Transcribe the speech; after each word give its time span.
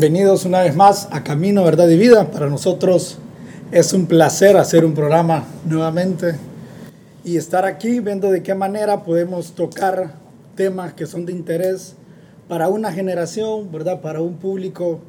bienvenidos 0.00 0.46
una 0.46 0.62
vez 0.62 0.74
más 0.74 1.08
a 1.10 1.22
Camino, 1.22 1.62
Verdad 1.62 1.86
y 1.90 1.98
Vida. 1.98 2.30
Para 2.30 2.48
nosotros 2.48 3.18
es 3.70 3.92
un 3.92 4.06
placer 4.06 4.56
hacer 4.56 4.86
un 4.86 4.94
programa 4.94 5.44
nuevamente 5.66 6.36
y 7.22 7.36
estar 7.36 7.66
aquí 7.66 8.00
viendo 8.00 8.30
de 8.30 8.42
qué 8.42 8.54
manera 8.54 9.04
podemos 9.04 9.52
tocar 9.52 10.14
temas 10.56 10.94
que 10.94 11.04
son 11.04 11.26
de 11.26 11.32
interés 11.32 11.96
para 12.48 12.68
una 12.68 12.92
generación, 12.92 13.70
¿verdad? 13.70 14.00
Para 14.00 14.22
un 14.22 14.38
público, 14.38 15.00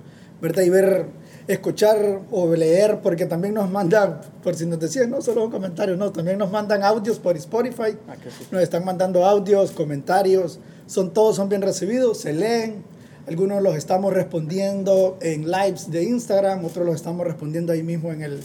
¿verdad? 0.41 0.63
Y 0.63 0.69
ver, 0.69 1.05
escuchar 1.47 2.23
o 2.29 2.53
leer, 2.53 2.99
porque 3.01 3.25
también 3.25 3.53
nos 3.53 3.71
mandan, 3.71 4.19
por 4.43 4.55
si 4.55 4.65
nos 4.65 4.77
decían, 4.77 5.09
no 5.09 5.21
solo 5.21 5.45
un 5.45 5.51
comentario, 5.51 5.95
no, 5.95 6.11
también 6.11 6.37
nos 6.37 6.51
mandan 6.51 6.83
audios 6.83 7.17
por 7.17 7.37
Spotify, 7.37 7.97
Ah, 8.09 8.15
nos 8.51 8.61
están 8.61 8.83
mandando 8.83 9.25
audios, 9.25 9.71
comentarios, 9.71 10.59
son 10.85 11.13
todos 11.13 11.37
son 11.37 11.47
bien 11.47 11.61
recibidos, 11.61 12.17
se 12.17 12.33
leen, 12.33 12.83
algunos 13.31 13.61
los 13.63 13.75
estamos 13.75 14.13
respondiendo 14.13 15.17
en 15.21 15.49
lives 15.49 15.89
de 15.89 16.03
Instagram, 16.03 16.65
otros 16.65 16.85
los 16.85 16.95
estamos 16.95 17.25
respondiendo 17.25 17.71
ahí 17.71 17.81
mismo 17.81 18.11
en 18.11 18.21
el, 18.23 18.41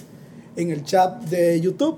en 0.56 0.70
el 0.70 0.84
chat 0.84 1.20
de 1.24 1.60
YouTube, 1.60 1.96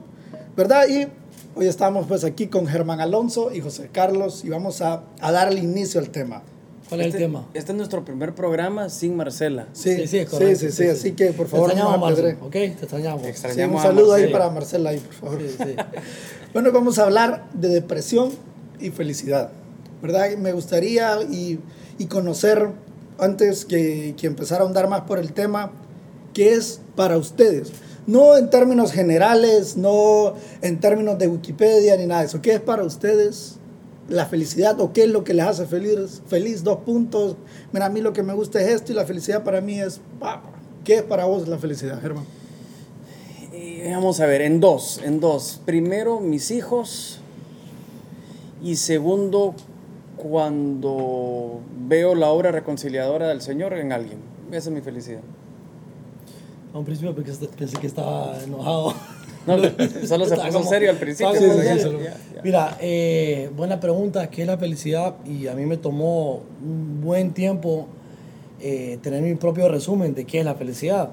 ¿verdad? 0.57 0.89
Y 0.89 1.07
hoy 1.55 1.67
estamos 1.67 2.07
pues 2.07 2.25
aquí 2.25 2.47
con 2.47 2.67
Germán 2.67 3.01
Alonso 3.01 3.53
y 3.55 3.61
José 3.61 3.91
Carlos 3.93 4.43
y 4.43 4.49
vamos 4.49 4.81
a, 4.81 5.03
a 5.21 5.33
darle 5.33 5.61
inicio 5.61 6.01
al 6.01 6.09
tema. 6.09 6.43
¿Cuál 6.89 7.03
es 7.03 7.07
Este- 7.09 7.19
el 7.19 7.25
tema? 7.25 7.47
Este 7.53 7.73
es 7.73 7.77
nuestro 7.77 8.03
primer 8.07 8.35
programa 8.35 8.89
sin 8.89 9.15
Marcela. 9.17 9.67
Sí, 9.75 9.95
sí, 9.95 10.03
es 10.03 10.11
sí, 10.11 10.25
correcto, 10.25 10.59
sí, 10.61 10.73
sí, 10.73 10.85
así 10.87 11.13
que 11.13 11.33
por 11.33 11.47
favor 11.47 11.69
Te 11.69 11.77
no 11.77 11.83
extrañamos, 11.83 12.01
me 12.01 12.07
Marcel, 12.07 12.25
apedreen. 12.39 12.47
¿ok? 12.47 12.79
Te 12.79 12.85
extrañamos. 12.85 13.27
Extra- 13.27 13.51
Sí, 13.53 13.61
un 13.61 13.65
Extrañamos 13.65 13.83
saludo 13.83 14.15
ahí 14.15 14.23
Marcela. 14.23 14.39
para 14.39 14.51
Marcela 14.51 14.91
ahí, 14.91 14.99
por 14.99 15.13
favor. 15.15 15.39
Sí, 15.43 15.55
sí. 15.59 15.77
Bueno, 16.55 16.73
vamos 16.73 16.99
a 16.99 17.03
hablar 17.05 17.45
de 17.53 17.69
depresión 17.69 18.31
y 18.81 18.89
felicidad, 18.89 19.51
¿verdad? 20.03 20.37
Me 20.37 20.53
gustaría 20.53 21.23
y, 21.23 21.59
conocer, 22.09 22.71
antes 23.19 23.65
que, 23.65 24.15
que 24.17 24.27
empezar 24.27 24.61
a 24.61 24.65
ahondar 24.65 24.89
más 24.89 25.03
por 25.03 25.19
el 25.19 25.33
tema, 25.33 25.73
qué 26.35 26.55
es 26.55 26.81
para 26.95 27.17
ustedes. 27.17 27.73
No 28.07 28.37
en 28.37 28.49
términos 28.49 28.93
generales, 28.93 29.77
no 29.77 30.35
en 30.63 30.81
términos 30.81 31.19
de 31.19 31.29
Wikipedia 31.29 31.97
ni 31.97 32.07
nada 32.07 32.23
de 32.23 32.29
eso. 32.29 32.41
¿Qué 32.41 32.55
es 32.55 32.61
para 32.61 32.83
ustedes 32.83 33.57
la 34.09 34.25
felicidad 34.25 34.81
o 34.81 34.95
qué 34.95 35.03
es 35.03 35.11
lo 35.11 35.25
que 35.25 35.35
les 35.35 35.45
hace 35.45 35.67
feliz? 35.67 36.23
Feliz, 36.27 36.65
dos 36.65 36.79
puntos. 36.79 37.37
Mira, 37.73 37.87
a 37.87 37.91
mí 37.91 38.01
lo 38.01 38.15
que 38.15 38.23
me 38.23 38.33
gusta 38.33 38.63
es 38.63 38.69
esto 38.69 38.93
y 38.93 38.95
la 38.95 39.05
felicidad 39.05 39.45
para 39.45 39.61
mí 39.61 39.79
es... 39.79 40.01
¿Qué 40.85 40.95
es 40.95 41.03
para 41.03 41.27
vos 41.27 41.47
la 41.49 41.59
felicidad, 41.59 42.01
Germán? 42.01 42.25
Eh, 43.53 43.91
vamos 43.93 44.21
a 44.21 44.27
ver, 44.27 44.41
en 44.41 44.59
dos, 44.59 45.01
en 45.05 45.21
dos. 45.21 45.61
Primero, 45.67 46.19
mis 46.21 46.51
hijos. 46.51 47.21
Y 48.63 48.77
segundo, 48.77 49.55
cuando 50.23 51.61
veo 51.87 52.15
la 52.15 52.29
obra 52.29 52.53
reconciliadora 52.53 53.29
del 53.29 53.41
Señor 53.41 53.73
en 53.75 53.93
alguien. 53.93 54.19
Esa 54.51 54.69
es 54.69 54.75
mi 54.75 54.81
felicidad. 54.81 55.21
A 56.75 56.79
un 56.79 56.85
principio 56.85 57.15
pensé, 57.15 57.49
que 57.81 57.87
estaba 57.87 58.37
enojado. 58.43 58.95
No, 59.47 59.57
solo 60.07 60.27
se 60.27 60.37
puso 60.37 60.63
serio 60.65 60.91
al 60.91 60.97
principio. 60.97 61.33
Sí, 61.35 61.41
sí, 61.41 61.81
sí. 61.81 61.89
Mira, 62.45 62.77
eh, 62.81 63.51
buena 63.57 63.81
pregunta, 63.81 64.29
¿qué 64.29 64.43
es 64.43 64.47
la 64.47 64.59
felicidad? 64.59 65.15
Y 65.25 65.47
a 65.47 65.55
mí 65.55 65.65
me 65.65 65.77
tomó 65.77 66.43
un 66.63 67.01
buen 67.01 67.33
tiempo 67.33 67.89
eh, 68.61 68.99
tener 69.03 69.23
mi 69.23 69.35
propio 69.37 69.69
resumen 69.69 70.15
de 70.15 70.25
qué 70.25 70.41
es 70.41 70.45
la 70.45 70.55
felicidad. 70.55 71.11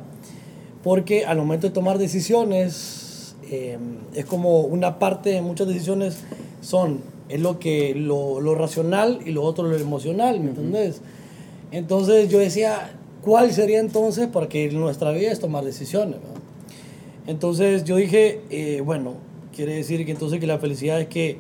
Porque 0.83 1.25
al 1.25 1.37
momento 1.37 1.67
de 1.67 1.73
tomar 1.73 1.97
decisiones, 1.97 3.35
eh, 3.49 3.77
es 4.13 4.25
como 4.25 4.61
una 4.61 4.99
parte 4.99 5.29
de 5.29 5.41
muchas 5.41 5.67
decisiones 5.67 6.19
son, 6.61 7.01
es 7.29 7.39
lo 7.39 7.59
que, 7.59 7.95
lo, 7.95 8.39
lo 8.39 8.55
racional 8.55 9.19
y 9.25 9.31
lo 9.31 9.43
otro 9.43 9.67
lo 9.67 9.75
emocional, 9.77 10.39
¿me 10.39 10.49
entendés? 10.49 11.01
Entonces 11.71 12.29
yo 12.29 12.39
decía, 12.39 12.91
¿cuál 13.23 13.51
sería 13.51 13.79
entonces? 13.79 14.27
Porque 14.31 14.69
nuestra 14.71 15.11
vida 15.11 15.31
es 15.31 15.39
tomar 15.39 15.65
decisiones. 15.65 16.17
Entonces 17.27 17.83
yo 17.83 17.95
dije, 17.95 18.41
eh, 18.49 18.81
bueno, 18.81 19.15
quiere 19.55 19.75
decir 19.75 20.05
que 20.05 20.11
entonces 20.11 20.39
que 20.39 20.47
la 20.47 20.59
felicidad 20.59 21.01
es 21.01 21.07
que, 21.07 21.37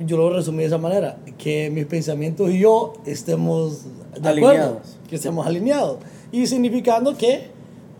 yo 0.00 0.16
lo 0.16 0.32
resumí 0.32 0.60
de 0.60 0.66
esa 0.66 0.78
manera, 0.78 1.18
que 1.38 1.70
mis 1.70 1.84
pensamientos 1.84 2.50
y 2.50 2.60
yo 2.60 2.94
estemos 3.04 3.84
de 4.20 4.28
acuerdo, 4.28 4.48
Alineados. 4.48 4.98
que 5.08 5.16
estemos 5.16 5.46
alineados. 5.46 5.98
Y 6.32 6.46
significando 6.46 7.16
que 7.16 7.48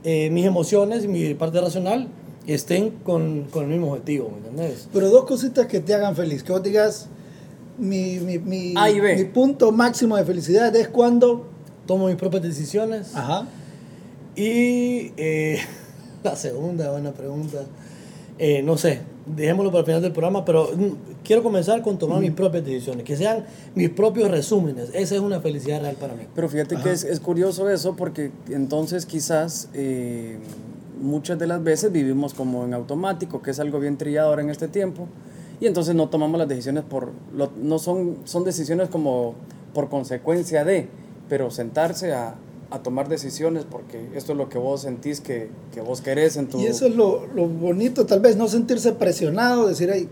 eh, 0.02 0.30
mis 0.30 0.46
emociones 0.46 1.04
y 1.04 1.08
mi 1.08 1.34
parte 1.34 1.60
racional 1.60 2.08
estén 2.46 2.90
con, 2.90 3.44
con 3.44 3.64
el 3.64 3.70
mismo 3.70 3.92
objetivo, 3.92 4.30
¿me 4.30 4.38
entendés? 4.38 4.88
Pero 4.92 5.10
dos 5.10 5.24
cositas 5.24 5.66
que 5.66 5.80
te 5.80 5.94
hagan 5.94 6.16
feliz. 6.16 6.42
Que 6.42 6.52
vos 6.52 6.62
digas, 6.62 7.08
mi, 7.78 8.18
mi, 8.18 8.38
mi, 8.38 8.74
A 8.76 8.90
y 8.90 9.00
B. 9.00 9.16
mi 9.16 9.24
punto 9.24 9.72
máximo 9.72 10.16
de 10.16 10.24
felicidad 10.24 10.74
es 10.76 10.88
cuando... 10.88 11.48
Tomo 11.86 12.06
mis 12.06 12.14
propias 12.14 12.44
decisiones. 12.44 13.14
Ajá. 13.16 13.48
Y 14.36 15.12
eh, 15.16 15.58
la 16.22 16.36
segunda, 16.36 16.90
buena 16.92 17.12
pregunta. 17.12 17.64
Eh, 18.38 18.62
no 18.62 18.78
sé, 18.78 19.00
dejémoslo 19.26 19.70
para 19.70 19.80
el 19.80 19.86
final 19.86 20.02
del 20.02 20.12
programa, 20.12 20.44
pero 20.44 20.70
mm, 20.74 21.22
quiero 21.22 21.42
comenzar 21.42 21.82
con 21.82 21.98
tomar 21.98 22.20
mis 22.20 22.32
propias 22.32 22.64
decisiones, 22.64 23.04
que 23.04 23.16
sean 23.16 23.44
mis 23.74 23.90
propios 23.90 24.30
resúmenes. 24.30 24.90
Esa 24.94 25.16
es 25.16 25.20
una 25.20 25.40
felicidad 25.40 25.80
real 25.80 25.96
para 25.96 26.14
mí. 26.14 26.22
Pero 26.34 26.48
fíjate 26.48 26.76
que 26.76 26.92
es, 26.92 27.04
es 27.04 27.20
curioso 27.20 27.68
eso 27.68 27.94
porque 27.94 28.30
entonces 28.48 29.06
quizás 29.06 29.68
eh, 29.74 30.38
muchas 31.02 31.38
de 31.38 31.46
las 31.46 31.62
veces 31.62 31.92
vivimos 31.92 32.32
como 32.34 32.64
en 32.64 32.72
automático, 32.74 33.42
que 33.42 33.50
es 33.50 33.60
algo 33.60 33.78
bien 33.80 33.96
trillado 33.98 34.28
ahora 34.30 34.42
en 34.42 34.50
este 34.50 34.68
tiempo, 34.68 35.06
y 35.60 35.66
entonces 35.66 35.94
no 35.94 36.08
tomamos 36.08 36.38
las 36.38 36.48
decisiones 36.48 36.84
por, 36.84 37.10
lo- 37.36 37.50
no 37.60 37.78
son, 37.78 38.16
son 38.24 38.44
decisiones 38.44 38.88
como 38.88 39.34
por 39.74 39.88
consecuencia 39.88 40.64
de, 40.64 40.88
pero 41.28 41.50
sentarse 41.50 42.12
a, 42.14 42.34
a 42.70 42.78
tomar 42.82 43.08
decisiones 43.08 43.64
porque 43.70 44.08
esto 44.14 44.32
es 44.32 44.38
lo 44.38 44.48
que 44.48 44.58
vos 44.58 44.82
sentís 44.82 45.20
que, 45.20 45.50
que 45.74 45.80
vos 45.80 46.00
querés 46.00 46.36
en 46.36 46.46
tu... 46.48 46.58
Y 46.58 46.66
eso 46.66 46.86
es 46.86 46.94
lo, 46.96 47.26
lo 47.34 47.46
bonito, 47.46 48.06
tal 48.06 48.20
vez, 48.20 48.36
no 48.36 48.48
sentirse 48.48 48.92
presionado, 48.92 49.66
decir, 49.68 49.90
ay, 49.90 50.08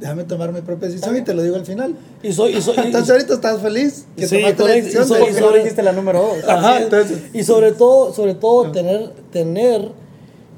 déjame 0.00 0.24
tomar 0.24 0.52
mi 0.52 0.60
propia 0.60 0.88
decisión 0.88 1.16
y 1.16 1.22
te 1.22 1.32
lo 1.34 1.42
digo 1.42 1.56
al 1.56 1.64
final. 1.66 1.94
Y 2.22 2.32
soy, 2.32 2.56
y 2.56 2.60
soy- 2.62 2.76
y- 2.76 2.80
Entonces 2.86 3.10
ahorita 3.10 3.34
estás 3.34 3.60
feliz 3.60 4.06
que 4.16 4.26
Sí, 4.28 4.36
tomaste 4.36 4.62
la 4.64 4.68
decisión. 4.74 5.04
Y 5.04 5.08
de- 5.08 5.14
y 5.14 5.18
¿Por 5.18 5.26
qué 5.28 5.32
no 5.40 5.46
sobre- 5.46 5.58
dijiste 5.60 5.82
la 5.82 5.92
número 5.92 6.18
dos? 6.22 6.48
Ajá, 6.48 6.82
entonces... 6.82 7.18
y 7.32 7.42
sobre 7.44 7.72
todo, 7.72 8.12
sobre 8.12 8.34
todo 8.34 8.70
tener, 8.72 9.10
tener 9.32 9.88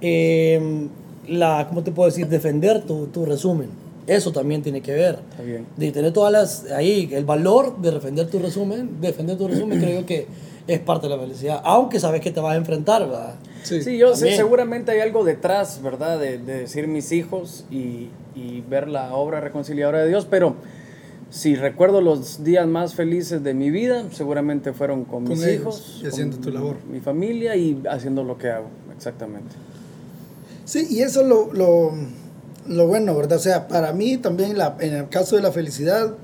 eh, 0.00 0.88
la, 1.28 1.66
¿cómo 1.68 1.82
te 1.82 1.92
puedo 1.92 2.08
decir? 2.08 2.26
Defender 2.28 2.82
tu, 2.82 3.06
tu 3.06 3.24
resumen. 3.24 3.68
Eso 4.06 4.32
también 4.32 4.62
tiene 4.62 4.80
que 4.80 4.92
ver. 4.92 5.18
Está 5.30 5.42
bien. 5.42 5.66
De 5.76 5.92
tener 5.92 6.12
todas 6.12 6.32
las, 6.32 6.64
ahí, 6.72 7.10
el 7.12 7.24
valor 7.26 7.76
de 7.78 7.90
defender 7.90 8.26
tu 8.28 8.38
resumen, 8.38 9.00
defender 9.00 9.36
tu 9.36 9.46
resumen 9.48 9.78
creo 9.82 10.06
que 10.06 10.26
es 10.68 10.78
parte 10.80 11.08
de 11.08 11.16
la 11.16 11.20
felicidad. 11.20 11.60
Aunque 11.64 11.98
sabes 11.98 12.20
que 12.20 12.30
te 12.30 12.38
vas 12.40 12.52
a 12.52 12.56
enfrentar, 12.56 13.04
¿verdad? 13.06 13.34
Sí. 13.64 13.82
Sí, 13.82 13.98
yo 13.98 14.14
sé, 14.14 14.36
seguramente 14.36 14.92
hay 14.92 15.00
algo 15.00 15.24
detrás, 15.24 15.80
¿verdad? 15.82 16.18
De, 16.20 16.38
de 16.38 16.60
decir 16.60 16.86
mis 16.86 17.10
hijos 17.10 17.64
y, 17.70 18.10
y 18.36 18.62
ver 18.68 18.86
la 18.86 19.14
obra 19.14 19.40
reconciliadora 19.40 20.00
de 20.02 20.08
Dios, 20.08 20.26
pero 20.30 20.54
si 21.30 21.56
recuerdo 21.56 22.00
los 22.00 22.44
días 22.44 22.66
más 22.66 22.94
felices 22.94 23.42
de 23.42 23.52
mi 23.54 23.70
vida, 23.70 24.04
seguramente 24.12 24.72
fueron 24.72 25.04
con, 25.04 25.24
Con 25.24 25.34
mis 25.34 25.42
ellos 25.44 25.60
hijos, 25.60 26.00
y 26.04 26.06
haciendo 26.06 26.36
con 26.36 26.44
tu 26.44 26.50
labor. 26.52 26.76
mi 26.90 27.00
familia 27.00 27.56
y 27.56 27.82
haciendo 27.90 28.22
lo 28.24 28.38
que 28.38 28.50
hago, 28.50 28.68
exactamente. 28.96 29.54
Sí, 30.64 30.86
y 30.90 31.00
eso 31.00 31.22
es 31.22 31.26
lo, 31.26 31.52
lo, 31.52 31.92
lo 32.66 32.86
bueno, 32.86 33.14
¿verdad? 33.16 33.38
O 33.38 33.40
sea, 33.42 33.68
para 33.68 33.92
mí 33.92 34.18
también 34.18 34.56
la, 34.56 34.76
en 34.80 34.94
el 34.94 35.08
caso 35.08 35.36
de 35.36 35.42
la 35.42 35.50
felicidad 35.52 36.14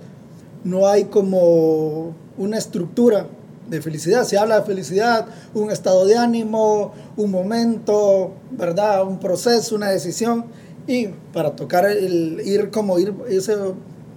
no 0.65 0.87
hay 0.87 1.05
como 1.05 2.15
una 2.39 2.57
estructura 2.59 3.27
de 3.69 3.81
felicidad. 3.81 4.25
Se 4.25 4.39
habla 4.39 4.61
de 4.61 4.67
felicidad, 4.67 5.27
un 5.55 5.71
estado 5.71 6.05
de 6.07 6.17
ánimo, 6.17 6.93
un 7.17 7.31
momento, 7.31 8.33
¿verdad? 8.51 9.07
Un 9.07 9.19
proceso, 9.19 9.77
una 9.77 9.91
decisión. 9.91 10.47
Y 10.87 11.09
para 11.33 11.57
tocar 11.57 11.87
el 11.87 12.43
ir 12.45 12.71
como 12.71 12.99
ir 12.99 13.15
ese, 13.29 13.55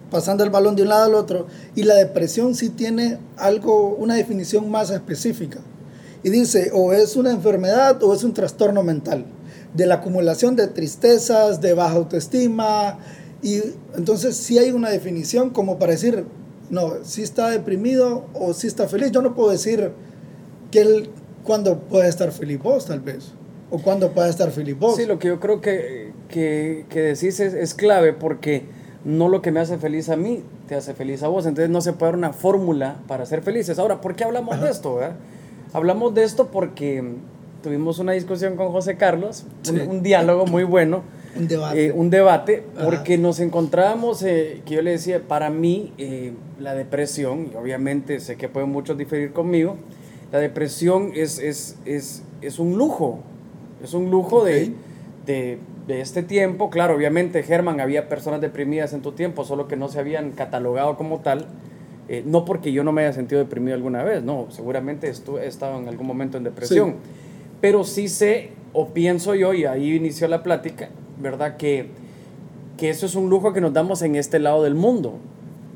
pasando 0.09 0.43
el 0.43 0.49
balón 0.49 0.75
de 0.75 0.83
un 0.83 0.89
lado 0.89 1.05
al 1.05 1.15
otro. 1.15 1.47
Y 1.75 1.83
la 1.83 1.95
depresión 1.95 2.55
sí 2.55 2.69
tiene 2.69 3.17
algo, 3.37 3.95
una 3.95 4.15
definición 4.15 4.69
más 4.69 4.89
específica. 4.89 5.59
Y 6.23 6.29
dice, 6.29 6.71
o 6.73 6.93
es 6.93 7.15
una 7.15 7.31
enfermedad 7.31 8.01
o 8.03 8.13
es 8.13 8.23
un 8.23 8.33
trastorno 8.33 8.83
mental, 8.83 9.25
de 9.73 9.85
la 9.85 9.95
acumulación 9.95 10.55
de 10.55 10.67
tristezas, 10.67 11.61
de 11.61 11.73
baja 11.73 11.95
autoestima. 11.95 12.99
Y 13.41 13.61
entonces 13.95 14.35
sí 14.35 14.57
hay 14.57 14.71
una 14.71 14.89
definición 14.89 15.51
como 15.51 15.77
para 15.77 15.93
decir, 15.93 16.25
no, 16.69 17.03
si 17.03 17.21
está 17.21 17.49
deprimido 17.49 18.25
o 18.33 18.53
si 18.53 18.67
está 18.67 18.87
feliz. 18.87 19.11
Yo 19.11 19.21
no 19.21 19.35
puedo 19.35 19.49
decir 19.49 19.91
que 20.71 20.81
él, 20.81 21.09
cuando 21.43 21.79
puede 21.79 22.09
estar 22.09 22.31
feliz 22.31 22.59
vos, 22.61 22.85
tal 22.85 22.99
vez, 22.99 23.31
o 23.69 23.79
cuando 23.79 24.11
puede 24.11 24.29
estar 24.29 24.51
feliz 24.51 24.77
vos. 24.77 24.95
Sí, 24.95 25.05
lo 25.05 25.19
que 25.19 25.29
yo 25.29 25.39
creo 25.39 25.61
que, 25.61 26.11
que, 26.29 26.85
que 26.89 27.01
decís 27.01 27.39
es, 27.39 27.53
es 27.53 27.73
clave 27.73 28.13
porque 28.13 28.65
no 29.05 29.29
lo 29.29 29.41
que 29.41 29.51
me 29.51 29.59
hace 29.59 29.77
feliz 29.77 30.09
a 30.09 30.17
mí 30.17 30.43
te 30.67 30.75
hace 30.75 30.93
feliz 30.93 31.23
a 31.23 31.27
vos. 31.29 31.45
Entonces 31.45 31.69
no 31.69 31.79
se 31.81 31.93
puede 31.93 32.11
dar 32.11 32.17
una 32.17 32.33
fórmula 32.33 32.97
para 33.07 33.25
ser 33.25 33.41
felices. 33.41 33.79
Ahora, 33.79 34.01
¿por 34.01 34.15
qué 34.15 34.23
hablamos 34.25 34.59
de 34.61 34.69
esto? 34.69 34.95
verdad? 34.95 35.15
Hablamos 35.73 36.13
de 36.13 36.23
esto 36.23 36.47
porque 36.47 37.03
tuvimos 37.63 37.99
una 37.99 38.11
discusión 38.13 38.55
con 38.57 38.71
José 38.71 38.97
Carlos, 38.97 39.45
un, 39.69 39.75
Sí. 39.75 39.81
un 39.87 40.03
diálogo 40.03 40.45
muy 40.45 40.63
bueno. 40.63 41.03
Un 41.37 41.47
debate. 41.47 41.85
eh, 41.85 41.91
un 41.91 42.09
debate, 42.09 42.63
Ajá. 42.75 42.85
porque 42.85 43.17
nos 43.17 43.39
encontrábamos, 43.39 44.23
eh, 44.23 44.61
que 44.65 44.75
yo 44.75 44.81
le 44.81 44.91
decía, 44.91 45.21
para 45.27 45.49
mí, 45.49 45.93
eh, 45.97 46.33
la 46.59 46.73
depresión, 46.73 47.49
y 47.53 47.55
obviamente 47.55 48.19
sé 48.19 48.35
que 48.35 48.49
pueden 48.49 48.69
muchos 48.69 48.97
diferir 48.97 49.31
conmigo, 49.33 49.77
La 50.31 50.39
depresión 50.39 51.11
es, 51.15 51.39
es, 51.39 51.77
es, 51.85 52.21
es 52.41 52.59
un 52.59 52.77
lujo, 52.77 53.19
es 53.81 53.93
un 53.93 54.11
lujo 54.11 54.43
de, 54.43 54.73
de, 55.25 55.57
de, 55.87 56.01
este 56.01 56.21
tiempo. 56.21 56.69
Claro, 56.69 56.95
obviamente, 56.95 57.43
Germán, 57.43 57.79
había 57.79 58.09
personas 58.09 58.41
deprimidas 58.41 58.91
en 58.91 59.01
tu 59.01 59.13
tiempo, 59.13 59.45
solo 59.45 59.69
que 59.69 59.77
no 59.77 59.87
se 59.87 59.99
habían 59.99 60.31
catalogado 60.31 60.97
como 60.97 61.19
tal. 61.21 61.47
Eh, 62.09 62.23
no 62.25 62.43
porque 62.45 62.71
yo 62.73 62.83
no 62.83 62.91
me 62.93 63.03
haya 63.03 63.13
sentido 63.13 63.39
deprimido 63.39 63.75
alguna 63.75 64.01
vez, 64.03 64.23
no, 64.23 64.47
seguramente 64.49 65.09
estuve, 65.09 65.43
he 65.43 65.47
estado 65.47 65.77
en 65.77 65.89
algún 65.89 66.07
momento 66.07 66.37
en 66.37 66.45
depresión, 66.45 66.95
pero 67.59 67.83
sí 67.83 68.07
sé, 68.07 68.51
o 68.71 68.89
pienso 68.93 69.35
yo, 69.35 69.53
y 69.53 69.65
ahí 69.65 69.93
inició 69.95 70.29
la 70.29 70.41
plática, 70.41 70.87
¿verdad? 71.19 71.57
Que, 71.57 71.89
que 72.77 72.89
eso 72.89 73.05
es 73.05 73.15
un 73.15 73.29
lujo 73.29 73.53
que 73.53 73.61
nos 73.61 73.73
damos 73.73 74.01
en 74.01 74.15
este 74.15 74.39
lado 74.39 74.63
del 74.63 74.75
mundo, 74.75 75.15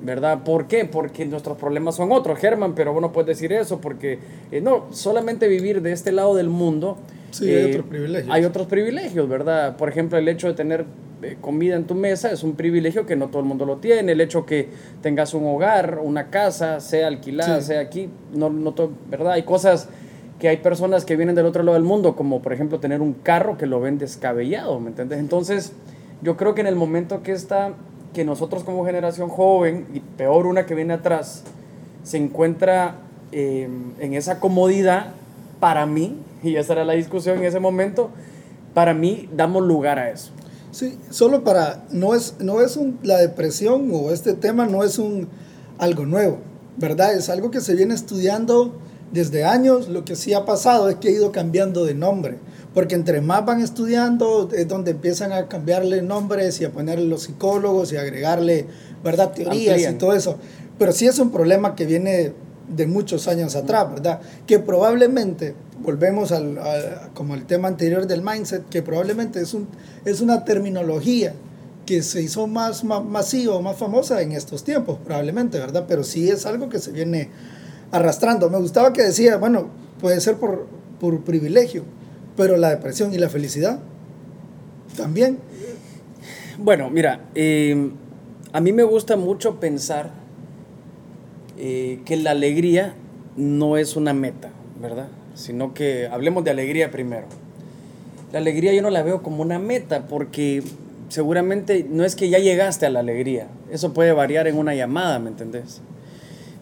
¿verdad? 0.03 0.43
¿Por 0.43 0.67
qué? 0.67 0.85
Porque 0.85 1.25
nuestros 1.25 1.57
problemas 1.57 1.95
son 1.95 2.11
otros, 2.11 2.39
Germán, 2.39 2.75
pero 2.75 2.93
vos 2.93 3.01
no 3.01 3.11
puedes 3.11 3.27
decir 3.27 3.53
eso, 3.53 3.81
porque 3.81 4.19
eh, 4.51 4.61
no, 4.61 4.87
solamente 4.91 5.47
vivir 5.47 5.81
de 5.81 5.91
este 5.91 6.11
lado 6.11 6.35
del 6.35 6.49
mundo. 6.49 6.97
Sí, 7.31 7.49
hay 7.49 7.71
otros 7.71 7.85
privilegios. 7.85 8.33
Hay 8.33 8.45
otros 8.45 8.67
privilegios, 8.67 9.29
¿verdad? 9.29 9.77
Por 9.77 9.89
ejemplo, 9.89 10.17
el 10.17 10.27
hecho 10.27 10.47
de 10.47 10.53
tener 10.53 10.85
eh, 11.23 11.37
comida 11.39 11.75
en 11.75 11.85
tu 11.85 11.95
mesa 11.95 12.31
es 12.31 12.43
un 12.43 12.55
privilegio 12.55 13.05
que 13.05 13.15
no 13.15 13.27
todo 13.27 13.41
el 13.41 13.47
mundo 13.47 13.65
lo 13.65 13.77
tiene. 13.77 14.11
El 14.11 14.21
hecho 14.21 14.45
que 14.45 14.69
tengas 15.01 15.33
un 15.33 15.45
hogar, 15.45 15.99
una 16.03 16.29
casa, 16.29 16.79
sea 16.79 17.07
alquilada, 17.07 17.61
sea 17.61 17.79
aquí, 17.79 18.09
no, 18.33 18.49
no 18.49 18.73
todo, 18.73 18.91
¿verdad? 19.09 19.33
Hay 19.33 19.43
cosas 19.43 19.87
que 20.41 20.49
hay 20.49 20.57
personas 20.57 21.05
que 21.05 21.15
vienen 21.15 21.35
del 21.35 21.45
otro 21.45 21.61
lado 21.61 21.75
del 21.75 21.83
mundo, 21.83 22.15
como 22.15 22.41
por 22.41 22.51
ejemplo 22.51 22.79
tener 22.79 22.99
un 22.99 23.13
carro 23.13 23.59
que 23.59 23.67
lo 23.67 23.79
ven 23.79 23.99
descabellado, 23.99 24.79
¿me 24.79 24.89
entiendes? 24.89 25.19
Entonces, 25.19 25.71
yo 26.23 26.35
creo 26.35 26.55
que 26.55 26.61
en 26.61 26.67
el 26.67 26.75
momento 26.75 27.21
que 27.21 27.31
está, 27.31 27.73
que 28.11 28.25
nosotros 28.25 28.63
como 28.63 28.83
generación 28.83 29.29
joven, 29.29 29.85
y 29.93 29.99
peor 29.99 30.47
una 30.47 30.65
que 30.65 30.73
viene 30.73 30.93
atrás, 30.93 31.43
se 32.01 32.17
encuentra 32.17 32.95
eh, 33.31 33.69
en 33.99 34.13
esa 34.15 34.39
comodidad, 34.39 35.13
para 35.59 35.85
mí, 35.85 36.17
y 36.43 36.55
esa 36.55 36.73
era 36.73 36.85
la 36.85 36.93
discusión 36.93 37.37
en 37.37 37.45
ese 37.45 37.59
momento, 37.59 38.09
para 38.73 38.95
mí 38.95 39.29
damos 39.31 39.61
lugar 39.61 39.99
a 39.99 40.09
eso. 40.09 40.31
Sí, 40.71 40.97
solo 41.11 41.43
para, 41.43 41.83
no 41.91 42.15
es, 42.15 42.37
no 42.39 42.61
es 42.61 42.77
un, 42.77 42.97
la 43.03 43.17
depresión 43.17 43.91
o 43.93 44.09
este 44.09 44.33
tema 44.33 44.65
no 44.65 44.83
es 44.83 44.97
un, 44.97 45.27
algo 45.77 46.07
nuevo, 46.07 46.39
¿verdad? 46.77 47.13
Es 47.13 47.29
algo 47.29 47.51
que 47.51 47.61
se 47.61 47.75
viene 47.75 47.93
estudiando 47.93 48.73
desde 49.11 49.43
años. 49.43 49.87
Lo 49.89 50.05
que 50.05 50.15
sí 50.15 50.33
ha 50.33 50.45
pasado 50.45 50.89
es 50.89 50.95
que 50.95 51.09
ha 51.09 51.11
ido 51.11 51.31
cambiando 51.31 51.85
de 51.85 51.93
nombre, 51.93 52.37
porque 52.73 52.95
entre 52.95 53.21
más 53.21 53.45
van 53.45 53.61
estudiando 53.61 54.49
es 54.55 54.67
donde 54.67 54.91
empiezan 54.91 55.31
a 55.31 55.47
cambiarle 55.47 56.01
nombres 56.01 56.59
y 56.61 56.65
a 56.65 56.71
ponerle 56.71 57.05
los 57.05 57.23
psicólogos 57.23 57.91
y 57.93 57.97
agregarle, 57.97 58.67
¿verdad? 59.03 59.31
Teorías 59.31 59.73
Amplían. 59.75 59.95
y 59.95 59.97
todo 59.97 60.13
eso. 60.13 60.37
Pero 60.77 60.91
sí 60.91 61.07
es 61.07 61.19
un 61.19 61.31
problema 61.31 61.75
que 61.75 61.85
viene 61.85 62.33
de 62.67 62.87
muchos 62.87 63.27
años 63.27 63.55
atrás, 63.55 63.89
¿verdad? 63.91 64.21
Que 64.47 64.57
probablemente, 64.59 65.53
volvemos 65.79 66.31
al, 66.31 66.57
a- 66.57 67.09
como 67.13 67.35
el 67.35 67.45
tema 67.45 67.67
anterior 67.67 68.07
del 68.07 68.21
mindset, 68.21 68.67
que 68.69 68.81
probablemente 68.81 69.41
es, 69.41 69.53
un, 69.53 69.67
es 70.05 70.21
una 70.21 70.45
terminología 70.45 71.33
que 71.85 72.01
se 72.03 72.21
hizo 72.21 72.47
más, 72.47 72.83
más 72.85 73.03
masiva 73.03 73.55
o 73.55 73.61
más 73.61 73.75
famosa 73.75 74.21
en 74.21 74.31
estos 74.31 74.63
tiempos, 74.63 74.99
probablemente, 75.03 75.59
¿verdad? 75.59 75.85
Pero 75.87 76.03
sí 76.05 76.29
es 76.29 76.45
algo 76.45 76.69
que 76.69 76.79
se 76.79 76.91
viene 76.91 77.29
arrastrando. 77.91 78.49
Me 78.49 78.57
gustaba 78.57 78.93
que 78.93 79.03
decía, 79.03 79.37
bueno, 79.37 79.69
puede 79.99 80.19
ser 80.21 80.35
por, 80.35 80.67
por 80.99 81.21
privilegio, 81.23 81.83
pero 82.35 82.57
la 82.57 82.69
depresión 82.69 83.13
y 83.13 83.17
la 83.17 83.29
felicidad 83.29 83.79
también. 84.95 85.39
Bueno, 86.57 86.89
mira, 86.89 87.21
eh, 87.35 87.91
a 88.53 88.59
mí 88.59 88.71
me 88.71 88.83
gusta 88.83 89.17
mucho 89.17 89.59
pensar 89.59 90.11
eh, 91.57 92.01
que 92.05 92.17
la 92.17 92.31
alegría 92.31 92.95
no 93.37 93.77
es 93.77 93.95
una 93.95 94.13
meta, 94.13 94.49
¿verdad? 94.81 95.07
Sino 95.35 95.73
que 95.73 96.07
hablemos 96.07 96.43
de 96.43 96.51
alegría 96.51 96.91
primero. 96.91 97.27
La 98.31 98.39
alegría 98.39 98.73
yo 98.73 98.81
no 98.81 98.89
la 98.89 99.03
veo 99.03 99.23
como 99.23 99.41
una 99.41 99.59
meta 99.59 100.07
porque 100.07 100.63
seguramente 101.09 101.85
no 101.89 102.03
es 102.03 102.15
que 102.15 102.29
ya 102.29 102.39
llegaste 102.39 102.85
a 102.85 102.89
la 102.89 102.99
alegría. 102.99 103.47
Eso 103.71 103.93
puede 103.93 104.11
variar 104.11 104.47
en 104.47 104.57
una 104.57 104.75
llamada, 104.75 105.19
¿me 105.19 105.29
entendés? 105.29 105.81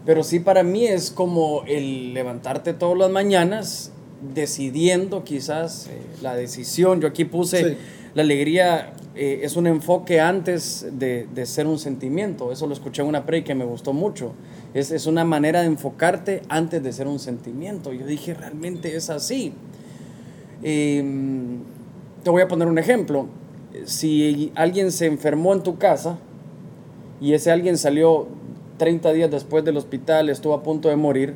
Pero 0.09 0.23
sí 0.23 0.39
para 0.39 0.63
mí 0.63 0.88
es 0.88 1.11
como 1.11 1.61
el 1.67 2.15
levantarte 2.15 2.73
todas 2.73 2.97
las 2.97 3.11
mañanas 3.11 3.91
decidiendo 4.33 5.23
quizás 5.23 5.85
eh, 5.85 6.01
la 6.23 6.33
decisión. 6.33 7.00
Yo 7.00 7.07
aquí 7.09 7.25
puse 7.25 7.63
Sí. 7.63 7.77
la 8.15 8.23
alegría 8.23 8.94
eh, 9.13 9.41
es 9.44 9.56
un 9.56 9.67
enfoque 9.67 10.19
antes 10.19 10.88
de, 10.94 11.27
de 11.31 11.45
ser 11.45 11.67
un 11.67 11.77
sentimiento. 11.77 12.51
Eso 12.51 12.65
lo 12.65 12.73
escuché 12.73 13.03
en 13.03 13.07
una 13.07 13.27
pre 13.27 13.44
que 13.44 13.53
me 13.53 13.65
gustó 13.65 13.94
mucho. 13.94 14.31
Es, 14.73 14.89
es 14.89 15.06
una 15.06 15.25
manera 15.25 15.59
de 15.61 15.67
enfocarte 15.67 16.41
antes 16.50 16.81
de 16.81 16.91
ser 16.91 17.07
un 17.07 17.19
sentimiento. 17.19 17.94
Yo 17.94 18.07
dije, 18.07 18.33
realmente 18.33 18.95
es 18.95 19.11
así. 19.11 19.53
Eh, 20.63 21.03
te 22.23 22.31
voy 22.31 22.41
a 22.41 22.47
poner 22.47 22.67
un 22.67 22.79
ejemplo. 22.79 23.27
Si 23.85 24.51
alguien 24.56 24.91
se 24.91 25.06
enfermó 25.06 25.53
en 25.53 25.61
tu 25.61 25.77
casa 25.77 26.17
y 27.21 27.33
ese 27.33 27.51
alguien 27.51 27.77
salió 27.77 28.39
30 28.80 29.14
días 29.14 29.30
después 29.30 29.64
del 29.64 29.78
hospital, 29.78 30.30
estuvo 30.30 30.56
a 30.56 30.64
punto 30.64 30.90
de 30.90 30.96
morir, 30.96 31.36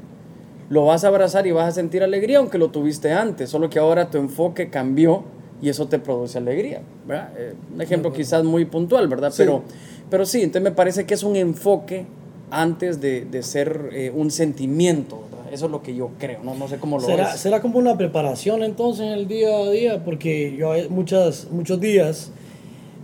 lo 0.69 0.85
vas 0.85 1.03
a 1.03 1.09
abrazar 1.09 1.45
y 1.45 1.51
vas 1.51 1.67
a 1.67 1.71
sentir 1.71 2.01
alegría 2.01 2.39
aunque 2.39 2.57
lo 2.57 2.69
tuviste 2.69 3.11
antes, 3.11 3.51
solo 3.51 3.69
que 3.69 3.77
ahora 3.77 4.09
tu 4.09 4.17
enfoque 4.17 4.71
cambió 4.71 5.23
y 5.61 5.69
eso 5.69 5.87
te 5.87 5.99
produce 5.99 6.39
alegría. 6.39 6.81
¿verdad? 7.07 7.29
Eh, 7.37 7.53
un 7.71 7.81
ejemplo 7.81 8.11
quizás 8.11 8.43
muy 8.43 8.65
puntual, 8.65 9.07
¿verdad? 9.07 9.29
Sí. 9.31 9.43
Pero, 9.43 9.61
pero 10.09 10.25
sí, 10.25 10.41
entonces 10.41 10.63
me 10.63 10.71
parece 10.71 11.05
que 11.05 11.13
es 11.13 11.21
un 11.21 11.35
enfoque 11.35 12.05
antes 12.49 12.99
de, 12.99 13.25
de 13.25 13.43
ser 13.43 13.89
eh, 13.93 14.11
un 14.15 14.31
sentimiento. 14.31 15.21
¿verdad? 15.31 15.53
Eso 15.53 15.65
es 15.65 15.71
lo 15.71 15.83
que 15.83 15.95
yo 15.95 16.09
creo, 16.17 16.41
no, 16.43 16.55
no 16.55 16.67
sé 16.67 16.77
cómo 16.77 16.97
lo 16.97 17.05
¿Será, 17.05 17.31
ves. 17.31 17.39
será 17.39 17.61
como 17.61 17.77
una 17.77 17.97
preparación 17.97 18.63
entonces 18.63 19.05
en 19.05 19.11
el 19.11 19.27
día 19.27 19.55
a 19.55 19.69
día, 19.69 20.03
porque 20.03 20.55
yo 20.57 20.73
muchas, 20.89 21.47
muchos 21.51 21.79
días, 21.79 22.31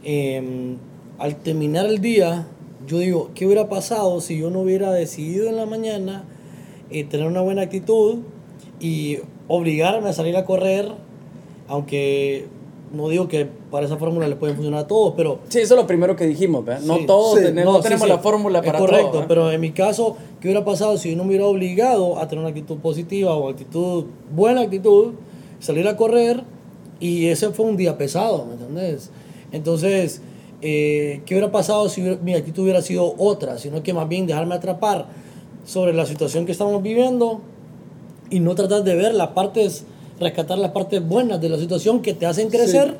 eh, 0.04 0.76
al 1.18 1.36
terminar 1.36 1.86
el 1.86 2.00
día, 2.00 2.48
yo 2.88 3.00
digo, 3.00 3.30
¿qué 3.36 3.46
hubiera 3.46 3.70
pasado 3.70 4.22
si 4.22 4.38
yo 4.38 4.50
no 4.50 4.62
hubiera 4.62 4.92
decidido 4.92 5.50
en 5.50 5.58
la 5.58 5.66
mañana 5.66 6.24
eh, 6.90 7.04
tener 7.04 7.28
una 7.28 7.42
buena 7.42 7.62
actitud 7.64 8.20
y 8.80 9.20
obligarme 9.48 10.10
a 10.10 10.14
salir 10.14 10.36
a 10.38 10.46
correr, 10.46 10.90
aunque 11.68 12.48
no 12.94 13.08
digo 13.10 13.28
que 13.28 13.48
para 13.70 13.86
esa 13.86 13.98
fórmula 13.98 14.28
le 14.28 14.36
pueden 14.36 14.56
funcionar 14.56 14.81
a 14.86 14.88
todos, 14.88 15.14
pero 15.16 15.40
Sí, 15.50 15.59
eso 15.59 15.76
es 15.76 15.80
lo 15.81 15.86
primero 15.86 16.16
que 16.16 16.26
dijimos, 16.26 16.66
¿verdad? 16.66 16.81
No 16.86 16.98
Sí. 16.98 17.06
todos 17.06 17.38
Sí, 17.38 17.45
tenemos, 17.45 17.66
no, 17.66 17.71
no 17.74 17.78
sí, 17.78 17.83
tenemos 17.83 18.04
sí. 18.07 18.09
la 18.09 18.18
fórmula 18.19 18.62
para 18.64 18.80
correcto, 18.80 19.12
todo. 19.12 19.21
¿eh? 19.21 19.26
pero 19.28 19.52
en 19.52 19.62
mi 19.62 19.71
caso, 19.71 20.18
¿qué 20.42 20.48
hubiera 20.48 20.66
pasado 20.66 20.98
si 20.98 21.12
yo 21.12 21.16
no 21.18 21.24
me 21.24 21.30
hubiera 21.30 21.45
obligado 21.45 22.18
a 22.18 22.28
tener 22.28 22.40
una 22.40 22.50
actitud 22.50 22.78
positiva 22.78 23.36
o 23.36 23.50
actitud, 23.50 24.06
buena 24.36 24.62
actitud, 24.62 25.14
salir 25.59 25.88
a 25.88 25.95
correr 25.98 26.42
y 27.00 27.28
ese 27.28 27.50
fue 27.52 27.66
un 27.68 27.78
día 27.78 27.98
pesado, 27.98 28.45
¿me 28.45 28.54
entiendes? 28.54 29.12
Entonces, 29.52 30.21
eh, 30.61 31.21
¿qué 31.25 31.35
hubiera 31.35 31.51
pasado 31.51 31.87
si 31.89 32.01
hubiera- 32.01 32.18
mi 32.21 32.33
actitud 32.35 32.63
hubiera 32.63 32.81
sido 32.81 33.16
otra? 33.18 33.57
Sino 33.57 33.81
que 33.83 33.94
más 33.94 34.07
bien 34.09 34.28
dejarme 34.28 34.56
atrapar 34.56 35.07
sobre 35.66 35.94
la 35.94 36.06
situación 36.06 36.45
que 36.45 36.51
estamos 36.51 36.81
viviendo 36.83 37.42
y 38.30 38.39
no 38.39 38.56
tratar 38.56 38.83
de 38.83 38.95
ver 38.95 39.13
las 39.13 39.30
partes, 39.30 39.83
rescatar 40.19 40.57
las 40.57 40.71
partes 40.71 41.06
buenas 41.07 41.39
de 41.42 41.49
la 41.49 41.57
situación 41.57 42.01
que 42.01 42.13
te 42.13 42.25
hacen 42.25 42.49
crecer 42.49 42.97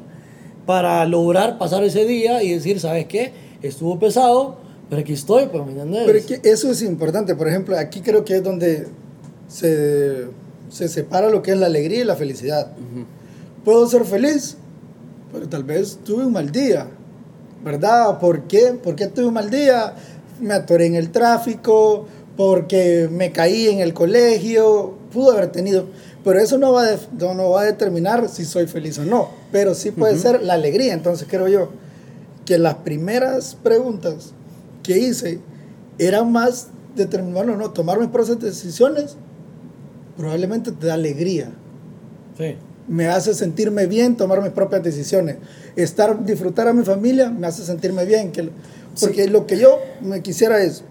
para 0.66 1.06
lograr 1.06 1.58
pasar 1.58 1.84
ese 1.84 2.06
día 2.06 2.44
y 2.44 2.52
decir, 2.54 2.80
¿sabes 2.80 3.08
qué? 3.08 3.34
Estuvo 3.62 3.98
pesado, 4.00 4.58
pero 4.90 5.02
aquí 5.02 5.14
estoy, 5.14 5.48
pues, 5.48 5.64
¿me 5.66 5.72
entiendes? 5.72 6.04
Pero 6.06 6.18
es 6.18 6.26
que 6.26 6.40
eso 6.50 6.72
es 6.72 6.82
importante. 6.82 7.36
Por 7.36 7.48
ejemplo, 7.48 7.78
aquí 7.78 8.02
creo 8.02 8.24
que 8.24 8.36
es 8.38 8.44
donde 8.44 8.88
se, 9.48 10.28
se 10.70 10.88
separa 10.88 11.30
lo 11.30 11.42
que 11.42 11.52
es 11.52 11.58
la 11.58 11.66
alegría 11.66 12.02
y 12.02 12.04
la 12.06 12.16
felicidad. 12.16 12.72
Puedo 13.66 13.88
ser 13.88 14.06
feliz, 14.06 14.58
pero 15.34 15.48
tal 15.50 15.64
vez 15.64 16.00
tuve 16.06 16.26
un 16.26 16.34
mal 16.34 16.52
día. 16.52 16.88
¿Verdad? 17.64 18.20
¿Por 18.20 18.44
qué? 18.44 18.74
¿Por 18.82 18.96
qué 18.96 19.08
tuve 19.08 19.26
un 19.28 19.34
mal 19.34 19.50
día? 19.50 19.94
Me 20.40 20.54
atoré 20.54 20.86
en 20.86 20.96
el 20.96 21.12
tráfico, 21.12 22.06
porque 22.38 23.10
me 23.12 23.32
caí 23.32 23.68
en 23.68 23.80
el 23.80 23.94
colegio, 23.94 24.94
pudo 25.12 25.32
haber 25.32 25.52
tenido. 25.52 25.86
Pero 26.24 26.40
eso 26.40 26.58
no 26.58 26.72
va, 26.74 26.84
a 26.84 26.92
def- 26.92 27.08
no, 27.18 27.34
no 27.34 27.50
va 27.52 27.62
a 27.62 27.66
determinar 27.66 28.30
si 28.30 28.46
soy 28.46 28.68
feliz 28.68 28.98
o 29.00 29.06
no. 29.06 29.30
Pero 29.52 29.74
sí 29.74 29.92
puede 29.92 30.18
ser 30.18 30.42
la 30.44 30.54
alegría. 30.54 30.94
Entonces 30.94 31.28
creo 31.30 31.48
yo 31.48 31.70
que 32.46 32.58
las 32.58 32.76
primeras 32.76 33.56
preguntas 33.62 34.32
que 34.84 34.98
hice 34.98 35.40
eran 35.98 36.32
más 36.32 36.68
determinar, 36.96 37.46
bueno, 37.46 37.58
no, 37.58 37.72
tomar 37.72 38.00
mis 38.00 38.10
propias 38.10 38.40
decisiones 38.40 39.16
probablemente 40.18 40.72
te 40.72 40.88
da 40.88 40.94
alegría. 40.96 41.52
Sí. 42.38 42.56
Me 42.90 43.08
hace 43.08 43.34
sentirme 43.34 43.86
bien 43.86 44.18
tomar 44.18 44.42
mis 44.42 44.52
propias 44.52 44.84
decisiones. 44.84 45.38
Estar, 45.76 46.26
disfrutar 46.26 46.68
a 46.68 46.74
mi 46.74 46.84
familia 46.84 47.30
me 47.30 47.48
hace 47.48 47.64
sentirme 47.64 48.04
bien. 48.06 48.32
Que, 48.32 48.50
porque 49.00 49.28
lo 49.30 49.46
que 49.48 49.58
yo 49.60 49.80
me 50.02 50.22
quisiera 50.22 50.62
es, 50.62 50.84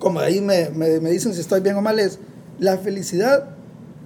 como 0.00 0.18
ahí 0.20 0.40
me, 0.40 0.70
me, 0.70 0.98
me 1.00 1.10
dicen 1.10 1.34
si 1.34 1.40
estoy 1.40 1.60
bien 1.60 1.76
o 1.76 1.82
mal, 1.82 1.98
es 2.00 2.18
la 2.58 2.76
felicidad 2.78 3.50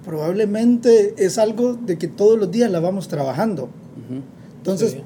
probablemente 0.05 1.13
es 1.17 1.37
algo 1.37 1.73
de 1.75 1.97
que 1.97 2.07
todos 2.07 2.37
los 2.37 2.51
días 2.51 2.69
la 2.69 2.79
vamos 2.79 3.07
trabajando. 3.07 3.69
Entonces, 4.57 4.91
Sí. 4.91 5.03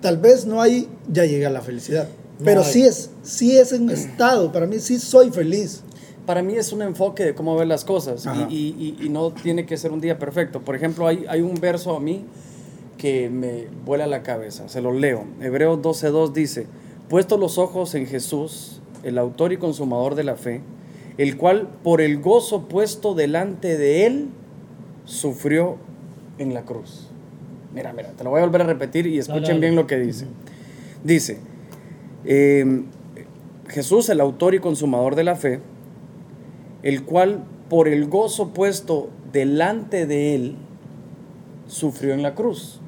tal 0.00 0.16
vez 0.18 0.46
no 0.46 0.60
hay, 0.60 0.88
ya 1.12 1.24
llega 1.24 1.50
la 1.50 1.60
felicidad. 1.60 2.08
No 2.38 2.44
pero 2.44 2.62
hay. 2.62 2.72
sí 2.72 2.82
es, 2.84 3.10
sí 3.22 3.56
es 3.58 3.72
un 3.72 3.90
estado, 3.90 4.50
para 4.52 4.66
mí 4.66 4.78
sí 4.78 4.98
soy 4.98 5.30
feliz. 5.30 5.82
Para 6.30 6.42
mí 6.42 6.54
es 6.54 6.72
un 6.72 6.80
enfoque 6.82 7.24
de 7.24 7.34
cómo 7.34 7.56
ver 7.56 7.66
las 7.66 7.84
cosas 7.84 8.24
y, 8.48 8.54
y- 8.54 9.04
y 9.04 9.08
no 9.08 9.32
tiene 9.32 9.66
que 9.66 9.76
ser 9.76 9.90
un 9.90 10.00
día 10.00 10.16
perfecto. 10.16 10.60
Por 10.60 10.76
ejemplo, 10.76 11.08
hay, 11.08 11.24
hay 11.28 11.40
un 11.40 11.54
verso 11.56 11.96
a 11.96 11.98
mí 11.98 12.24
que 12.98 13.28
me 13.28 13.64
vuela 13.84 14.06
la 14.06 14.22
cabeza, 14.22 14.68
se 14.68 14.80
lo 14.80 14.92
leo. 14.92 15.24
Hebreos 15.40 15.80
12.2 15.80 16.32
dice, 16.32 16.68
puesto 17.08 17.36
los 17.36 17.58
ojos 17.58 17.96
en 17.96 18.06
Jesús, 18.06 18.80
el 19.02 19.18
autor 19.18 19.52
y 19.52 19.56
consumador 19.56 20.14
de 20.14 20.22
la 20.22 20.36
fe, 20.36 20.60
el 21.18 21.36
cual 21.36 21.66
por 21.82 22.00
el 22.00 22.20
gozo 22.20 22.68
puesto 22.68 23.14
delante 23.16 23.76
de 23.76 24.06
él, 24.06 24.28
sufrió 25.06 25.78
en 26.38 26.54
la 26.54 26.62
cruz. 26.62 27.08
Mira, 27.74 27.92
mira, 27.92 28.10
te 28.16 28.22
lo 28.22 28.30
voy 28.30 28.40
a 28.40 28.44
volver 28.44 28.62
a 28.62 28.66
repetir 28.66 29.08
y 29.08 29.18
escuchen 29.18 29.42
dale. 29.42 29.58
bien 29.60 29.74
lo 29.74 29.88
que 29.88 29.98
dice. 29.98 30.26
Dice, 31.02 31.40
eh, 32.24 32.82
Jesús, 33.68 34.08
el 34.10 34.20
autor 34.20 34.54
y 34.54 34.60
consumador 34.60 35.16
de 35.16 35.24
la 35.24 35.34
fe, 35.34 35.58
el 36.82 37.04
cual 37.04 37.44
por 37.68 37.88
el 37.88 38.06
gozo 38.06 38.48
puesto 38.48 39.08
delante 39.32 40.06
de 40.06 40.34
él, 40.34 40.56
sufrió 41.66 42.14
en 42.14 42.22
la 42.22 42.34
cruz, 42.34 42.80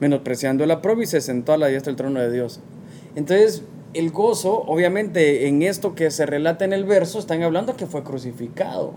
menospreciando 0.00 0.64
la 0.66 0.80
prueba 0.80 1.02
y 1.02 1.06
se 1.06 1.20
sentó 1.20 1.52
a 1.52 1.56
la 1.56 1.66
diestra 1.66 1.90
del 1.90 1.96
trono 1.96 2.20
de 2.20 2.30
Dios. 2.30 2.60
Entonces, 3.16 3.64
el 3.94 4.10
gozo, 4.10 4.62
obviamente, 4.66 5.48
en 5.48 5.62
esto 5.62 5.94
que 5.94 6.10
se 6.10 6.24
relata 6.24 6.64
en 6.64 6.72
el 6.72 6.84
verso, 6.84 7.18
están 7.18 7.42
hablando 7.42 7.76
que 7.76 7.86
fue 7.86 8.02
crucificado, 8.02 8.94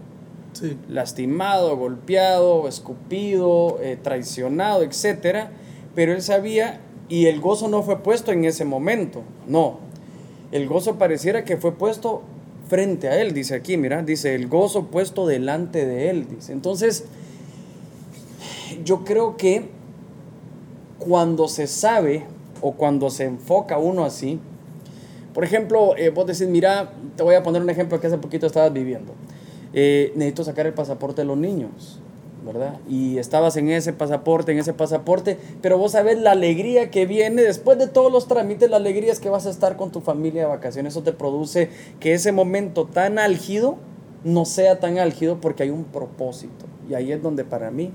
Sí. 0.54 0.78
lastimado, 0.88 1.76
golpeado, 1.76 2.68
escupido, 2.70 3.78
eh, 3.82 3.98
traicionado, 4.02 4.84
etc. 4.84 5.50
Pero 5.96 6.14
él 6.14 6.22
sabía, 6.22 6.80
y 7.10 7.26
el 7.26 7.42
gozo 7.42 7.68
no 7.68 7.84
fue 7.84 8.02
puesto 8.02 8.32
en 8.32 8.46
ese 8.46 8.64
momento, 8.64 9.24
no. 9.48 9.80
El 10.54 10.68
gozo 10.68 10.96
pareciera 10.96 11.44
que 11.44 11.58
fue 11.58 11.74
puesto 11.74 12.22
frente 12.68 13.08
a 13.08 13.22
él, 13.22 13.34
dice 13.34 13.56
aquí, 13.56 13.78
mira, 13.78 14.02
dice, 14.02 14.36
el 14.36 14.48
gozo 14.48 14.88
puesto 14.88 15.28
delante 15.28 15.86
de 15.86 16.10
él, 16.10 16.28
dice. 16.28 16.54
Entonces, 16.54 17.06
yo 18.84 19.04
creo 19.04 19.38
que 19.38 19.70
cuando 21.00 21.48
se 21.48 21.68
sabe 21.68 22.26
o 22.62 22.74
cuando 22.74 23.10
se 23.10 23.26
enfoca 23.26 23.78
uno 23.78 24.06
así, 24.06 24.40
por 25.34 25.44
ejemplo, 25.44 25.96
eh, 25.98 26.10
vos 26.10 26.26
decís, 26.26 26.48
mira, 26.48 26.94
te 27.16 27.24
voy 27.24 27.36
a 27.36 27.44
poner 27.44 27.62
un 27.62 27.70
ejemplo 27.70 28.00
que 28.00 28.08
hace 28.08 28.18
poquito 28.18 28.48
estabas 28.48 28.72
viviendo. 28.72 29.14
Eh, 29.74 30.14
necesito 30.16 30.46
sacar 30.46 30.66
el 30.66 30.74
pasaporte 30.74 31.22
de 31.22 31.26
los 31.26 31.38
niños, 31.38 32.00
¿verdad? 32.46 32.78
Y 32.90 33.18
estabas 33.18 33.58
en 33.58 33.70
ese 33.70 33.92
pasaporte, 33.94 34.52
en 34.52 34.60
ese 34.60 34.74
pasaporte, 34.74 35.38
pero 35.62 35.78
vos 35.78 35.94
sabes 35.94 36.20
la 36.20 36.32
alegría 36.32 36.92
que 36.92 37.06
viene 37.06 37.42
después 37.42 37.78
de 37.80 37.88
todos 37.88 38.12
los 38.12 38.28
trámites, 38.28 38.70
la 38.70 38.78
alegría 38.78 39.12
es 39.12 39.20
que 39.20 39.30
vas 39.30 39.46
a 39.46 39.50
estar 39.50 39.76
con 39.78 39.92
tu 39.92 40.02
familia 40.02 40.42
de 40.44 40.48
vacaciones. 40.48 40.94
Eso 40.94 41.04
te 41.04 41.12
produce 41.12 41.70
que 42.00 42.14
ese 42.14 42.32
momento 42.32 42.86
tan 42.86 43.18
álgido 43.20 43.78
no 44.24 44.46
sea 44.46 44.80
tan 44.80 44.98
álgido 45.00 45.40
porque 45.42 45.64
hay 45.64 45.70
un 45.72 45.84
propósito. 45.86 46.66
Y 46.90 46.94
ahí 46.94 47.12
es 47.12 47.22
donde 47.22 47.44
para 47.44 47.72
mí 47.72 47.92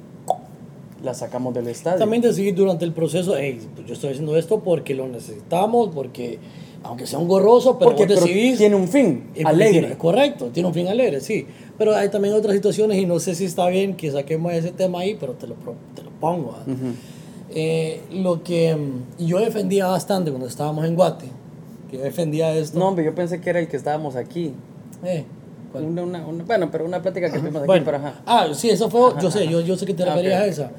la 1.02 1.14
sacamos 1.14 1.54
del 1.54 1.68
estadio. 1.68 1.98
También 1.98 2.22
decidir 2.22 2.54
durante 2.54 2.84
el 2.84 2.92
proceso, 2.92 3.34
hey, 3.36 3.58
pues 3.74 3.86
yo 3.86 3.94
estoy 3.94 4.10
haciendo 4.10 4.36
esto 4.36 4.60
porque 4.60 4.94
lo 4.94 5.08
necesitamos, 5.08 5.90
porque 5.94 6.38
aunque 6.82 7.06
sea 7.06 7.18
un 7.18 7.28
gorroso, 7.28 7.78
pero 7.78 7.90
porque 7.90 8.04
vos 8.06 8.14
pero 8.14 8.26
decidís... 8.26 8.58
tiene 8.58 8.74
un 8.76 8.88
fin 8.88 9.24
Eh, 9.34 9.42
alegre. 9.44 9.80
tiene- 9.80 9.96
correcto, 9.98 10.46
tiene 10.52 10.66
un 10.68 10.74
fin 10.74 10.88
alegre, 10.88 11.20
sí. 11.20 11.46
Pero 11.80 11.96
hay 11.96 12.10
también 12.10 12.34
otras 12.34 12.54
situaciones 12.54 12.98
y 12.98 13.06
no 13.06 13.18
sé 13.20 13.34
si 13.34 13.46
está 13.46 13.66
bien 13.68 13.96
que 13.96 14.10
saquemos 14.10 14.52
ese 14.52 14.70
tema 14.70 15.00
ahí, 15.00 15.16
pero 15.18 15.32
te 15.32 15.46
lo, 15.46 15.54
te 15.94 16.02
lo 16.02 16.10
pongo. 16.20 16.54
¿ah? 16.58 16.64
Eh, 17.54 18.02
lo 18.12 18.42
que 18.42 18.76
mm, 18.76 19.24
yo 19.24 19.38
defendía 19.40 19.86
bastante 19.86 20.30
cuando 20.30 20.46
estábamos 20.46 20.84
en 20.84 20.94
Guate, 20.94 21.24
que 21.90 21.96
defendía 21.96 22.54
esto. 22.54 22.78
No, 22.78 22.88
hombre, 22.88 23.02
yo 23.06 23.14
pensé 23.14 23.40
que 23.40 23.48
era 23.48 23.60
el 23.60 23.66
que 23.68 23.78
estábamos 23.78 24.14
aquí. 24.14 24.52
Eh. 25.02 25.24
Una- 25.72 26.02
una- 26.02 26.26
una- 26.26 26.44
bueno, 26.44 26.68
pero 26.70 26.84
una 26.84 27.00
plática 27.00 27.30
que 27.32 27.38
tuvimos 27.38 27.62
aquí, 27.62 27.66
Bueno, 27.66 27.84
pero 27.86 27.96
ajá. 27.96 28.14
ah, 28.26 28.48
sí, 28.52 28.68
eso 28.68 28.90
fue, 28.90 29.00
yo 29.22 29.30
sé, 29.30 29.48
yo, 29.48 29.62
yo 29.62 29.74
sé 29.78 29.86
que 29.86 29.94
te 29.94 30.02
Ah, 30.02 30.06
referías 30.14 30.38
ok. 30.38 30.42
a 30.42 30.46
esa. 30.48 30.70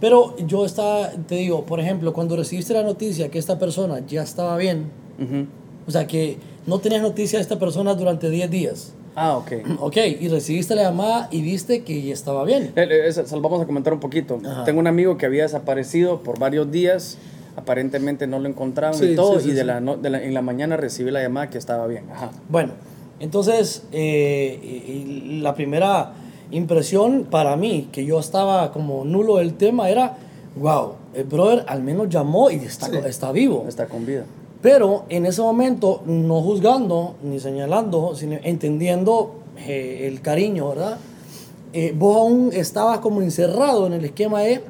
Pero 0.00 0.36
yo 0.46 0.64
estaba, 0.64 1.10
te 1.26 1.34
digo, 1.34 1.66
por 1.66 1.80
ejemplo, 1.80 2.12
cuando 2.12 2.36
recibiste 2.36 2.72
la 2.72 2.84
noticia 2.84 3.30
que 3.30 3.40
esta 3.40 3.58
persona 3.58 4.00
ya 4.06 4.22
estaba 4.22 4.56
bien, 4.58 4.90
Ujú. 5.20 5.46
o 5.88 5.90
sea, 5.90 6.06
que 6.06 6.36
no 6.68 6.78
tenías 6.78 7.02
noticia 7.02 7.40
de 7.40 7.42
esta 7.42 7.58
persona 7.58 7.94
durante 7.96 8.30
10 8.30 8.48
días, 8.48 8.92
Ah, 9.16 9.36
ok. 9.38 9.52
ok, 9.80 9.96
y 10.20 10.28
recibiste 10.28 10.74
la 10.74 10.82
llamada 10.82 11.28
y 11.30 11.40
viste 11.42 11.82
que 11.82 12.12
estaba 12.12 12.44
bien. 12.44 12.72
Eh, 12.76 12.86
eh, 12.88 13.02
eso, 13.08 13.26
sal- 13.26 13.40
vamos 13.40 13.62
a 13.62 13.66
comentar 13.66 13.92
un 13.94 14.00
poquito. 14.00 14.38
Ajá. 14.44 14.64
Tengo 14.64 14.78
un 14.78 14.86
amigo 14.86 15.16
que 15.16 15.24
había 15.26 15.42
desaparecido 15.44 16.22
por 16.22 16.38
varios 16.38 16.70
días. 16.70 17.16
Aparentemente 17.56 18.26
no 18.26 18.38
lo 18.38 18.48
encontraron 18.48 18.98
Sí, 18.98 19.06
y 19.12 19.16
todo. 19.16 19.38
sí, 19.40 19.46
sí, 19.46 19.50
y 19.50 19.54
de. 19.54 19.64
La 19.64 19.80
no- 19.80 19.96
de 19.96 20.10
la- 20.10 20.22
en 20.22 20.34
la 20.34 20.42
mañana 20.42 20.76
recibí 20.76 21.10
la 21.10 21.22
llamada 21.22 21.48
que 21.48 21.56
estaba 21.56 21.86
bien. 21.86 22.04
Ajá. 22.12 22.30
Bueno, 22.50 22.72
entonces, 23.18 23.84
eh, 23.92 25.38
la 25.40 25.54
primera 25.54 26.12
impresión 26.50 27.24
para 27.30 27.56
mí, 27.56 27.88
que 27.92 28.04
yo 28.04 28.20
estaba 28.20 28.70
como 28.72 29.04
nulo 29.04 29.36
del 29.38 29.54
tema, 29.54 29.88
era, 29.88 30.18
wow, 30.56 30.92
el 31.14 31.24
brother 31.24 31.64
al 31.66 31.82
menos 31.82 32.08
llamó 32.10 32.50
y 32.50 32.56
está, 32.56 32.86
está 33.08 33.32
vivo. 33.32 33.64
Está 33.66 33.86
con 33.86 34.04
vida. 34.04 34.24
Pero 34.66 35.04
en 35.10 35.26
ese 35.26 35.42
momento, 35.42 36.02
no 36.06 36.42
juzgando 36.42 37.14
ni 37.22 37.38
señalando, 37.38 38.16
sino 38.16 38.36
entendiendo 38.42 39.36
eh, 39.58 40.08
el 40.08 40.20
cariño, 40.20 40.70
¿verdad? 40.70 40.98
Eh, 41.72 41.94
vos 41.96 42.16
aún 42.16 42.50
estabas 42.52 42.98
como 42.98 43.22
encerrado 43.22 43.86
en 43.86 43.92
el 43.92 44.04
esquema 44.04 44.40
de, 44.40 44.62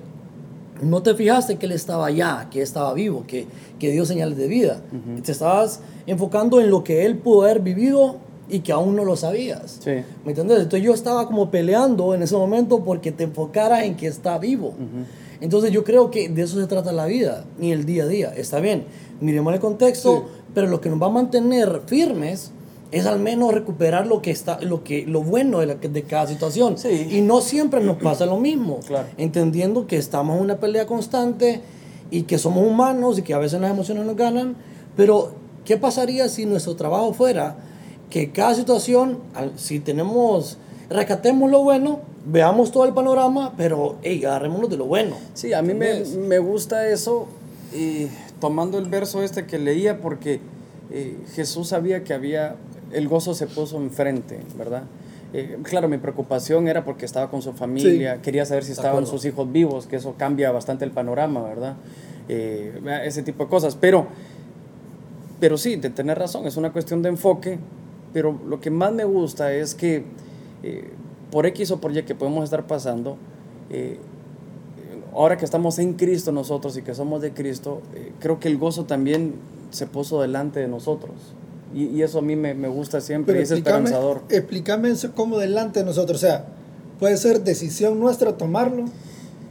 no 0.83 1.03
te 1.03 1.15
fijaste 1.15 1.57
que 1.57 1.65
él 1.65 1.73
estaba 1.73 2.09
allá, 2.09 2.49
que 2.51 2.61
estaba 2.61 2.93
vivo, 2.93 3.25
que, 3.27 3.47
que 3.79 3.91
dio 3.91 4.05
señales 4.05 4.37
de 4.37 4.49
vida. 4.49 4.83
Te 5.25 5.33
estabas 5.33 5.81
enfocando 6.07 6.61
en 6.61 6.69
lo 6.69 6.85
que 6.85 7.07
él 7.07 7.17
pudo 7.17 7.45
haber 7.45 7.61
vivido 7.61 8.17
y 8.51 8.59
que 8.59 8.73
aún 8.73 8.97
no 8.97 9.05
lo 9.07 9.17
sabías. 9.17 9.79
Sí. 9.83 9.93
¿Me 10.27 10.33
entiendes? 10.33 10.59
Entonces 10.59 10.83
yo 10.83 10.93
estaba 10.93 11.27
como 11.27 11.51
peleando 11.51 12.15
en 12.15 12.23
ese 12.23 12.37
momento 12.37 12.85
porque 12.85 13.13
te 13.13 13.25
enfocaras 13.25 13.85
en 13.85 13.97
que 13.97 14.09
está 14.09 14.37
vivo. 14.37 14.75
Entonces 15.41 15.71
yo 15.71 15.85
creo 15.85 16.11
que 16.11 16.29
de 16.29 16.43
eso 16.43 16.61
se 16.61 16.67
trata 16.67 16.93
la 16.93 17.07
vida 17.07 17.45
y 17.61 17.73
el 17.73 17.85
día 17.85 18.05
a 18.05 18.07
día. 18.07 18.33
Está 18.37 18.61
bien, 18.61 18.85
miremos 19.21 19.53
el 19.55 19.61
contexto, 19.61 20.25
Sí. 20.27 20.43
pero 20.55 20.67
lo 20.69 20.81
que 20.81 20.89
nos 20.91 21.01
va 21.01 21.07
a 21.07 21.11
mantener 21.11 21.83
firmes 21.87 22.53
es 22.93 23.05
al 23.07 23.19
menos 23.19 23.53
recuperar 23.53 24.07
lo 24.07 24.23
que 24.23 24.31
está 24.31 24.61
lo 24.61 24.85
que 24.85 25.05
lo 25.07 25.23
bueno 25.23 25.59
de, 25.59 25.67
la, 25.67 25.75
de 25.75 26.03
cada 26.05 26.27
situación 26.29 26.79
Sí. 26.79 27.09
y 27.11 27.21
no 27.21 27.41
siempre 27.41 27.83
nos 27.83 27.97
pasa 27.97 28.27
lo 28.27 28.39
mismo 28.39 28.79
Claro. 28.87 29.09
entendiendo 29.19 29.87
que 29.87 29.97
estamos 29.97 30.37
en 30.37 30.43
una 30.45 30.57
pelea 30.59 30.87
constante 30.87 31.61
y 32.13 32.23
que 32.23 32.39
somos 32.39 32.65
humanos 32.67 33.19
y 33.19 33.23
que 33.23 33.35
a 33.35 33.39
veces 33.39 33.61
las 33.61 33.71
emociones 33.73 34.07
nos 34.07 34.17
ganan 34.17 34.55
pero 34.97 35.33
qué 35.65 35.77
pasaría 35.77 36.29
si 36.29 36.47
nuestro 36.47 36.77
trabajo 36.77 37.13
fuera 37.13 37.57
que 38.09 38.31
cada 38.31 38.55
situación 38.55 39.19
si 39.57 39.81
tenemos 39.81 40.57
rescatemos 40.89 41.51
lo 41.51 41.65
bueno 41.65 41.99
veamos 42.25 42.71
todo 42.71 42.85
el 42.85 42.93
panorama 42.95 43.53
pero 43.57 43.97
hey, 44.03 44.25
agarrémonos 44.25 44.71
de 44.71 44.77
lo 44.77 44.85
bueno 44.87 45.17
Sí, 45.35 45.53
a 45.53 45.61
mí 45.61 45.75
me, 45.75 46.05
me 46.05 46.39
gusta 46.39 46.89
eso, 46.89 47.27
eh, 47.73 48.09
tomando 48.47 48.79
el 48.79 48.85
verso 48.89 49.25
este 49.25 49.45
que 49.45 49.59
leía, 49.59 50.01
porque 50.01 50.39
eh, 50.93 51.17
Jesús 51.35 51.67
sabía 51.67 52.05
que 52.05 52.15
había, 52.15 52.55
el 52.93 53.09
gozo 53.09 53.35
se 53.35 53.49
puso 53.49 53.77
enfrente, 53.77 54.39
¿verdad? 54.57 54.85
Eh, 55.33 55.59
claro, 55.65 55.89
mi 55.89 55.99
preocupación 55.99 56.69
era 56.69 56.85
porque 56.85 57.07
estaba 57.07 57.29
con 57.29 57.43
su 57.43 57.55
familia, 57.55 58.23
quería 58.23 58.47
saber 58.47 58.63
si 58.63 58.71
estaban 58.71 59.05
sus 59.05 59.25
hijos 59.25 59.51
vivos, 59.51 59.89
que 59.89 59.97
eso 59.97 60.15
cambia 60.17 60.53
bastante 60.53 60.85
el 60.85 60.93
panorama, 60.93 61.43
¿verdad? 61.43 61.75
Eh, 62.29 62.81
ese 63.05 63.25
tipo 63.25 63.43
de 63.43 63.51
cosas, 63.51 63.75
pero, 63.75 64.07
pero 65.41 65.59
sí, 65.59 65.75
de 65.75 65.91
tener 65.91 66.17
razón, 66.17 66.47
es 66.47 66.57
una 66.57 66.71
cuestión 66.71 67.03
de 67.03 67.09
enfoque, 67.09 67.59
pero 68.13 68.39
lo 68.49 68.61
que 68.61 68.71
más 68.71 68.93
me 68.93 69.03
gusta 69.03 69.53
es 69.53 69.75
que 69.75 70.05
eh, 70.63 70.91
por 71.33 71.47
X 71.47 71.73
o 71.73 71.81
por 71.81 71.97
Y 71.97 72.05
que 72.05 72.15
podemos 72.15 72.45
estar 72.45 72.65
pasando, 72.69 73.17
ahora 75.17 75.37
que 75.37 75.45
estamos 75.45 75.79
en 75.79 75.95
Cristo 75.95 76.31
nosotros 76.33 76.77
y 76.77 76.83
que 76.83 76.95
somos 76.95 77.21
de 77.23 77.33
Cristo, 77.33 77.81
eh, 77.95 78.13
creo 78.21 78.39
que 78.39 78.49
el 78.49 78.59
gozo 78.59 78.85
también 78.85 79.35
se 79.71 79.87
puso 79.87 80.21
delante 80.21 80.61
de 80.61 80.69
nosotros. 80.69 81.13
Y, 81.75 81.87
y 81.87 82.03
eso 82.03 82.21
a 82.21 82.23
mí 82.23 82.37
me, 82.37 82.55
me 82.55 82.69
gusta 82.69 83.01
siempre 83.01 83.33
Pero 83.35 83.41
y 83.41 83.43
es 83.45 83.51
explícame, 83.51 83.85
esperanzador. 83.85 84.23
explícame 84.29 84.91
eso 84.91 85.13
como 85.13 85.39
delante 85.39 85.81
de 85.81 85.87
nosotros. 85.87 86.19
O 86.23 86.27
sea, 86.27 86.47
puede 87.01 87.17
ser 87.17 87.43
decisión 87.43 87.99
nuestra 87.99 88.37
tomarlo. 88.37 88.85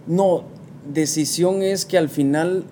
No, 0.07 0.43
decisión 0.91 1.61
es 1.61 1.85
que 1.85 1.97
al 1.97 2.09
final 2.09 2.63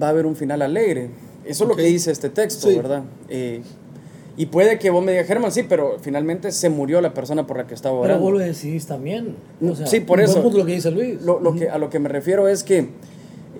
va 0.00 0.06
a 0.08 0.10
haber 0.10 0.26
un 0.26 0.36
final 0.36 0.62
alegre. 0.62 1.10
Eso 1.44 1.64
es 1.64 1.68
lo 1.70 1.76
que 1.76 1.82
dice 1.82 2.10
este 2.10 2.28
texto, 2.28 2.68
Sí. 2.68 2.76
¿verdad? 2.76 3.02
Eh, 3.28 3.62
y 4.36 4.46
puede 4.46 4.78
que 4.78 4.90
vos 4.90 5.02
me 5.04 5.12
digas, 5.12 5.26
Germán, 5.26 5.50
sí, 5.52 5.62
pero 5.62 5.96
finalmente 6.00 6.52
se 6.52 6.68
murió 6.68 7.00
la 7.00 7.14
persona 7.14 7.46
por 7.46 7.56
la 7.56 7.66
que 7.66 7.74
estaba 7.74 7.94
pero 8.02 8.14
orando. 8.14 8.24
vos 8.24 8.32
lo 8.34 8.38
decidís 8.40 8.86
también 8.86 9.34
O 9.66 9.74
sea, 9.74 9.86
Sí, 9.86 10.00
por 10.00 10.20
eso. 10.20 10.42
punto 10.42 10.58
lo 10.58 10.66
que 10.66 10.72
dice 10.74 10.90
Luis 10.90 11.22
Lo, 11.22 11.40
lo 11.40 11.54
que, 11.54 11.68
a 11.70 11.78
lo 11.78 11.88
que 11.90 11.98
me 11.98 12.08
refiero 12.08 12.46
es 12.48 12.62
que 12.62 12.90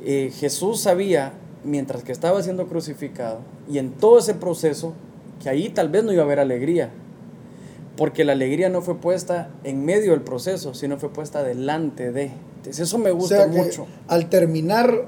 eh, 0.04 0.30
Jesús 0.38 0.80
sabía, 0.80 1.33
mientras 1.64 2.02
que 2.04 2.12
estaba 2.12 2.42
siendo 2.42 2.66
crucificado, 2.66 3.38
y 3.71 3.78
en 3.78 3.90
todo 3.92 4.18
ese 4.18 4.35
proceso, 4.35 4.92
que 5.42 5.49
ahí 5.49 5.68
tal 5.71 5.88
vez 5.88 6.04
no 6.04 6.12
iba 6.12 6.23
a 6.23 6.26
haber 6.26 6.38
alegría, 6.40 6.90
porque 7.97 8.25
la 8.25 8.33
alegría 8.33 8.68
no 8.68 8.83
fue 8.83 8.97
puesta 8.97 9.49
en 9.64 9.85
medio 9.85 10.12
del 10.12 10.21
proceso, 10.21 10.75
sino 10.75 10.99
fue 10.99 11.09
puesta 11.09 11.42
delante 11.42 12.12
de. 12.12 12.30
Entonces 12.59 12.80
eso 12.80 12.99
me 12.99 13.11
O 13.11 13.16
gusta 13.16 13.45
sea, 13.45 13.47
mucho. 13.47 13.87
al 14.09 14.28
terminar 14.28 15.06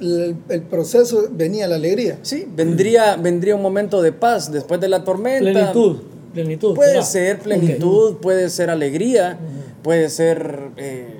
el, 0.00 0.36
el 0.48 0.62
proceso 0.62 1.28
venía 1.30 1.68
la 1.68 1.76
alegría. 1.76 2.18
Sí, 2.22 2.46
vendría, 2.54 3.16
vendría 3.16 3.54
un 3.56 3.62
momento 3.62 4.02
de 4.02 4.12
paz 4.12 4.50
después 4.52 4.80
de 4.80 4.88
la 4.88 5.04
tormenta. 5.04 5.50
Plenitud. 5.52 5.96
Plenitud. 6.32 6.74
Puede 6.74 7.02
ser 7.02 7.38
plenitud, 7.40 8.16
puede 8.18 8.48
ser 8.50 8.70
alegría, 8.70 9.38
puede 9.82 10.08
ser 10.08 10.70
eh, 10.76 11.16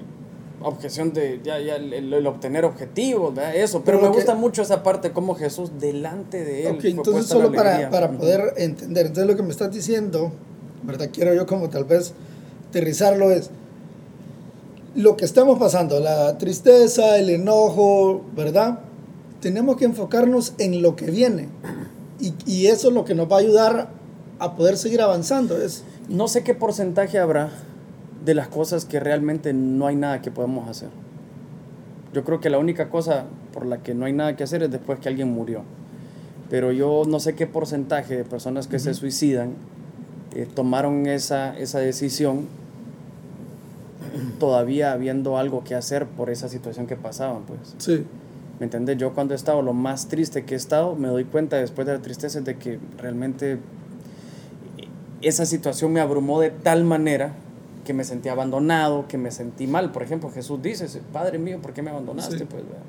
objeción 0.63 1.13
de 1.13 1.41
ya, 1.43 1.59
ya 1.59 1.77
el, 1.77 1.93
el- 2.13 2.27
obtener 2.27 2.65
objetivos, 2.65 3.35
¿verdad? 3.35 3.57
eso. 3.57 3.83
Pero, 3.85 3.99
Pero 3.99 4.09
me 4.11 4.13
que- 4.15 4.23
gusta 4.23 4.35
mucho 4.37 4.63
esa 4.63 4.83
parte, 4.83 5.11
como 5.11 5.35
Jesús 5.35 5.73
delante 5.81 6.45
de 6.45 6.67
él. 6.69 6.75
Ok, 6.75 6.81
fue 6.83 6.91
entonces 6.91 7.27
solo 7.27 7.51
para, 7.53 7.91
para 7.91 8.11
poder 8.13 8.55
entender, 8.57 9.07
entonces 9.07 9.27
lo 9.29 9.37
que 9.37 9.43
me 9.43 9.51
estás 9.51 9.73
diciendo, 9.73 10.31
¿verdad? 10.85 11.11
Quiero 11.13 11.35
yo 11.35 11.45
como 11.47 11.69
tal 11.71 11.85
vez 11.85 12.15
aterrizarlo 12.69 13.31
es 13.33 13.51
lo 14.95 15.17
que 15.17 15.25
estamos 15.25 15.59
pasando, 15.59 16.01
la 16.01 16.39
tristeza, 16.39 17.17
el 17.19 17.31
enojo, 17.31 18.23
¿verdad? 18.35 18.81
Tenemos 19.41 19.77
que 19.77 19.85
enfocarnos 19.85 20.55
en 20.59 20.83
lo 20.83 20.97
que 20.97 21.11
viene 21.11 21.49
y, 22.19 22.35
y 22.45 22.67
eso 22.67 22.89
es 22.89 22.95
lo 22.95 23.05
que 23.05 23.15
nos 23.15 23.31
va 23.31 23.37
a 23.37 23.41
ayudar 23.41 23.89
a 24.39 24.57
poder 24.57 24.77
seguir 24.77 25.01
avanzando. 25.01 25.61
Es, 25.61 25.85
No 26.09 26.29
sé 26.29 26.43
qué 26.43 26.55
porcentaje 26.55 27.19
habrá 27.19 27.51
de 28.25 28.35
las 28.35 28.49
cosas 28.49 28.85
que 28.85 29.01
realmente 29.01 29.53
no 29.53 29.87
hay 29.87 29.97
nada 29.97 30.21
que 30.21 30.31
podemos 30.31 30.69
hacer. 30.69 30.89
Yo 32.13 32.25
creo 32.25 32.41
que 32.41 32.51
la 32.51 32.59
única 32.59 32.91
cosa 32.91 33.27
por 33.53 33.67
la 33.67 33.83
que 33.83 33.95
no 33.95 34.07
hay 34.07 34.13
nada 34.13 34.37
que 34.37 34.43
hacer 34.43 34.63
es 34.63 34.71
después 34.71 34.99
que 34.99 35.09
alguien 35.09 35.33
murió. 35.33 35.63
Pero 36.51 36.73
yo 36.73 37.05
no 37.07 37.21
sé 37.21 37.35
qué 37.35 37.47
porcentaje 37.47 38.17
de 38.17 38.25
personas 38.25 38.67
que 38.67 38.81
se 38.81 38.93
suicidan 38.95 39.55
eh, 40.35 40.47
tomaron 40.53 41.07
esa, 41.07 41.57
esa 41.59 41.79
decisión 41.79 42.47
todavía 44.39 44.93
habiendo 44.93 45.39
algo 45.39 45.65
que 45.65 45.75
hacer 45.75 46.07
por 46.07 46.31
esa 46.31 46.49
situación 46.49 46.87
que 46.87 46.97
pasaban, 46.97 47.43
pues. 47.43 47.75
sí, 47.79 48.05
¿Me 48.59 48.65
entiendes? 48.65 48.99
Yo 48.99 49.15
cuando 49.15 49.33
he 49.33 49.37
estado 49.37 49.63
lo 49.63 49.73
más 49.73 50.09
triste 50.09 50.45
que 50.45 50.53
he 50.53 50.57
estado, 50.57 50.95
me 50.95 51.09
doy 51.09 51.25
cuenta 51.25 51.57
después 51.57 51.87
de 51.87 51.95
la 51.95 52.03
tristeza 52.03 52.43
de 52.43 52.59
que 52.59 52.79
realmente 52.99 53.59
esa 55.23 55.47
situación 55.47 55.95
me 55.95 56.01
abrumó 56.01 56.41
de 56.41 56.51
tal 56.51 56.85
manera 56.85 57.33
que 57.87 57.95
me 57.95 58.05
sentí 58.05 58.29
abandonado, 58.29 59.09
que 59.09 59.17
me 59.17 59.31
sentí 59.31 59.67
mal. 59.67 59.93
Por 59.93 60.03
ejemplo, 60.03 60.31
Jesús 60.31 60.61
dice, 60.61 60.87
Padre 61.11 61.39
mío, 61.39 61.59
¿por 61.63 61.73
qué 61.73 61.81
me 61.81 61.89
abandonaste? 61.89 62.37
Sí. 62.37 62.45
Pues, 62.45 62.63
¿verdad? 62.63 62.83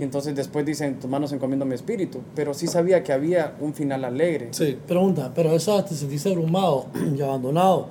y 0.00 0.02
entonces 0.02 0.34
después 0.34 0.64
dice, 0.64 0.86
en 0.86 0.98
tus 0.98 1.10
manos 1.10 1.30
encomiendo 1.32 1.66
mi 1.66 1.74
espíritu. 1.74 2.20
Pero 2.34 2.54
sí 2.54 2.66
sabía 2.66 3.02
que 3.04 3.12
había 3.12 3.54
un 3.60 3.74
final 3.74 4.04
alegre. 4.04 4.48
sí. 4.52 4.78
Pregunta, 4.88 5.30
pero 5.34 5.52
eso 5.52 5.82
te 5.84 5.94
sentiste 5.94 6.30
abrumado 6.30 6.86
y 7.16 7.20
abandonado 7.20 7.88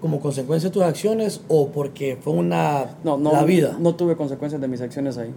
como 0.00 0.20
consecuencia 0.20 0.68
de 0.68 0.72
tus 0.74 0.82
acciones 0.82 1.40
o 1.48 1.68
porque 1.68 2.16
fue 2.20 2.32
una 2.34 2.96
No, 3.04 3.16
no, 3.18 3.32
la 3.32 3.44
vida. 3.44 3.76
no 3.78 3.94
tuve 3.94 4.16
consecuencias 4.16 4.60
de 4.60 4.68
mis 4.68 4.80
acciones 4.80 5.16
ahí. 5.18 5.32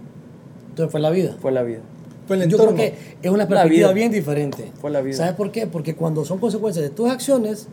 Entonces 0.70 0.90
fue 0.92 1.00
la 1.00 1.10
vida. 1.10 1.36
Fue 1.40 1.50
la 1.52 1.62
vida. 1.62 1.80
Fue 2.26 2.36
el 2.36 2.48
Yo 2.48 2.58
creo 2.58 2.74
que 2.74 2.94
es 3.22 3.30
una 3.30 3.48
perspectiva 3.48 3.88
vida. 3.88 3.92
bien 3.92 4.12
diferente. 4.12 4.70
Fue 4.80 4.90
la 4.90 5.00
vida. 5.00 5.16
¿Sabes 5.16 5.34
por 5.34 5.50
qué? 5.50 5.66
Porque 5.66 5.96
cuando 5.96 6.24
son 6.24 6.38
consecuencias 6.38 6.82
de 6.84 6.90
tus 6.90 7.10
acciones, 7.10 7.66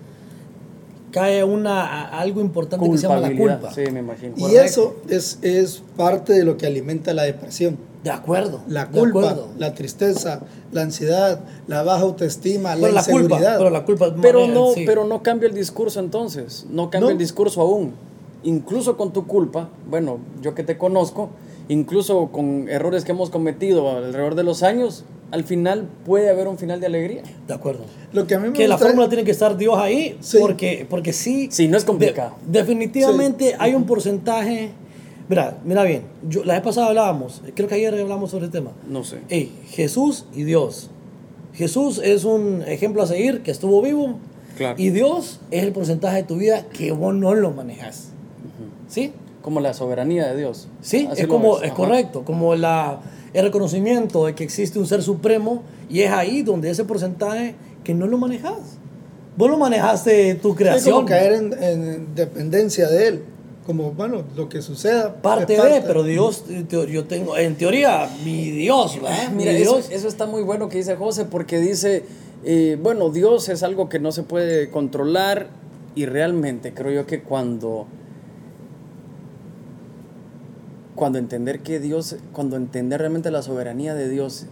cae 1.17 1.43
una, 1.43 1.81
a- 1.86 2.19
algo 2.19 2.41
importante 2.41 2.89
que 2.89 2.97
se 2.97 3.07
llama 3.07 3.19
la 3.21 3.36
culpa. 3.36 3.74
Sí, 3.74 3.81
me 3.91 4.00
imagino. 4.00 4.33
Y 4.38 4.41
Correcto. 4.41 4.62
eso 4.63 4.95
es, 5.09 5.39
es 5.41 5.83
parte 5.95 6.33
de 6.33 6.43
lo 6.43 6.57
que 6.57 6.65
alimenta 6.65 7.13
la 7.13 7.24
depresión. 7.24 7.77
De 8.03 8.12
acuerdo. 8.12 8.62
La 8.69 8.88
culpa, 8.89 9.19
acuerdo. 9.19 9.50
la 9.57 9.74
tristeza, 9.74 10.41
la 10.71 10.81
ansiedad, 10.83 11.41
la 11.67 11.83
baja 11.83 12.03
autoestima, 12.03 12.74
Pero 12.75 12.88
la 12.88 12.93
la 12.93 13.03
culpa, 13.03 13.19
inseguridad. 13.21 13.57
pero 13.57 13.69
la 13.69 13.83
culpa 13.86 14.15
Pero 14.21 14.47
no, 14.47 14.71
sí. 14.74 14.83
pero 14.86 15.03
no 15.05 15.21
cambia 15.24 15.50
el 15.50 15.55
discurso 15.55 16.00
entonces, 16.00 16.65
no 16.69 16.89
cambia 16.89 17.07
No. 17.07 17.12
el 17.12 17.17
discurso 17.17 17.62
aún. 17.62 17.93
Incluso 18.43 18.95
con 18.95 19.12
tu 19.12 19.25
culpa, 19.27 19.69
bueno, 19.89 20.19
yo 20.41 20.53
que 20.55 20.63
te 20.63 20.77
conozco, 20.77 21.29
incluso 21.69 22.27
con 22.31 22.69
errores 22.69 23.03
que 23.05 23.12
hemos 23.12 23.29
cometido 23.29 23.89
alrededor 23.97 24.36
de 24.36 24.43
los 24.43 24.63
años, 24.63 25.03
al 25.31 25.43
final 25.43 25.88
puede 26.05 26.29
haber 26.29 26.47
un 26.47 26.58
final 26.58 26.80
de 26.80 26.86
alegría. 26.86 27.21
De 27.47 27.53
acuerdo. 27.53 27.84
Lo 28.13 28.25
que 28.27 28.36
a 28.36 28.39
mí 28.39 28.47
me 28.49 28.53
Que 28.53 28.67
la 28.67 28.77
fórmula 28.77 29.10
tiene 29.10 29.23
que 29.25 29.32
estar 29.32 29.58
Dios 29.58 29.75
ahí, 29.77 30.17
Sí. 30.21 30.38
porque, 30.39 30.86
porque 30.89 31.12
sí. 31.13 31.49
Sí, 31.51 31.67
no 31.67 31.77
es 31.77 31.84
complicado. 31.84 32.36
de- 32.45 32.60
definitivamente 32.60 33.56
hay 33.60 33.75
un 33.75 33.86
porcentaje. 33.86 34.69
Mira, 35.30 35.58
mira 35.65 35.84
bien, 35.84 36.03
yo, 36.30 36.45
la 36.45 36.53
vez 36.53 36.63
pasada 36.63 36.88
hablábamos, 36.88 37.41
creo 37.53 37.67
que 37.67 37.75
ayer 37.75 37.93
hablamos 37.93 38.32
sobre 38.32 38.45
el 38.45 38.51
tema. 38.51 38.71
No 38.89 39.03
sé. 39.03 39.17
Ey, 39.27 39.51
Jesús 39.71 40.25
y 40.34 40.43
Dios. 40.43 40.89
Jesús 41.53 41.99
es 42.01 42.23
un 42.23 42.63
ejemplo 42.65 43.01
a 43.03 43.08
seguir 43.08 43.41
que 43.41 43.51
estuvo 43.51 43.82
vivo. 43.82 44.15
Claro. 44.58 44.75
Y 44.82 44.89
Dios 44.91 45.41
es 45.51 45.63
el 45.63 45.71
porcentaje 45.73 46.17
de 46.17 46.23
tu 46.23 46.38
vida 46.38 46.65
que 46.69 46.91
vos 46.93 47.13
no 47.13 47.36
lo 47.36 47.51
manejas. 47.51 48.10
¿Sí? 48.88 49.12
Como 49.47 49.62
la 49.62 49.73
soberanía 49.73 50.27
de 50.27 50.36
Dios. 50.36 50.67
Sí, 50.81 51.07
Así 51.10 51.21
es 51.21 51.27
como, 51.27 51.60
es 51.62 51.67
Ajá. 51.71 51.73
correcto, 51.75 52.25
como 52.25 52.53
la, 52.55 52.99
el 53.33 53.45
reconocimiento 53.45 54.25
de 54.25 54.36
que 54.36 54.43
existe 54.43 54.77
un 54.77 54.86
ser 54.86 55.01
supremo 55.01 55.63
y 55.89 56.01
es 56.01 56.12
ahí 56.12 56.41
donde 56.43 56.69
ese 56.69 56.83
porcentaje 56.83 57.55
que 57.86 57.93
no 57.93 58.07
lo 58.07 58.17
manejas. 58.17 58.57
Vos 59.38 59.49
lo 59.49 59.57
manejaste 59.57 60.36
tu 60.36 60.49
Es 60.51 60.55
creación. 60.57 60.95
como 60.95 61.07
caer 61.07 61.31
en, 61.31 61.63
en 61.63 62.13
dependencia 62.13 62.89
de 62.89 63.07
él. 63.07 63.23
Como, 63.65 63.91
bueno, 63.93 64.23
lo 64.36 64.49
que 64.49 64.62
suceda. 64.62 65.15
parte 65.21 65.55
es 65.55 65.63
de, 65.63 65.81
pero 65.88 66.03
Dios, 66.03 66.43
teo- 66.67 66.83
yo 66.86 67.05
tengo, 67.05 67.38
en 67.38 67.55
teoría, 67.55 68.10
mi 68.25 68.51
Dios, 68.51 68.95
¿verdad? 69.01 69.29
Mira, 69.33 69.53
mi 69.53 69.62
eso, 69.62 69.75
Dios. 69.75 69.88
eso 69.91 70.10
está 70.10 70.25
muy 70.25 70.41
bueno 70.43 70.67
que 70.67 70.77
dice 70.79 70.97
José, 70.97 71.23
porque 71.23 71.57
dice, 71.60 72.03
eh, 72.43 72.77
bueno, 72.83 73.12
Dios 73.12 73.47
es 73.47 73.63
algo 73.63 73.88
que 73.88 73.99
no 73.99 74.12
se 74.12 74.23
puede 74.23 74.69
controlar 74.69 75.47
y 75.95 76.05
realmente 76.05 76.73
creo 76.73 76.91
yo 76.91 77.05
que 77.05 77.21
cuando, 77.21 77.88
cuando 80.97 81.17
entender 81.19 81.60
que 81.62 81.79
Dios, 81.79 82.17
cuando 82.33 82.57
entender 82.57 82.99
realmente 82.99 83.31
la 83.31 83.41
soberanía 83.41 83.93
de 83.95 84.10
Dios 84.10 84.47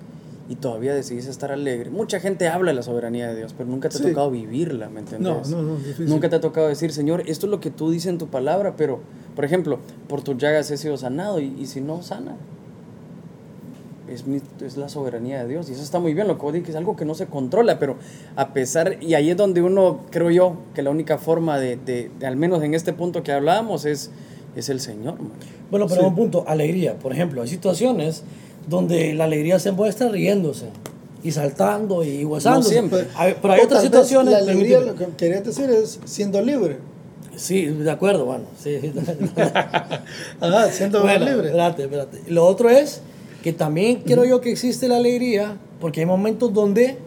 y 0.48 0.56
todavía 0.56 0.94
decidís 0.94 1.26
estar 1.26 1.52
alegre, 1.52 1.90
mucha 1.90 2.20
gente 2.20 2.48
habla 2.48 2.70
de 2.72 2.76
la 2.76 2.84
soberanía 2.84 3.28
de 3.28 3.36
Dios, 3.36 3.54
pero 3.58 3.68
nunca 3.70 3.90
te 3.90 3.98
ha 3.98 4.02
Sí. 4.02 4.08
tocado 4.10 4.30
vivirla, 4.32 4.88
¿me 4.90 5.00
entiendes? 5.00 5.50
No, 5.50 5.62
no, 5.64 5.74
no. 5.74 6.06
Nunca 6.08 6.30
te 6.30 6.36
ha 6.36 6.40
tocado 6.42 6.68
decir, 6.68 6.94
Señor, 6.94 7.24
esto 7.28 7.48
es 7.48 7.50
lo 7.52 7.60
que 7.60 7.72
tú 7.72 7.90
dices 7.90 8.08
en 8.12 8.20
tu 8.20 8.28
palabra, 8.28 8.76
pero, 8.78 9.00
por 9.36 9.44
ejemplo, 9.44 9.80
por 10.08 10.22
tus 10.22 10.38
llagas 10.38 10.70
he 10.70 10.78
sido 10.78 10.98
sanado 10.98 11.40
y, 11.40 11.46
y 11.60 11.66
si 11.66 11.82
no 11.82 12.04
sana, 12.04 12.36
es, 14.08 14.28
mi- 14.28 14.40
es 14.64 14.78
la 14.78 14.88
soberanía 14.88 15.42
de 15.44 15.50
Dios. 15.50 15.68
Y 15.70 15.74
eso 15.74 15.82
está 15.82 16.00
muy 16.00 16.14
bien, 16.14 16.28
lo 16.28 16.38
que 16.38 16.44
vos 16.44 16.54
dices, 16.54 16.70
es 16.70 16.76
algo 16.76 16.96
que 16.96 17.06
no 17.06 17.16
se 17.16 17.26
controla, 17.26 17.80
pero 17.80 17.98
a 18.36 18.54
pesar, 18.54 18.98
y 19.02 19.16
ahí 19.16 19.32
es 19.32 19.38
donde 19.38 19.64
uno, 19.64 20.02
creo 20.12 20.30
yo, 20.30 20.58
que 20.76 20.84
la 20.84 20.92
única 20.92 21.18
forma 21.18 21.58
de, 21.58 21.76
de- 21.78 22.12
de, 22.20 22.28
al 22.28 22.36
menos 22.38 22.62
en 22.62 22.76
este 22.76 22.94
punto 22.94 23.24
que 23.24 23.32
hablábamos, 23.32 23.86
es, 23.86 24.12
es 24.56 24.70
el 24.70 24.80
Señor. 24.80 25.20
man. 25.20 25.32
Bueno, 25.72 25.88
pero 25.88 26.02
Sí. 26.02 26.08
un 26.08 26.16
punto, 26.16 26.44
alegría. 26.48 26.96
Por 26.98 27.12
ejemplo, 27.12 27.42
hay 27.42 27.48
situaciones 27.48 28.24
donde 28.68 29.14
la 29.14 29.26
alegría 29.26 29.60
se 29.60 29.72
muestra 29.72 30.10
riéndose 30.10 30.66
y 31.24 31.32
saltando 31.32 32.04
y 32.04 32.24
gozándose. 32.24 32.70
siempre. 32.70 33.08
Hay- 33.16 33.36
pero 33.42 33.54
hay 33.54 33.62
O 33.62 33.66
otras 33.66 33.84
situaciones. 33.84 34.32
La 34.32 34.40
alegría, 34.40 34.80
permíteme. 34.80 35.08
lo 35.08 35.12
que 35.14 35.18
querías 35.18 35.44
decir 35.44 35.70
es 35.70 36.00
siendo 36.06 36.42
libre. 36.42 36.78
Sí, 37.36 37.66
de 37.66 37.92
acuerdo, 37.92 38.26
bueno. 38.26 38.46
Sí, 38.58 38.80
sí. 38.82 38.94
Ajá, 40.40 40.70
siendo 40.72 41.02
Bueno, 41.02 41.26
libre. 41.26 41.48
espérate, 41.48 41.84
espérate. 41.84 42.22
Lo 42.28 42.46
otro 42.46 42.70
es 42.70 43.02
que 43.44 43.54
también 43.54 44.02
quiero 44.06 44.26
yo 44.26 44.42
que 44.42 44.52
existe 44.52 44.88
la 44.88 44.98
alegría, 44.98 45.58
porque 45.82 46.00
hay 46.00 46.06
momentos 46.06 46.54
donde 46.54 46.98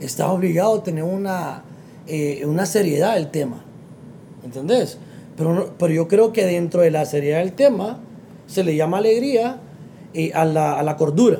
estás 0.00 0.28
obligado 0.28 0.74
a 0.74 0.82
tener 0.82 1.04
una, 1.04 1.62
eh, 2.06 2.42
una 2.44 2.66
seriedad 2.66 3.14
del 3.14 3.30
tema. 3.30 3.62
¿Entendés? 4.44 4.98
Pero, 5.38 5.54
no- 5.54 5.66
pero 5.78 5.94
yo 5.94 6.08
creo 6.08 6.32
que 6.32 6.44
dentro 6.44 6.82
de 6.82 6.90
la 6.90 7.04
seriedad 7.06 7.38
del 7.38 7.52
tema 7.52 8.00
se 8.46 8.64
le 8.64 8.76
llama 8.76 8.98
alegría 8.98 9.60
eh, 10.14 10.32
a, 10.34 10.44
la, 10.44 10.78
a 10.78 10.82
la 10.82 10.96
cordura. 10.96 11.38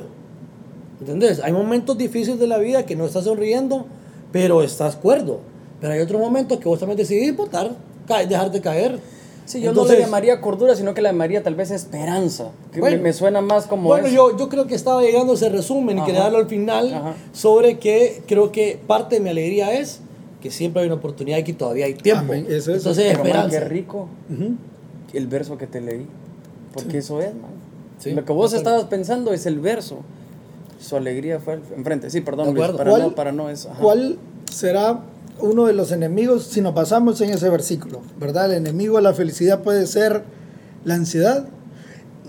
¿Entendés? 1.01 1.41
Hay 1.43 1.53
momentos 1.53 1.97
difíciles 1.99 2.39
de 2.41 2.47
la 2.47 2.59
vida 2.59 2.85
que 2.87 2.97
no 2.97 3.05
estás 3.07 3.25
sonriendo, 3.25 3.87
pero 4.33 4.63
estás 4.63 4.97
cuerdo. 4.97 5.41
Pero 5.81 5.93
hay 5.93 6.01
otros 6.01 6.21
momentos 6.21 6.59
que 6.59 6.69
vos 6.69 6.79
también 6.81 6.97
decidís 6.97 7.37
botar, 7.37 7.71
ca- 8.07 8.25
dejarte 8.25 8.61
caer. 8.61 8.99
Sí, 9.45 9.61
yo 9.61 9.67
no 9.67 9.71
Entonces- 9.71 9.99
le 9.99 10.05
llamaría 10.05 10.41
cordura, 10.41 10.75
sino 10.75 10.93
que 10.93 11.01
le 11.01 11.09
llamaría 11.09 11.43
tal 11.43 11.55
vez 11.55 11.71
esperanza, 11.71 12.51
que 12.73 12.81
Bueno. 12.81 12.97
me, 12.99 13.03
me 13.05 13.13
suena 13.13 13.41
más 13.41 13.67
como 13.67 13.89
Bueno, 13.89 14.07
eso. 14.09 14.15
yo, 14.15 14.37
yo 14.37 14.49
creo 14.51 14.67
que 14.67 14.75
estaba 14.75 15.01
llegando 15.03 15.33
ese 15.35 15.49
resumen 15.49 15.99
y 15.99 16.03
quería 16.05 16.21
darlo 16.25 16.39
al 16.39 16.49
final 16.49 16.93
Ajá. 16.93 17.15
sobre 17.33 17.79
que 17.79 18.23
creo 18.27 18.53
que 18.53 18.79
parte 18.87 19.15
de 19.17 19.21
mi 19.23 19.31
alegría 19.31 19.73
es 19.73 20.01
que 20.41 20.51
siempre 20.51 20.83
hay 20.83 20.87
una 20.87 20.97
oportunidad 20.97 21.39
y 21.39 21.45
que 21.45 21.53
todavía 21.53 21.87
hay 21.87 21.95
tiempo. 21.95 22.33
Amén. 22.33 22.47
Eso 22.49 22.71
es. 22.73 22.79
Entonces, 22.79 23.05
Pero, 23.09 23.19
man, 23.19 23.27
esperanza. 23.27 23.59
qué 23.59 23.65
rico 23.65 24.09
Ujú. 24.33 24.55
el 25.13 25.27
verso 25.27 25.59
que 25.59 25.67
te 25.67 25.81
leí, 25.81 26.07
porque 26.73 26.99
eso 26.99 27.21
es, 27.21 27.35
man. 27.35 27.51
Sí, 27.99 28.13
Lo 28.13 28.25
que 28.25 28.33
vos 28.33 28.53
estabas 28.53 28.85
pensando 28.85 29.33
es 29.33 29.47
el 29.47 29.59
verso. 29.59 29.99
Su 30.81 30.97
alegría 30.97 31.41
fue 31.41 31.55
al- 31.55 31.63
enfrente. 31.77 32.09
Sí, 32.11 32.21
perdón, 32.21 32.55
Luis, 32.55 32.69
para 32.71 32.91
¿Cuál- 32.91 33.03
no, 33.03 33.15
para 33.17 33.33
no 33.33 33.51
es. 33.51 33.67
ajá. 33.67 33.81
¿Cuál 33.81 34.17
será 34.51 35.01
uno 35.41 35.67
de 35.67 35.73
los 35.73 35.91
enemigos 35.91 36.45
si 36.45 36.61
nos 36.61 36.73
basamos 36.75 37.21
en 37.21 37.31
ese 37.31 37.49
versículo? 37.49 38.01
¿Verdad? 38.21 38.47
El 38.53 38.59
enemigo 38.59 38.97
a 38.99 39.01
la 39.01 39.13
felicidad 39.15 39.63
puede 39.63 39.89
ser 39.89 40.23
la 40.85 40.95
ansiedad. 40.95 41.49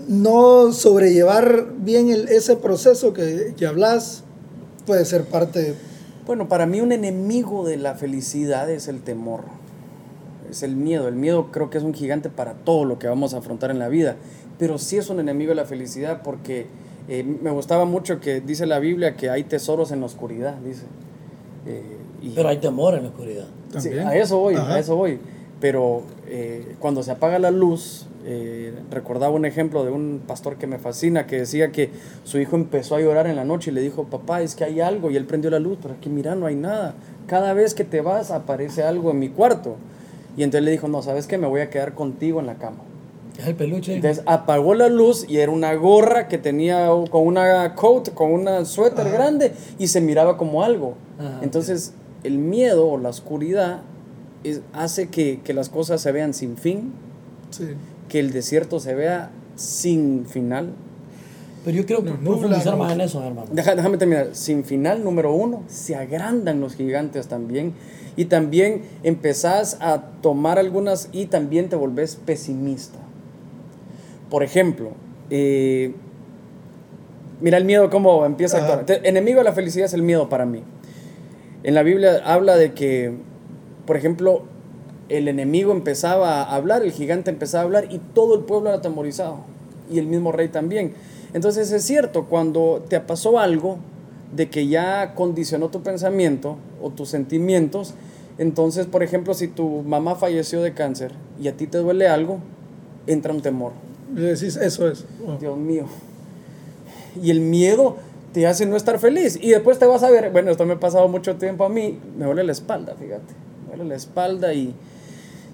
No 0.08 0.72
sobrellevar 0.72 1.66
bien 1.78 2.10
el- 2.10 2.28
ese 2.28 2.56
proceso 2.56 3.12
que, 3.12 3.54
que 3.56 3.66
hablas 3.66 4.24
puede 4.86 5.04
ser 5.04 5.24
parte. 5.24 5.76
Bueno, 6.30 6.46
para 6.46 6.64
mí 6.64 6.80
un 6.80 6.92
enemigo 6.92 7.66
de 7.66 7.76
la 7.76 7.96
felicidad 7.96 8.70
es 8.70 8.86
el 8.86 9.00
temor. 9.02 9.40
Es 10.48 10.62
el 10.62 10.76
miedo. 10.76 11.08
El 11.08 11.16
miedo 11.16 11.48
creo 11.50 11.70
que 11.70 11.78
es 11.78 11.82
un 11.82 11.92
gigante 11.92 12.28
para 12.30 12.52
todo 12.54 12.84
lo 12.84 13.00
que 13.00 13.08
vamos 13.08 13.34
a 13.34 13.38
afrontar 13.38 13.72
en 13.72 13.80
la 13.80 13.88
vida. 13.88 14.14
Pero 14.56 14.78
sí 14.78 14.96
es 14.96 15.10
un 15.10 15.18
enemigo 15.18 15.48
de 15.48 15.56
la 15.56 15.64
felicidad 15.64 16.22
porque 16.22 16.68
eh, 17.08 17.24
me 17.24 17.50
gustaba 17.50 17.84
mucho 17.84 18.20
que 18.20 18.40
dice 18.40 18.64
la 18.66 18.78
Biblia 18.78 19.16
que 19.16 19.28
hay 19.28 19.42
tesoros 19.42 19.90
en 19.90 19.98
la 19.98 20.06
oscuridad, 20.06 20.54
dice. 20.58 20.84
Eh, 21.66 21.82
Y- 22.22 22.28
Pero 22.30 22.48
hay 22.48 22.58
temor 22.58 22.94
en 22.94 23.02
la 23.02 23.08
oscuridad. 23.08 23.46
Sí, 23.78 23.88
También. 23.88 24.06
a 24.06 24.14
eso 24.14 24.38
voy, 24.38 24.54
Ajá. 24.54 24.74
a 24.74 24.78
eso 24.78 24.94
voy. 24.94 25.18
Pero 25.60 26.02
eh, 26.28 26.76
cuando 26.78 27.02
se 27.02 27.10
apaga 27.10 27.40
la 27.40 27.50
luz, 27.50 28.06
eh, 28.30 28.72
recordaba 28.90 29.32
un 29.34 29.44
ejemplo 29.44 29.84
de 29.84 29.90
un 29.90 30.20
pastor 30.26 30.56
que 30.56 30.66
me 30.66 30.78
fascina, 30.78 31.26
que 31.26 31.38
decía 31.40 31.70
que 31.72 31.90
su 32.24 32.38
hijo 32.38 32.56
empezó 32.56 32.96
a 32.96 33.00
llorar 33.00 33.26
en 33.26 33.36
la 33.36 33.44
noche 33.44 33.70
y 33.70 33.74
le 33.74 33.80
dijo, 33.80 34.04
papá, 34.04 34.42
es 34.42 34.54
que 34.54 34.64
hay 34.64 34.80
algo, 34.80 35.10
y 35.10 35.16
él 35.16 35.24
prendió 35.26 35.50
la 35.50 35.58
luz, 35.58 35.78
pero 35.82 35.94
aquí 35.94 36.08
mira, 36.08 36.34
no 36.34 36.46
hay 36.46 36.54
nada. 36.56 36.94
Cada 37.26 37.52
vez 37.54 37.74
que 37.74 37.84
te 37.84 38.00
vas 38.00 38.30
aparece 38.30 38.82
algo 38.82 39.10
en 39.10 39.18
mi 39.18 39.28
cuarto. 39.28 39.76
Y 40.36 40.42
entonces 40.42 40.64
le 40.64 40.70
dijo, 40.70 40.88
no, 40.88 41.02
¿sabes 41.02 41.26
qué? 41.26 41.38
Me 41.38 41.46
voy 41.46 41.60
a 41.60 41.70
quedar 41.70 41.94
contigo 41.94 42.40
en 42.40 42.46
la 42.46 42.54
cama. 42.54 42.78
Es 43.38 43.46
el 43.46 43.54
peluche. 43.54 43.94
Entonces 43.94 44.22
apagó 44.26 44.74
la 44.74 44.88
luz 44.88 45.24
y 45.28 45.38
era 45.38 45.50
una 45.50 45.74
gorra 45.74 46.28
que 46.28 46.38
tenía 46.38 46.88
con 47.10 47.26
una 47.26 47.74
coat, 47.74 48.10
con 48.14 48.32
una 48.32 48.64
suéter 48.64 49.10
grande 49.10 49.52
y 49.78 49.88
se 49.88 50.00
miraba 50.00 50.36
como 50.36 50.62
algo. 50.62 50.94
Ajá, 51.18 51.38
Entonces 51.42 51.94
el 52.22 52.38
miedo 52.38 52.86
o 52.86 52.98
la 52.98 53.08
oscuridad 53.08 53.80
es- 54.44 54.60
hace 54.72 55.08
que, 55.08 55.40
que 55.42 55.54
las 55.54 55.68
cosas 55.68 56.00
se 56.00 56.12
vean 56.12 56.34
sin 56.34 56.56
fin, 56.56 56.92
Sí. 57.50 57.64
Que 58.10 58.18
el 58.20 58.32
desierto 58.32 58.78
se 58.80 58.94
vea 58.94 59.30
sin 59.56 60.26
final. 60.26 60.72
Pero 61.64 61.76
yo 61.76 61.86
creo 61.86 62.02
que 62.04 62.10
No, 62.10 62.18
profundizar 62.20 62.76
más 62.76 62.92
en 62.92 63.00
eso, 63.02 63.22
hermano. 63.22 63.46
Deja- 63.52 63.74
déjame 63.74 63.96
terminar. 63.98 64.30
Sin 64.32 64.64
final, 64.64 65.02
número 65.04 65.32
uno, 65.32 65.62
se 65.68 65.94
agrandan 65.94 66.60
los 66.60 66.74
gigantes 66.74 67.28
también. 67.28 67.72
Y 68.16 68.24
también 68.26 68.82
empezás 69.02 69.78
a 69.80 70.02
tomar 70.22 70.58
algunas 70.58 71.08
y 71.12 71.26
también 71.26 71.68
te 71.68 71.76
volvés 71.76 72.16
pesimista. 72.16 72.98
Por 74.28 74.42
ejemplo, 74.42 74.90
eh, 75.30 75.94
mira 77.40 77.58
el 77.58 77.64
miedo 77.64 77.90
cómo 77.90 78.24
empieza 78.26 78.58
a 78.58 78.74
actuar. 78.74 79.00
Enemigo 79.04 79.38
de 79.38 79.44
la 79.44 79.52
felicidad 79.52 79.86
es 79.86 79.94
el 79.94 80.02
miedo 80.02 80.28
para 80.28 80.46
mí. 80.46 80.62
En 81.62 81.74
la 81.74 81.82
Biblia 81.82 82.22
habla 82.24 82.56
de 82.56 82.72
que, 82.72 83.12
por 83.86 83.96
ejemplo, 83.96 84.44
el 85.10 85.28
enemigo 85.28 85.72
empezaba 85.72 86.42
a 86.42 86.54
hablar, 86.54 86.82
el 86.82 86.92
gigante 86.92 87.30
empezaba 87.30 87.62
a 87.62 87.66
hablar 87.66 87.88
y 87.90 87.98
todo 87.98 88.34
el 88.34 88.42
pueblo 88.42 88.70
era 88.70 88.78
atemorizado. 88.78 89.38
Y 89.90 89.98
el 89.98 90.06
mismo 90.06 90.32
rey 90.32 90.48
también. 90.48 90.94
Entonces 91.34 91.70
es 91.72 91.84
cierto, 91.84 92.26
cuando 92.26 92.84
te 92.88 93.00
pasó 93.00 93.38
algo 93.38 93.78
de 94.34 94.48
que 94.48 94.68
ya 94.68 95.14
condicionó 95.14 95.68
tu 95.68 95.82
pensamiento 95.82 96.56
o 96.80 96.90
tus 96.90 97.08
sentimientos, 97.08 97.94
entonces, 98.38 98.86
por 98.86 99.02
ejemplo, 99.02 99.34
si 99.34 99.48
tu 99.48 99.82
mamá 99.82 100.14
falleció 100.14 100.62
de 100.62 100.72
cáncer 100.72 101.12
y 101.40 101.48
a 101.48 101.56
ti 101.56 101.66
te 101.66 101.78
duele 101.78 102.08
algo, 102.08 102.38
entra 103.06 103.34
un 103.34 103.42
temor. 103.42 103.72
Le 104.14 104.34
decís, 104.34 104.56
eso 104.56 104.88
es. 104.88 105.04
Oh. 105.26 105.34
Dios 105.34 105.58
mío. 105.58 105.84
Y 107.20 107.30
el 107.30 107.40
miedo 107.40 107.96
te 108.32 108.46
hace 108.46 108.64
no 108.64 108.76
estar 108.76 108.98
feliz. 108.98 109.38
Y 109.42 109.50
después 109.50 109.78
te 109.78 109.86
vas 109.86 110.02
a 110.02 110.10
ver, 110.10 110.30
bueno, 110.30 110.50
esto 110.50 110.64
me 110.64 110.74
ha 110.74 110.80
pasado 110.80 111.08
mucho 111.08 111.36
tiempo 111.36 111.64
a 111.64 111.68
mí, 111.68 111.98
me 112.16 112.24
duele 112.24 112.44
la 112.44 112.52
espalda, 112.52 112.94
fíjate. 112.94 113.34
Me 113.64 113.76
duele 113.76 113.90
la 113.90 113.96
espalda 113.96 114.54
y 114.54 114.74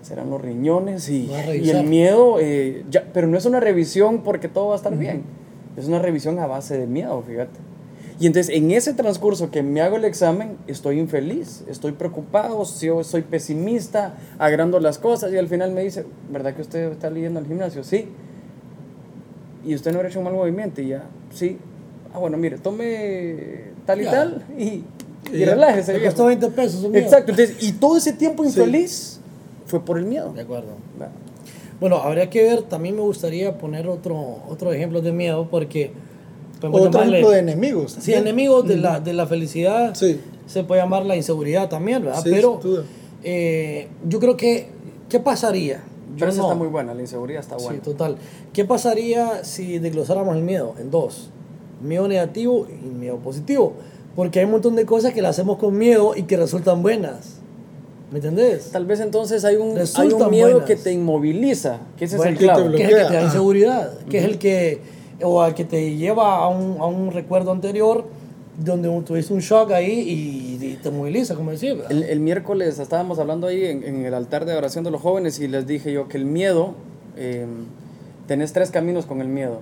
serán 0.07 0.31
los 0.31 0.40
riñones 0.40 1.09
y, 1.09 1.29
el 1.33 1.85
miedo, 1.85 2.38
eh, 2.40 2.85
ya, 2.88 3.05
pero 3.12 3.27
no 3.27 3.37
es 3.37 3.45
una 3.45 3.59
revisión 3.59 4.23
porque 4.23 4.49
todo 4.49 4.69
va 4.69 4.75
a 4.75 4.77
estar 4.77 4.97
bien. 4.97 5.25
Es 5.77 5.87
una 5.88 5.99
revisión 5.99 6.38
a 6.38 6.47
base 6.47 6.79
de 6.79 6.87
miedo, 6.87 7.21
fíjate. 7.27 7.59
Y 8.21 8.27
entonces 8.27 8.55
en 8.55 8.71
ese 8.71 8.95
transcurso 8.95 9.51
que 9.51 9.62
me 9.64 9.81
hago 9.83 9.97
el 9.97 10.05
examen, 10.05 10.57
estoy 10.69 11.01
infeliz, 11.01 11.64
estoy 11.69 11.92
preocupado, 11.92 12.64
soy 12.64 13.23
pesimista, 13.23 14.14
agrando 14.38 14.79
las 14.79 14.99
cosas 14.99 15.33
y 15.33 15.38
al 15.38 15.49
final 15.49 15.73
me 15.73 15.83
dice, 15.83 16.07
¿verdad 16.31 16.55
que 16.55 16.62
usted 16.62 16.92
está 16.92 17.11
leyendo 17.11 17.40
al 17.40 17.47
gimnasio? 17.47 17.83
Sí. 17.83 18.07
Y 19.66 19.75
usted 19.75 19.92
no 19.92 19.99
ha 20.01 20.07
hecho 20.07 20.21
un 20.21 20.25
mal 20.27 20.35
movimiento 20.35 20.81
y 20.81 20.88
ya, 20.88 21.03
sí. 21.35 21.59
Ah, 22.14 22.19
bueno, 22.19 22.37
mire, 22.38 22.59
tome 22.59 23.73
tal 23.85 24.01
y 24.01 24.05
Ya. 24.05 24.11
tal 24.12 24.45
y, 24.57 24.62
y 24.62 24.85
Y 25.33 25.45
relájese. 25.45 25.92
Viejo. 25.95 26.07
costó 26.07 26.27
20 26.27 26.47
pesos. 26.51 26.85
Exacto, 26.95 27.33
entonces, 27.33 27.57
y 27.61 27.73
todo 27.73 27.97
ese 27.97 28.12
tiempo 28.12 28.45
Sí. 28.45 29.19
Fue 29.66 29.85
por 29.85 29.98
el 29.98 30.07
miedo. 30.07 30.33
De 30.33 30.42
acuerdo. 30.42 30.72
Bueno, 31.81 31.96
habría 31.96 32.31
que 32.31 32.42
ver, 32.42 32.62
también 32.62 32.96
me 32.96 33.02
gustaría 33.02 33.59
poner 33.59 33.87
otro, 33.87 34.38
otro 34.48 34.72
ejemplo 34.72 35.02
de 35.02 35.12
miedo 35.12 35.48
porque... 35.50 35.92
Otro 36.62 37.02
ejemplo 37.02 37.31
de 37.31 37.38
enemigos. 37.40 37.92
Sí, 37.92 38.12
también. 38.12 38.20
enemigos 38.20 38.66
de 38.66 38.79
la, 38.79 38.98
de 38.98 39.12
la 39.12 39.26
felicidad. 39.26 39.94
Sí. 39.94 40.20
Se 40.46 40.64
puede 40.64 40.81
llamar 40.81 41.05
la 41.05 41.14
inseguridad 41.14 41.68
también, 41.68 42.02
¿verdad? 42.02 42.22
Sí, 42.22 42.31
Pero 42.31 42.61
eh, 43.22 43.88
yo 44.09 44.18
creo 44.20 44.37
que, 44.38 44.68
¿qué 45.11 45.20
pasaría? 45.20 45.83
Pero 46.18 46.31
esa 46.31 46.38
no. 46.38 46.44
está 46.44 46.55
muy 46.55 46.68
buena, 46.68 46.94
la 46.94 47.02
inseguridad 47.02 47.40
está 47.40 47.57
buena. 47.57 47.72
Sí, 47.72 47.79
total. 47.81 48.16
¿Qué 48.52 48.64
pasaría 48.64 49.44
si 49.44 49.79
desglosáramos 49.79 50.35
el 50.37 50.42
miedo 50.42 50.74
en 50.79 50.90
dos? 50.90 51.29
Miedo 51.83 52.09
negativo 52.09 52.66
y 52.70 52.87
miedo 52.87 53.18
positivo. 53.18 53.74
Porque 54.14 54.38
hay 54.38 54.46
un 54.46 54.52
montón 54.52 54.76
de 54.76 54.87
cosas 54.87 55.12
que 55.12 55.20
las 55.20 55.33
hacemos 55.33 55.59
con 55.59 55.76
miedo 55.76 56.14
y 56.16 56.22
que 56.22 56.38
resultan 56.38 56.83
buenas. 56.83 57.36
¿Me 58.11 58.19
entendés? 58.19 58.71
Tal 58.71 58.87
vez 58.87 59.01
entonces 59.01 59.45
hay 59.45 59.57
un, 59.57 59.77
hay 59.79 60.12
un 60.12 60.31
miedo 60.31 60.51
buenas. 60.51 60.66
que 60.69 60.77
te 60.77 60.92
inmoviliza, 60.92 61.81
que 61.97 62.05
ese 62.05 62.16
Bueno, 62.16 62.31
es 62.31 62.35
el 62.35 62.38
que 62.38 62.45
clavo. 62.45 62.61
es 62.61 62.66
el 62.66 62.77
que 62.77 62.87
te 62.87 63.14
da 63.14 63.23
inseguridad, 63.23 63.99
que 64.09 64.19
es 64.19 64.25
el 64.25 64.38
que, 64.38 64.81
o 65.23 65.42
al 65.42 65.55
que 65.55 65.64
te 65.64 65.97
lleva 65.97 66.37
a 66.37 66.49
un, 66.49 66.81
a 66.81 66.87
un 66.87 67.11
recuerdo 67.11 67.51
anterior 67.51 68.05
donde 68.59 68.88
tuviste 69.05 69.35
un 69.35 69.40
shock 69.40 69.73
ahí 69.73 69.90
y, 69.90 70.64
y 70.64 70.77
te 70.77 70.90
moviliza, 70.90 71.35
como. 71.35 71.51
El, 71.51 72.03
el 72.05 72.21
miércoles 72.21 72.79
estábamos 72.79 73.19
hablando 73.19 73.49
ahí 73.49 73.64
en, 73.64 73.83
en 73.83 74.07
el 74.07 74.14
altar 74.14 74.45
de 74.45 74.55
oración 74.55 74.85
de 74.85 74.90
los 74.92 75.03
jóvenes 75.03 75.40
y 75.40 75.49
les 75.49 75.66
dije 75.66 75.92
yo 75.92 76.09
que 76.09 76.16
el 76.16 76.25
miedo, 76.27 76.75
eh, 77.16 77.45
tenés 78.29 78.53
tres 78.53 78.71
caminos 78.71 79.05
con 79.05 79.21
el 79.21 79.29
miedo. 79.29 79.59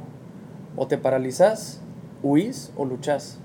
O 0.76 0.86
te 0.86 0.98
paralizás, 0.98 1.80
huís 2.22 2.70
o 2.76 2.84
luchás. 2.84 3.38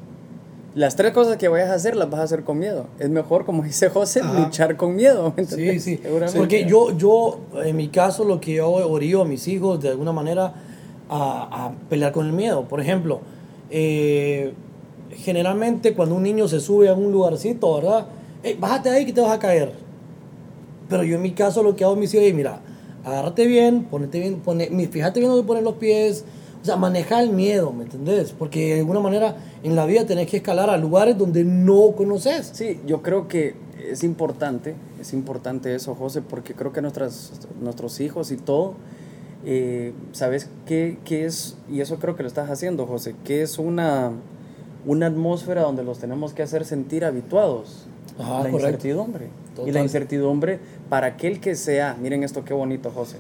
Las 0.80 0.96
tres 0.96 1.12
cosas 1.12 1.36
que 1.36 1.50
vayas 1.50 1.72
a 1.72 1.74
hacer 1.74 1.98
las 1.98 2.10
vas 2.10 2.22
a 2.22 2.24
hacer 2.24 2.46
con 2.46 2.58
miedo. 2.58 2.86
Es 3.00 3.10
mejor, 3.10 3.44
como 3.44 3.64
dice 3.64 3.90
José, 3.90 4.22
Ajá. 4.22 4.40
luchar 4.46 4.78
con 4.78 4.96
miedo. 4.96 5.34
¿me 5.36 5.44
Sí, 5.44 5.78
sí. 5.82 6.00
Porque 6.38 6.64
yo, 6.64 6.98
yo, 6.98 7.40
en 7.66 7.76
mi 7.76 7.90
caso, 7.90 8.24
lo 8.24 8.40
que 8.40 8.54
yo 8.54 8.70
orillo 8.72 9.24
a 9.24 9.26
mis 9.26 9.46
hijos 9.50 9.82
de 9.82 9.90
alguna 9.90 10.14
manera 10.14 10.54
a, 11.10 11.66
a 11.66 11.72
pelear 11.90 12.14
con 12.14 12.28
el 12.28 12.32
miedo. 12.32 12.64
Por 12.64 12.80
ejemplo, 12.80 13.20
eh, 13.70 14.54
generalmente 15.18 15.94
cuando 15.94 16.16
un 16.16 16.24
niño 16.24 16.48
se 16.48 16.62
sube 16.62 16.88
a 16.88 16.94
un 16.94 17.12
lugarcito, 17.12 17.76
¿verdad? 17.76 18.06
"Ey, 18.42 18.54
bájate 18.58 18.90
ahí 18.90 19.06
que 19.06 19.12
te 19.12 19.20
vas 19.20 19.32
a 19.34 19.40
caer. 19.40 19.74
Pero 20.88 21.04
yo 21.04 21.18
en 21.18 21.22
mi 21.22 21.32
caso 21.32 21.62
lo 21.62 21.76
que 21.76 21.84
hago 21.84 21.96
a 21.96 21.98
mis 21.98 22.14
hijos 22.14 22.26
es, 22.26 22.34
mira, 22.34 22.62
agárrate 23.04 23.46
bien, 23.48 23.84
ponete 23.84 24.18
bien, 24.22 24.40
pone, 24.40 24.68
fíjate 24.88 25.20
bien 25.20 25.30
dónde 25.30 25.46
pones 25.46 25.62
los 25.62 25.74
pies. 25.74 26.24
O 26.62 26.66
sea, 26.66 26.76
maneja 26.76 27.22
el 27.22 27.30
miedo, 27.30 27.72
¿me 27.72 27.86
entendés? 27.86 28.34
Porque 28.34 28.74
de 28.74 28.80
alguna 28.82 29.00
manera 29.00 29.36
en 29.64 29.76
la 29.76 29.86
vida 29.86 30.06
tenés 30.06 30.28
que 30.28 30.38
escalar 30.38 30.70
a 30.70 30.78
lugares 30.78 31.18
donde 31.18 31.46
no 31.46 31.94
conoces. 31.96 32.52
Sí, 32.54 32.82
yo 32.86 33.02
creo 33.02 33.30
que 33.30 33.56
es 33.90 34.04
importante, 34.04 34.76
es 35.00 35.14
importante 35.14 35.74
eso, 35.74 35.96
José, 35.96 36.22
porque 36.22 36.54
creo 36.54 36.74
que 36.74 36.82
nuestras, 36.82 37.48
nuestros 37.62 38.02
hijos 38.02 38.32
y 38.32 38.38
todo, 38.38 38.74
eh, 39.46 39.94
¿sabes 40.12 40.50
qué, 40.66 40.98
qué 41.06 41.26
es? 41.26 41.58
Y 41.70 41.80
eso 41.80 41.98
creo 41.98 42.18
que 42.18 42.24
lo 42.24 42.28
estás 42.28 42.50
haciendo, 42.50 42.86
José, 42.86 43.16
que 43.24 43.42
es 43.42 43.58
una, 43.58 44.12
una 44.86 45.08
atmósfera 45.08 45.62
donde 45.62 45.84
los 45.84 46.00
tenemos 46.00 46.34
que 46.34 46.44
hacer 46.44 46.66
sentir 46.66 47.06
habituados. 47.06 47.88
Ajá, 48.18 48.44
la 48.44 48.52
correcto. 48.52 48.58
incertidumbre. 48.58 49.28
Y 49.66 49.72
la 49.72 49.82
incertidumbre, 49.82 50.60
para 50.90 51.08
aquel 51.08 51.40
que 51.40 51.56
sea, 51.56 51.98
miren 52.02 52.24
esto 52.24 52.44
qué 52.44 52.54
bonito, 52.54 52.92
José, 52.92 53.18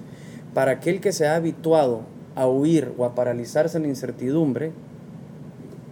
para 0.53 0.71
aquel 0.71 0.99
que 0.99 1.13
sea 1.13 1.35
habituado 1.35 2.01
a 2.39 2.47
huir 2.47 2.91
o 2.97 3.05
a 3.05 3.15
paralizarse 3.15 3.77
en 3.77 3.83
la 3.83 3.89
incertidumbre, 3.89 4.71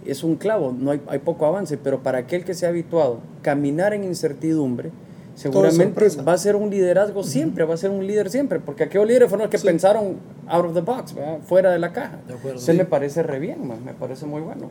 es 0.05 0.23
un 0.23 0.36
clavo, 0.36 0.73
no 0.77 0.91
hay, 0.91 1.01
hay 1.07 1.19
poco 1.19 1.45
avance, 1.45 1.77
pero 1.77 2.01
para 2.01 2.19
aquel 2.19 2.45
que 2.45 2.53
sea 2.53 2.69
habituado 2.69 3.19
caminar 3.41 3.93
en 3.93 4.03
incertidumbre, 4.05 4.91
seguramente 5.36 6.07
va 6.27 6.33
a 6.33 6.38
ser 6.38 6.55
un 6.55 6.69
liderazgo 6.69 7.23
siempre, 7.23 7.65
va 7.65 7.73
a 7.73 7.77
ser 7.77 7.89
un 7.91 8.07
líder 8.07 8.29
siempre, 8.29 8.60
porque 8.60 8.86
aquellos 8.86 9.05
líderes 9.07 9.29
fueron 9.29 9.49
los 9.49 9.51
que 9.62 9.65
pensaron 9.65 10.15
out 10.47 10.65
of 10.65 10.73
the 10.73 10.81
box, 10.81 11.13
¿verdad? 11.13 11.39
fuera 11.45 11.71
de 11.71 11.79
la 11.79 11.91
caja. 11.91 12.19
De 12.27 12.33
acuerdo. 12.33 12.60
Se 12.60 12.71
Sí. 12.71 12.77
me 12.77 12.86
parece 12.86 13.21
re 13.23 13.39
bien, 13.39 13.67
man, 13.67 13.83
me 13.83 13.93
parece 13.93 14.25
muy 14.25 14.41
bueno. 14.41 14.69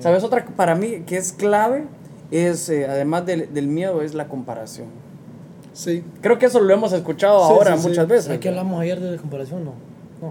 ¿Sabes? 0.00 0.22
Otra 0.24 0.44
para 0.44 0.74
mí 0.74 1.02
que 1.06 1.16
es 1.16 1.32
clave 1.32 1.84
es, 2.30 2.68
eh, 2.68 2.86
además 2.86 3.24
del, 3.24 3.52
del 3.54 3.68
miedo, 3.68 4.02
es 4.02 4.14
la 4.14 4.28
comparación. 4.28 4.88
Sí. 5.72 6.02
Creo 6.20 6.38
que 6.38 6.46
eso 6.46 6.60
lo 6.60 6.72
hemos 6.74 6.92
escuchado 6.92 7.38
Sí, 7.46 7.52
ahora 7.52 7.76
sí, 7.76 7.82
sí. 7.82 7.88
muchas 7.88 8.08
veces. 8.08 8.24
¿Sabes 8.26 8.40
qué 8.40 8.48
hablamos 8.50 8.80
ayer 8.80 9.00
de 9.00 9.16
comparación? 9.16 9.64
No. 9.64 9.72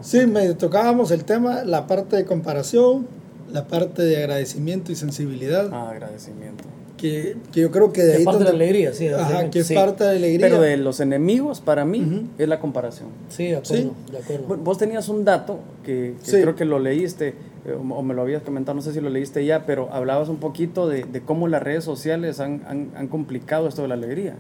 Sí, 0.01 0.25
me 0.25 0.53
tocábamos 0.55 1.11
el 1.11 1.23
tema, 1.25 1.63
la 1.63 1.87
parte 1.87 2.15
de 2.15 2.25
comparación, 2.25 3.07
la 3.51 3.67
parte 3.67 4.01
de 4.01 4.17
agradecimiento 4.17 4.91
y 4.91 4.95
sensibilidad, 4.95 5.69
Ah, 5.71 5.89
agradecimiento. 5.91 6.63
que, 6.97 7.37
que 7.51 7.61
yo 7.61 7.71
creo 7.71 7.91
que 7.93 8.01
de 8.03 8.13
Es 8.13 8.17
ahí 8.19 8.25
parte 8.25 8.39
de 8.39 8.45
la 8.45 8.49
alegría, 8.51 8.93
sí. 8.93 9.07
Ajá, 9.09 9.49
que 9.51 9.59
es 9.59 9.67
sí. 9.67 9.75
parte 9.75 10.03
de 10.05 10.11
la 10.11 10.15
alegría. 10.27 10.47
Pero 10.47 10.61
de 10.61 10.77
los 10.77 10.99
enemigos, 11.01 11.61
para 11.61 11.85
mí, 11.85 12.27
es 12.37 12.47
la 12.47 12.59
comparación. 12.59 13.09
Sí, 13.29 13.47
de 13.47 13.57
acuerdo, 13.57 13.75
Sí. 14.07 14.11
de 14.11 14.17
acuerdo. 14.17 14.47
Vo- 14.47 14.57
Vos 14.63 14.77
tenías 14.77 15.07
un 15.09 15.23
dato 15.25 15.59
que, 15.83 16.15
que 16.23 16.31
Sí. 16.31 16.41
creo 16.41 16.55
que 16.55 16.65
lo 16.65 16.79
leíste 16.79 17.35
eh, 17.67 17.73
o 17.73 17.95
o 17.95 18.01
me 18.03 18.13
lo 18.13 18.21
habías 18.21 18.43
comentado, 18.43 18.75
no 18.75 18.81
sé 18.81 18.93
si 18.93 19.01
lo 19.01 19.09
leíste 19.09 19.43
ya, 19.45 19.65
pero 19.65 19.89
hablabas 19.91 20.29
un 20.29 20.37
poquito 20.37 20.87
de, 20.87 21.03
de 21.03 21.21
cómo 21.21 21.47
las 21.47 21.61
redes 21.63 21.83
sociales 21.83 22.39
han, 22.39 22.61
han- 22.67 22.91
han 22.95 23.07
complicado 23.07 23.67
esto 23.67 23.81
de 23.81 23.87
la 23.87 23.95
alegría. 23.95 24.35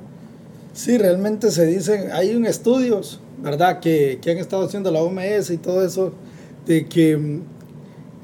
Sí, 0.73 0.97
realmente 0.97 1.51
se 1.51 1.65
dicen, 1.65 2.11
hay 2.13 2.35
un 2.35 2.45
estudios, 2.45 3.19
¿verdad?, 3.45 3.79
que, 3.79 4.17
que 4.21 4.31
han 4.31 4.39
estado 4.39 4.65
haciendo 4.65 4.89
la 4.91 5.01
OMS 5.01 5.51
y 5.51 5.57
todo 5.57 5.85
eso, 5.85 6.13
de 6.65 6.87
que, 6.87 7.39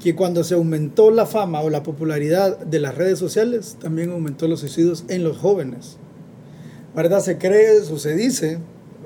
que 0.02 0.16
cuando 0.16 0.42
se 0.42 0.54
aumentó 0.54 1.12
la 1.12 1.26
fama 1.26 1.60
o 1.60 1.70
la 1.70 1.84
popularidad 1.84 2.58
de 2.58 2.80
las 2.80 2.96
redes 2.96 3.20
sociales, 3.20 3.76
también 3.80 4.10
aumentó 4.10 4.48
los 4.48 4.60
suicidios 4.60 5.04
en 5.08 5.22
los 5.22 5.38
jóvenes. 5.38 5.96
¿verdad? 6.94 7.20
Se 7.20 7.38
cree 7.38 7.78
o 7.78 7.98
se 7.98 8.16
dice, 8.16 8.58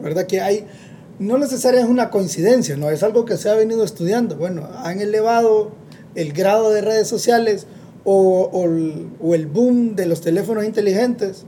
¿verdad? 0.02 0.26
Que 0.26 0.40
hay, 0.40 0.66
no 1.18 1.36
necesariamente 1.36 1.86
es 1.86 1.92
una 1.92 2.10
coincidencia, 2.10 2.78
no 2.78 2.88
es 2.88 3.02
algo 3.02 3.26
que 3.26 3.36
se 3.36 3.50
ha 3.50 3.54
venido 3.54 3.84
estudiando. 3.84 4.36
Bueno, 4.36 4.68
han 4.82 5.00
elevado 5.02 5.72
el 6.14 6.32
grado 6.32 6.70
de 6.70 6.80
redes 6.80 7.08
sociales 7.08 7.66
o, 8.04 8.48
o 8.52 9.26
o 9.26 9.34
el 9.34 9.46
boom 9.46 9.96
de 9.96 10.06
los 10.06 10.22
teléfonos 10.22 10.64
inteligentes 10.64 11.44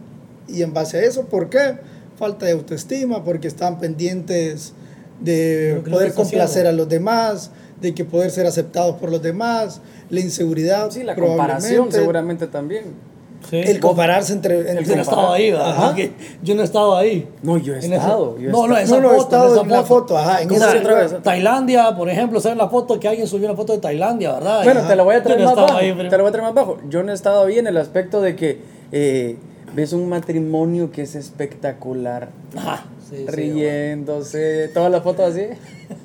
y 0.46 0.62
en 0.62 0.74
base 0.74 0.98
a 0.98 1.02
eso, 1.04 1.24
¿por 1.24 1.48
qué? 1.48 1.78
Falta 2.18 2.46
de 2.46 2.52
autoestima, 2.52 3.22
porque 3.22 3.46
están 3.46 3.78
pendientes 3.78 4.72
de 5.20 5.82
poder 5.88 6.12
complacer 6.14 6.66
a 6.66 6.72
los 6.72 6.88
demás, 6.88 7.50
de 7.80 7.94
que 7.94 8.04
poder 8.04 8.30
ser 8.30 8.46
aceptados 8.46 8.96
por 8.96 9.10
los 9.10 9.22
demás, 9.22 9.80
la 10.10 10.20
inseguridad. 10.20 10.90
Sí, 10.90 11.04
la 11.04 11.14
comparación 11.14 11.92
seguramente 11.92 12.46
también. 12.46 13.08
Sí. 13.48 13.56
El 13.56 13.78
compararse 13.78 14.32
entre... 14.32 14.68
entre 14.68 14.84
Yo 14.84 14.94
no 14.94 14.98
he 14.98 15.02
estado 15.02 15.32
ahí, 15.32 15.52
¿verdad? 15.52 15.70
Ajá. 15.70 15.94
Yo 16.42 16.54
no 16.56 16.62
he 16.62 16.64
estado 16.64 16.96
ahí. 16.96 17.28
No, 17.42 17.56
yo 17.56 17.74
he 17.74 17.78
estado. 17.78 18.36
yo 18.36 18.48
he 18.48 18.52
no, 18.52 18.66
no, 18.66 18.76
estado. 18.76 18.78
esa 18.78 18.96
No, 18.96 19.00
no, 19.00 19.14
he 19.14 19.18
estado 19.18 19.54
esa 19.54 19.62
en 19.62 19.70
la 19.70 19.82
foto, 19.84 20.18
ajá, 20.18 20.42
en 20.42 20.50
esa 20.52 20.76
otra 20.76 20.94
vez. 20.94 21.22
Tailandia, 21.22 21.96
por 21.96 22.10
ejemplo, 22.10 22.40
¿sabes 22.40 22.58
la 22.58 22.68
foto 22.68 22.98
que 22.98 23.06
alguien 23.06 23.28
subió 23.28 23.46
una 23.46 23.56
foto 23.56 23.74
de 23.74 23.78
Tailandia, 23.78 24.32
verdad? 24.32 24.64
Bueno, 24.64 24.82
te 24.88 24.96
la 24.96 25.02
voy 25.04 25.14
a 25.14 25.22
traer 25.22 25.44
más 25.44 25.54
bajo. 25.54 25.76
ahí, 25.76 25.94
pero- 25.96 26.08
Te 26.10 26.16
la 26.16 26.22
voy 26.24 26.28
a 26.30 26.32
traer 26.32 26.46
más 26.46 26.54
bajo. 26.54 26.78
Yo 26.88 27.04
no 27.04 27.12
he 27.12 27.14
estado 27.14 27.44
ahí 27.44 27.58
en 27.60 27.68
el 27.68 27.76
aspecto 27.76 28.20
de 28.20 28.34
que 28.34 28.60
eh, 28.90 29.36
ves 29.74 29.92
un 29.92 30.08
matrimonio 30.08 30.90
que 30.90 31.02
es 31.02 31.14
espectacular. 31.14 32.28
Ajá, 32.56 32.84
sí, 33.08 33.16
sí, 33.18 33.26
riéndose, 33.26 34.68
todas 34.74 34.90
las 34.90 35.02
fotos 35.02 35.34
así. 35.34 35.46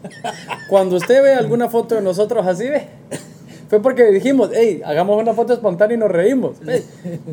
Cuando 0.69 0.95
usted 0.95 1.21
ve 1.21 1.33
alguna 1.33 1.69
foto 1.69 1.95
de 1.95 2.01
nosotros 2.01 2.45
así, 2.45 2.67
ve, 2.67 2.87
fue 3.69 3.81
porque 3.81 4.11
dijimos, 4.11 4.51
hey, 4.53 4.81
hagamos 4.85 5.19
una 5.21 5.33
foto 5.33 5.53
espontánea 5.53 5.95
y 5.95 5.99
nos 5.99 6.11
reímos. 6.11 6.59
Ve, 6.59 6.83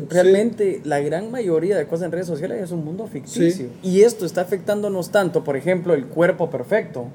Realmente 0.09 0.81
la 0.83 0.99
gran 0.99 1.29
mayoría 1.29 1.77
de 1.77 1.85
cosas 1.85 2.05
en 2.05 2.11
redes 2.11 2.27
sociales 2.27 2.61
es 2.63 2.71
un 2.71 2.83
mundo 2.83 3.07
ficticio. 3.07 3.67
Y 3.83 4.01
esto 4.01 4.25
está 4.25 4.41
afectándonos 4.41 5.11
tanto, 5.11 5.43
por 5.43 5.55
ejemplo, 5.55 5.93
el 5.93 6.07
cuerpo 6.07 6.49
perfecto. 6.49 7.05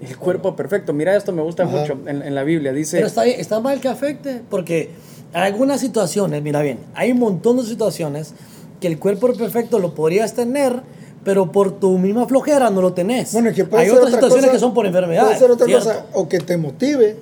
El 0.00 0.16
cuerpo 0.16 0.54
perfecto. 0.56 0.92
Mira, 0.92 1.16
esto 1.16 1.32
me 1.32 1.42
gusta 1.42 1.64
Ajá. 1.64 1.76
mucho 1.76 1.98
en, 2.06 2.22
en 2.22 2.34
la 2.34 2.44
Biblia. 2.44 2.72
Dice, 2.72 2.98
Pero 2.98 3.08
está, 3.08 3.24
bien, 3.24 3.40
está 3.40 3.60
mal 3.60 3.80
que 3.80 3.88
afecte, 3.88 4.40
porque 4.48 4.90
algunas 5.32 5.80
situaciones, 5.80 6.42
mira 6.42 6.62
bien, 6.62 6.78
hay 6.94 7.12
un 7.12 7.18
montón 7.18 7.56
de 7.58 7.64
situaciones 7.64 8.32
que 8.80 8.86
el 8.86 8.98
cuerpo 8.98 9.32
perfecto 9.34 9.78
lo 9.78 9.94
podrías 9.94 10.34
tener, 10.34 10.80
pero 11.24 11.52
por 11.52 11.78
tu 11.80 11.98
misma 11.98 12.26
flojera 12.26 12.70
no 12.70 12.80
lo 12.80 12.92
tenés. 12.94 13.32
Bueno, 13.32 13.50
es 13.50 13.56
que 13.56 13.64
puede 13.64 13.82
hay 13.84 13.88
ser 13.90 13.98
otras 13.98 14.08
otra 14.14 14.20
situaciones 14.20 14.44
cosa- 14.46 14.52
que 14.52 14.58
son 14.60 14.74
por 14.74 14.86
enfermedades. 14.86 15.26
Puede 15.28 15.38
ser 15.38 15.50
otra 15.50 15.66
¿cierto? 15.66 15.84
cosa, 15.86 16.06
o 16.14 16.28
que 16.28 16.38
te 16.38 16.56
motive, 16.56 17.16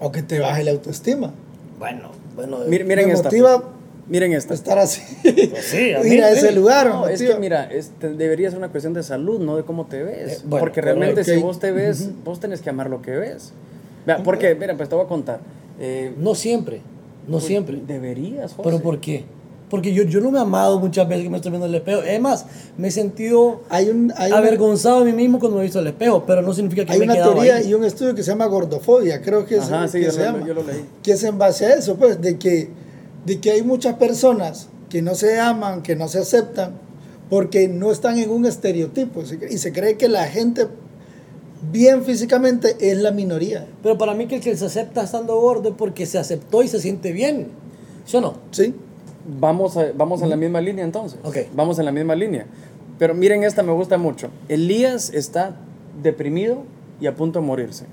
o 0.00 0.10
que 0.12 0.22
te 0.22 0.38
baje 0.40 0.64
la 0.64 0.70
autoestima. 0.72 1.32
Bueno, 1.78 2.10
bueno. 2.34 2.58
mir- 2.66 2.84
miren 2.84 3.06
me 3.08 3.12
esta. 3.14 3.24
motiva 3.28 3.62
Miren 4.08 4.32
esta. 4.32 4.54
estar 4.54 4.78
así. 4.78 5.02
sí, 5.60 5.92
a 5.92 6.00
mí, 6.02 6.08
Ir 6.14 6.24
a 6.24 6.30
ese 6.30 6.48
sí. 6.48 6.54
lugar. 6.54 6.88
No, 6.88 7.06
es 7.08 7.20
que 7.20 7.34
mira, 7.34 7.64
este, 7.70 8.08
debería 8.14 8.48
ser 8.48 8.58
una 8.58 8.70
cuestión 8.70 8.94
de 8.94 9.02
salud, 9.02 9.38
no 9.38 9.54
de 9.56 9.64
cómo 9.64 9.84
te 9.84 10.02
ves. 10.02 10.32
Eh, 10.32 10.38
bueno, 10.46 10.60
porque 10.64 10.80
realmente 10.80 11.20
correcto. 11.20 11.34
si 11.34 11.40
vos 11.42 11.58
te 11.60 11.72
ves, 11.72 12.08
vos 12.24 12.40
tenés 12.40 12.62
que 12.62 12.70
amar 12.70 12.88
lo 12.88 13.02
que 13.02 13.10
ves. 13.10 13.52
Vea, 14.06 14.22
porque, 14.22 14.54
mira, 14.54 14.74
pues 14.78 14.88
te 14.88 14.94
voy 14.94 15.04
a 15.04 15.08
contar. 15.08 15.40
Eh, 15.78 16.12
No 16.18 16.34
siempre, 16.34 16.80
no 17.26 17.32
pues, 17.34 17.44
siempre. 17.44 17.80
Deberías, 17.86 18.52
José. 18.52 18.62
¿Pero 18.64 18.80
por 18.82 19.00
qué? 19.00 19.24
Porque 19.70 19.92
yo, 19.92 20.02
yo 20.04 20.20
no 20.20 20.30
me 20.30 20.38
he 20.38 20.40
amado 20.40 20.80
muchas 20.80 21.06
veces 21.06 21.24
que 21.24 21.30
me 21.30 21.36
estoy 21.36 21.50
viendo 21.50 21.66
en 21.66 21.74
el 21.74 21.76
espejo. 21.80 22.00
Es 22.02 22.18
más, 22.20 22.46
me 22.78 22.88
he 22.88 22.90
sentido 22.90 23.60
Hay, 23.68 23.90
un, 23.90 24.12
hay, 24.16 24.28
una, 24.30 24.38
avergonzado 24.38 25.04
de 25.04 25.12
mí 25.12 25.22
mismo 25.24 25.38
cuando 25.38 25.56
me 25.56 25.62
he 25.62 25.64
visto 25.66 25.78
el 25.80 25.86
espejo, 25.86 26.24
pero 26.26 26.40
no 26.40 26.54
significa 26.54 26.86
que 26.86 26.92
hay 26.92 26.98
me 27.00 27.04
una 27.04 27.14
teoría 27.16 27.56
ahí. 27.56 27.68
y 27.68 27.74
un 27.74 27.84
estudio 27.84 28.14
que 28.14 28.22
se 28.22 28.30
llama 28.30 28.46
gordofobia, 28.46 29.20
creo 29.20 29.44
que, 29.44 29.56
es, 29.56 29.64
Ajá, 29.64 29.86
sí, 29.86 29.98
que 29.98 30.06
yo 30.06 30.10
se 30.12 30.20
lo- 30.20 30.24
llama. 30.24 30.46
yo 30.46 30.54
lo 30.54 30.62
leí. 30.62 30.86
Que 31.02 31.12
es 31.12 31.22
en 31.22 31.36
base 31.36 31.66
a 31.66 31.74
eso, 31.74 31.96
pues, 31.96 32.18
de 32.22 32.38
que, 32.38 32.70
de 33.26 33.40
que 33.40 33.50
hay 33.50 33.62
muchas 33.62 33.96
personas 33.96 34.68
que 34.88 35.02
no 35.02 35.14
se 35.14 35.38
aman, 35.38 35.82
que 35.82 35.94
no 35.96 36.08
se 36.08 36.18
aceptan, 36.20 36.72
porque 37.28 37.68
no 37.68 37.92
están 37.92 38.16
en 38.16 38.30
un 38.30 38.46
estereotipo. 38.46 39.22
Y 39.50 39.58
se 39.58 39.70
cree 39.74 39.98
que 39.98 40.08
la 40.08 40.24
gente 40.28 40.66
bien 41.72 42.04
físicamente 42.04 42.76
es 42.80 42.98
la 42.98 43.10
minoría. 43.10 43.66
Pero 43.82 43.98
para 43.98 44.14
mí 44.14 44.26
que 44.26 44.36
el 44.36 44.40
que 44.40 44.56
se 44.56 44.66
acepta 44.66 45.02
estando 45.02 45.40
gordo 45.40 45.70
es 45.70 45.74
porque 45.76 46.06
se 46.06 46.18
aceptó 46.18 46.62
y 46.62 46.68
se 46.68 46.80
siente 46.80 47.12
bien. 47.12 47.48
¿Sí 48.04 48.16
o 48.16 48.20
no? 48.20 48.34
¿Sí? 48.50 48.74
Vamos, 49.40 49.76
a- 49.76 49.92
vamos 49.96 50.22
en 50.22 50.30
la 50.30 50.36
misma 50.36 50.60
línea 50.60 50.84
entonces. 50.84 51.18
Ok. 51.22 51.36
Vamos 51.54 51.78
en 51.78 51.84
la 51.84 51.92
misma 51.92 52.14
línea. 52.14 52.46
Pero 52.98 53.14
miren 53.14 53.44
esta, 53.44 53.62
me 53.62 53.72
gusta 53.72 53.98
mucho. 53.98 54.28
Elías 54.48 55.10
está 55.12 55.56
deprimido 56.02 56.62
y 57.00 57.06
a 57.06 57.14
punto 57.14 57.40
de 57.40 57.46
morirse. 57.46 57.84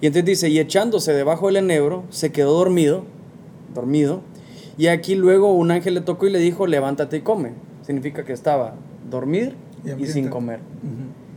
Y 0.00 0.06
entonces 0.06 0.24
dice, 0.26 0.48
y 0.48 0.58
echándose 0.58 1.12
debajo 1.12 1.46
del 1.46 1.56
enebro, 1.56 2.02
se 2.10 2.32
quedó 2.32 2.52
dormido, 2.54 3.04
dormido. 3.74 4.20
Y 4.76 4.88
aquí 4.88 5.14
luego 5.14 5.52
un 5.52 5.70
ángel 5.70 5.94
le 5.94 6.00
tocó 6.00 6.26
y 6.26 6.30
le 6.30 6.38
dijo, 6.40 6.66
levántate 6.66 7.18
y 7.18 7.20
come. 7.20 7.52
Significa 7.86 8.24
que 8.24 8.32
estaba 8.32 8.74
dormir 9.10 9.54
Y 9.84 10.06
sin 10.06 10.28
comer. 10.28 10.60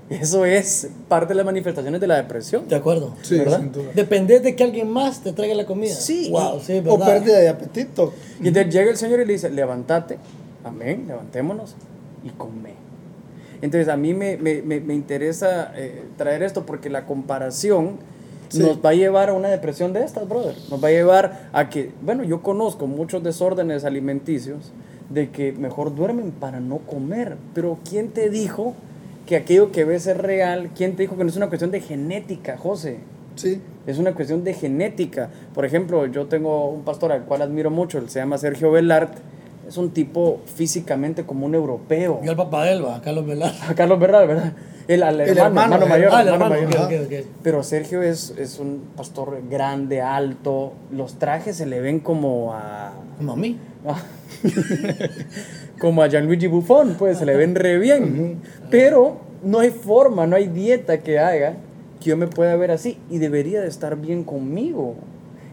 Eso 0.21 0.45
es 0.45 0.89
parte 1.09 1.29
de 1.33 1.35
las 1.35 1.45
manifestaciones 1.45 1.99
de 1.99 2.07
la 2.07 2.15
depresión. 2.15 2.67
De 2.67 2.75
acuerdo. 2.75 3.13
Sí, 3.23 3.37
¿verdad? 3.37 3.59
sin 3.59 3.71
duda. 3.71 3.91
Depende 3.93 4.39
de 4.39 4.55
que 4.55 4.63
alguien 4.63 4.89
más 4.89 5.19
te 5.21 5.33
traiga 5.33 5.53
la 5.55 5.65
comida. 5.65 5.93
Sí, 5.93 6.29
Wow, 6.31 6.59
sí, 6.61 6.81
O 6.87 6.97
pérdida 6.99 7.39
de 7.39 7.49
apetito. 7.49 8.13
Y 8.41 8.47
entonces 8.47 8.73
llega 8.73 8.89
el 8.89 8.97
Señor 8.97 9.19
y 9.19 9.25
le 9.25 9.33
dice, 9.33 9.49
levántate, 9.49 10.17
amén, 10.63 11.05
levantémonos 11.07 11.75
y 12.23 12.29
come. 12.29 12.71
Entonces 13.61 13.89
a 13.89 13.97
mí 13.97 14.13
me, 14.13 14.37
me- 14.37 14.61
me- 14.61 14.79
me 14.79 14.93
interesa 14.93 15.71
eh, 15.75 16.03
traer 16.17 16.43
esto 16.43 16.65
porque 16.65 16.89
la 16.89 17.05
comparación 17.05 17.97
Sí. 18.49 18.59
nos 18.59 18.77
va 18.77 18.91
a 18.91 18.93
llevar 18.93 19.27
a 19.29 19.33
una 19.33 19.49
depresión 19.49 19.91
de 19.91 20.05
estas, 20.05 20.25
brother. 20.29 20.55
Nos 20.69 20.81
va 20.81 20.87
a 20.87 20.91
llevar 20.91 21.49
a 21.51 21.67
que, 21.69 21.91
bueno, 22.01 22.23
yo 22.23 22.41
conozco 22.41 22.87
muchos 22.87 23.21
desórdenes 23.21 23.83
alimenticios 23.83 24.71
de 25.09 25.31
que 25.31 25.51
mejor 25.51 25.93
duermen 25.93 26.31
para 26.31 26.61
no 26.61 26.77
comer. 26.77 27.35
Pero 27.53 27.77
¿quién 27.89 28.07
te 28.11 28.29
dijo 28.29 28.73
que 29.27 29.35
aquello 29.35 29.71
que 29.71 29.83
ves 29.83 30.07
es 30.07 30.17
real? 30.17 30.71
¿Quién 30.75 30.95
te 30.95 31.03
dijo 31.03 31.15
que 31.15 31.23
no 31.23 31.29
es 31.29 31.35
una 31.35 31.49
cuestión 31.49 31.69
de 31.69 31.81
genética, 31.81 32.57
José? 32.57 32.97
Sí. 33.35 33.61
Es 33.85 33.99
una 33.99 34.15
cuestión 34.15 34.43
de 34.43 34.53
genética. 34.55 35.29
Por 35.53 35.65
ejemplo, 35.65 36.07
yo 36.07 36.25
tengo 36.25 36.69
un 36.69 36.83
pastor 36.83 37.11
al 37.11 37.25
cual 37.25 37.43
admiro 37.43 37.69
mucho, 37.69 37.99
él 37.99 38.09
se 38.09 38.19
llama 38.19 38.39
Sergio 38.39 38.71
Velart. 38.71 39.13
Es 39.67 39.77
un 39.77 39.91
tipo 39.91 40.39
físicamente 40.55 41.25
como 41.25 41.45
un 41.45 41.53
europeo. 41.53 42.21
Yo 42.23 42.31
al 42.31 42.37
papá 42.37 42.63
de 42.63 42.71
Elba, 42.71 43.01
Carlos 43.01 43.27
Velar. 43.27 43.53
A 43.67 43.75
Carlos 43.75 43.99
Velar, 43.99 44.27
¿verdad? 44.27 44.53
El, 44.87 45.03
al 45.03 45.19
El 45.19 45.37
hermano, 45.37 45.75
hermano, 45.75 45.83
el 45.83 45.89
mayor. 45.89 46.11
Ah, 46.13 46.21
el 46.21 46.27
hermano 46.29 46.55
hermano. 46.55 46.79
mayor. 46.79 47.01
ok, 47.01 47.07
ok, 47.07 47.19
ok. 47.19 47.27
Pero 47.43 47.63
Sergio 47.63 48.01
es, 48.01 48.33
es 48.37 48.59
un 48.59 48.83
pastor 48.95 49.41
grande, 49.49 50.01
alto. 50.01 50.71
Los 50.89 51.19
trajes 51.19 51.57
se 51.57 51.65
le 51.65 51.81
ven 51.81 51.99
como 51.99 52.53
a. 52.53 52.93
Mami. 53.19 53.57
como 55.79 56.01
a 56.01 56.07
Gianluigi 56.07 56.47
Buffon, 56.47 56.95
pues 56.97 57.17
se 57.19 57.25
le 57.25 57.35
ven 57.35 57.55
re 57.55 57.77
bien. 57.79 58.39
Pero 58.71 59.17
no 59.43 59.59
hay 59.59 59.69
forma, 59.71 60.25
no 60.27 60.35
hay 60.35 60.47
dieta 60.47 60.99
que 60.99 61.19
haga 61.19 61.53
que 61.99 62.09
yo 62.11 62.17
me 62.17 62.27
pueda 62.27 62.55
ver 62.55 62.71
así 62.71 62.97
y 63.09 63.17
debería 63.17 63.61
de 63.61 63.67
estar 63.67 63.95
bien 63.97 64.23
conmigo. 64.23 64.95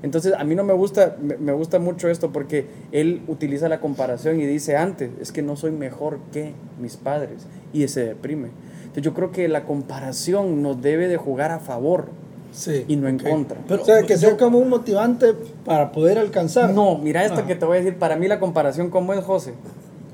Entonces, 0.03 0.35
a 0.37 0.45
mí 0.45 0.55
no 0.55 0.65
me 0.65 0.75
gusta, 0.75 1.17
me, 1.23 1.39
me 1.39 1.53
gusta 1.53 1.79
mucho 1.79 2.09
esto 2.11 2.31
porque 2.31 2.67
él 2.93 3.23
utiliza 3.27 3.71
la 3.71 3.81
comparación 3.81 4.39
y 4.41 4.45
dice 4.45 4.77
antes, 4.77 5.11
es 5.21 5.33
que 5.33 5.41
no 5.41 5.57
soy 5.57 5.71
mejor 5.71 6.19
que 6.33 6.53
mis 6.79 6.97
padres 6.99 7.47
y 7.73 7.89
se 7.89 8.05
deprime. 8.05 8.49
Entonces, 8.83 9.03
yo 9.03 9.15
creo 9.15 9.33
que 9.33 9.49
la 9.49 9.65
comparación 9.65 10.63
nos 10.63 10.83
debe 10.83 11.09
de 11.09 11.17
jugar 11.17 11.51
a 11.53 11.59
favor 11.59 12.09
Sí. 12.53 12.85
y 12.87 12.97
no 12.97 13.09
en 13.09 13.19
contra. 13.19 13.59
Pero 13.67 13.83
o 13.83 13.85
sea, 13.85 14.03
que 14.03 14.17
sea 14.19 14.31
yo- 14.31 14.37
como 14.37 14.59
un 14.59 14.69
motivante 14.69 15.33
para 15.65 15.91
poder 15.91 16.19
alcanzar. 16.19 16.71
No, 16.75 16.99
mira 16.99 17.25
esto 17.25 17.41
Ah. 17.43 17.47
que 17.47 17.55
te 17.57 17.65
voy 17.65 17.79
a 17.79 17.81
decir. 17.81 17.99
Para 17.99 18.15
mí 18.17 18.29
la 18.29 18.39
comparación, 18.39 18.91
¿cómo 18.91 19.13
es, 19.15 19.25
José? 19.25 19.55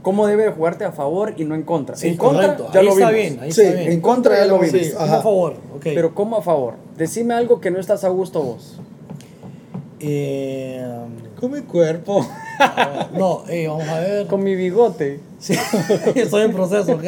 ¿Cómo 0.02 0.26
debe 0.26 0.44
de 0.44 0.50
jugarte 0.50 0.84
a 0.84 0.92
favor 0.92 1.34
y 1.36 1.44
no 1.44 1.54
en 1.54 1.62
contra? 1.62 1.94
Sí, 1.96 2.08
en 2.08 2.16
contra, 2.16 2.56
correcto. 2.56 2.70
ya 2.72 2.80
ahí 2.80 2.86
lo 2.86 2.92
está 2.92 3.10
vimos. 3.10 3.20
bien, 3.32 3.40
ahí 3.42 3.52
Sí, 3.52 3.60
está 3.62 3.78
bien. 3.78 3.92
en 3.92 4.00
contra 4.00 4.38
ya 4.38 4.44
lo 4.46 4.62
Sí, 4.64 4.70
vimos. 4.72 4.88
Como 4.94 5.04
Ajá. 5.04 5.16
a 5.18 5.22
favor, 5.22 5.52
ok. 5.76 5.82
Pero 5.82 6.14
¿cómo 6.14 6.36
a 6.38 6.42
favor? 6.42 6.74
Decime 6.96 7.34
algo 7.34 7.60
que 7.60 7.70
no 7.70 7.78
estás 7.78 8.04
a 8.04 8.08
gusto 8.08 8.42
vos. 8.42 8.78
Eh, 10.00 10.82
Con 11.38 11.52
mi 11.52 11.60
cuerpo. 11.60 12.26
no, 13.14 13.44
eh, 13.48 13.68
vamos 13.68 13.88
a 13.88 14.00
ver. 14.00 14.26
Con 14.26 14.42
mi 14.42 14.54
bigote. 14.54 15.20
Sí, 15.38 15.54
estoy 16.14 16.42
en 16.42 16.52
proceso. 16.52 16.92
¿ok? 16.92 17.04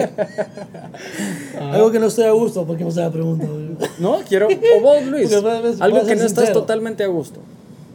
Algo 1.73 1.91
que 1.91 1.99
no 1.99 2.07
estoy 2.07 2.25
a 2.25 2.31
gusto, 2.33 2.67
porque 2.67 2.85
no 2.85 2.91
se 2.91 3.01
la 3.01 3.11
pregunta. 3.11 3.47
No, 3.99 4.19
quiero... 4.29 4.49
O 4.49 4.81
vos, 4.83 5.03
Luis. 5.07 5.33
Algo 5.81 6.05
que 6.05 6.17
no 6.17 6.25
estás 6.25 6.45
sincero. 6.45 6.61
totalmente 6.61 7.05
a 7.05 7.07
gusto. 7.09 7.41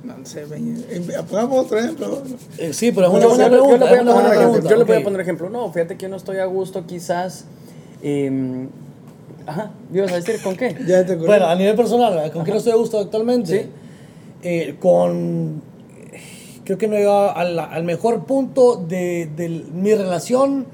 No 0.03 0.13
sé, 0.25 0.45
ven, 0.45 0.85
eh, 0.89 1.01
pongamos 1.29 1.65
otro 1.65 1.79
ejemplo. 1.79 2.21
Eh, 2.57 2.71
sí, 2.73 2.91
pero 2.91 3.07
es 3.07 3.13
una 3.13 3.27
buena 3.27 3.49
yo- 3.49 3.55
yo 3.55 3.77
pregunta. 3.77 3.85
le 3.85 3.89
voy 3.89 3.95
a 3.95 4.13
poner 4.13 4.25
ejemplo, 4.33 4.39
pregunta. 4.39 4.69
Yo 4.69 4.75
le 4.77 4.83
voy 4.85 4.95
a 4.95 5.03
poner 5.03 5.21
ejemplo. 5.21 5.49
No, 5.49 5.71
fíjate 5.73 5.97
que 5.97 6.03
yo 6.03 6.09
no 6.09 6.15
estoy 6.15 6.37
a 6.37 6.45
gusto, 6.45 6.85
quizás... 6.85 7.45
eh, 8.01 8.67
ajá, 9.45 9.71
¿ibas 9.93 10.11
a 10.11 10.15
decir 10.15 10.41
con 10.43 10.55
qué? 10.55 10.75
Ya 10.87 11.05
te. 11.05 11.15
Bueno, 11.15 11.45
a 11.47 11.55
nivel 11.55 11.75
personal, 11.75 12.31
¿con 12.31 12.43
qué 12.45 12.51
no 12.51 12.57
estoy 12.57 12.73
a 12.73 12.75
gusto 12.75 12.99
actualmente? 12.99 13.63
Sí. 13.63 13.69
Eh, 14.43 14.75
con. 14.79 15.61
Creo 16.63 16.77
que 16.77 16.87
no 16.87 16.95
he 16.95 16.99
llegado 16.99 17.35
al, 17.35 17.57
al 17.59 17.83
mejor 17.83 18.25
punto 18.25 18.75
de, 18.75 19.29
de 19.35 19.49
mi 19.73 19.93
relación 19.95 20.65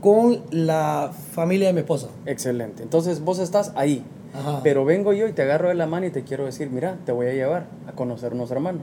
con 0.00 0.40
la 0.50 1.12
familia 1.32 1.68
de 1.68 1.74
mi 1.74 1.80
esposa. 1.80 2.08
Excelente. 2.26 2.82
Entonces 2.82 3.20
vos 3.20 3.38
estás 3.38 3.72
ahí. 3.76 4.02
Ajá. 4.34 4.60
Pero 4.62 4.84
vengo 4.84 5.12
yo 5.12 5.28
y 5.28 5.32
te 5.32 5.42
agarro 5.42 5.68
de 5.68 5.74
la 5.74 5.86
mano 5.86 6.06
y 6.06 6.10
te 6.10 6.22
quiero 6.24 6.44
decir, 6.44 6.68
mira, 6.70 6.96
te 7.06 7.12
voy 7.12 7.26
a 7.28 7.32
llevar 7.32 7.66
a 7.86 7.92
conocer 7.92 8.32
unos 8.34 8.50
hermanos. 8.50 8.82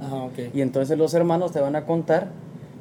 Ajá, 0.00 0.16
ok. 0.16 0.38
Y 0.54 0.60
entonces 0.62 0.96
los 0.98 1.12
hermanos 1.14 1.52
te 1.52 1.60
van 1.60 1.76
a 1.76 1.84
contar 1.84 2.28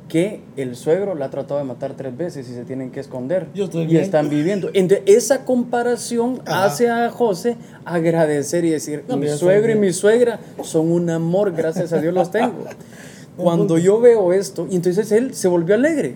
que 0.08 0.41
el 0.58 0.75
suegro 0.75 1.15
la 1.15 1.25
ha 1.25 1.30
tratado 1.30 1.58
de 1.60 1.65
matar 1.65 1.93
tres 1.95 2.17
veces 2.17 2.49
y 2.49 2.54
se 2.54 2.65
tienen 2.65 2.91
que 2.91 2.99
esconder 2.99 3.47
Yo 3.54 3.65
estoy 3.65 3.84
y 3.84 3.88
bien. 3.88 4.01
están 4.04 4.30
viviendo. 4.30 4.69
Entonces, 4.73 5.04
esa 5.06 5.45
comparación 5.45 6.41
Ajá. 6.45 6.65
hace 6.65 6.89
a 6.89 7.10
José 7.10 7.56
agradecer 7.86 8.65
y 8.65 8.71
decir, 8.71 9.04
No, 9.08 9.15
mi 9.17 9.27
suegro 9.30 9.65
y 9.65 9.73
bien. 9.75 9.80
mi 9.80 9.93
suegra 9.93 10.39
son 10.63 10.91
un 10.91 11.10
amor, 11.10 11.54
gracias 11.54 11.93
a 11.93 11.99
Dios 12.01 12.13
los 12.13 12.30
tengo. 12.32 12.65
Cuando 13.38 13.77
yo 13.77 14.01
veo 14.01 14.34
esto, 14.34 14.67
y 14.69 14.75
entonces 14.75 15.12
él 15.13 15.34
se 15.34 15.47
volvió 15.47 15.75
alegre, 15.75 16.15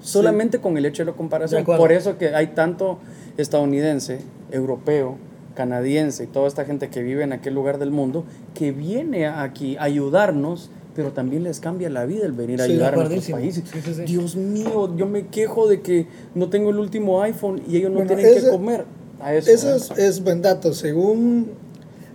solamente 0.00 0.58
con 0.58 0.78
el 0.78 0.86
hecho 0.86 1.02
de 1.02 1.06
la 1.06 1.12
De 1.12 1.16
comparación. 1.18 1.60
acuerdo. 1.62 1.82
Por 1.82 1.92
eso 1.92 2.16
que 2.16 2.34
hay 2.34 2.48
tanto 2.48 2.98
estadounidense, 3.36 4.20
europeo, 4.54 5.16
canadiense 5.54 6.24
y 6.24 6.26
toda 6.26 6.48
esta 6.48 6.64
gente 6.64 6.88
que 6.88 7.02
vive 7.02 7.22
en 7.22 7.32
aquel 7.32 7.54
lugar 7.54 7.78
del 7.78 7.90
mundo 7.90 8.24
que 8.54 8.72
viene 8.72 9.26
aquí 9.26 9.76
a 9.76 9.84
ayudarnos, 9.84 10.70
pero 10.96 11.12
también 11.12 11.42
les 11.44 11.60
cambia 11.60 11.90
la 11.90 12.04
vida 12.06 12.24
el 12.24 12.32
venir 12.32 12.60
a 12.60 12.66
Sí, 12.66 12.72
ayudar 12.72 12.94
a 12.94 12.96
nuestros 12.96 13.28
países. 13.30 13.64
Sí, 13.70 13.80
sí, 13.84 13.94
sí. 13.94 14.02
Dios 14.02 14.36
mío, 14.36 14.96
yo 14.96 15.06
me 15.06 15.26
quejo 15.28 15.68
de 15.68 15.80
que 15.80 16.06
no 16.34 16.48
tengo 16.50 16.70
el 16.70 16.78
último 16.78 17.20
iPhone 17.22 17.62
y 17.68 17.76
ellos 17.76 17.90
no 17.90 17.98
Bueno, 17.98 18.14
tienen 18.16 18.34
que 18.42 18.48
comer. 18.48 18.84
A 19.20 19.34
eso, 19.34 19.50
Eso 19.50 19.74
es, 19.76 19.90
es 19.98 20.22
buen 20.22 20.42
dato. 20.42 20.72
Según 20.74 21.50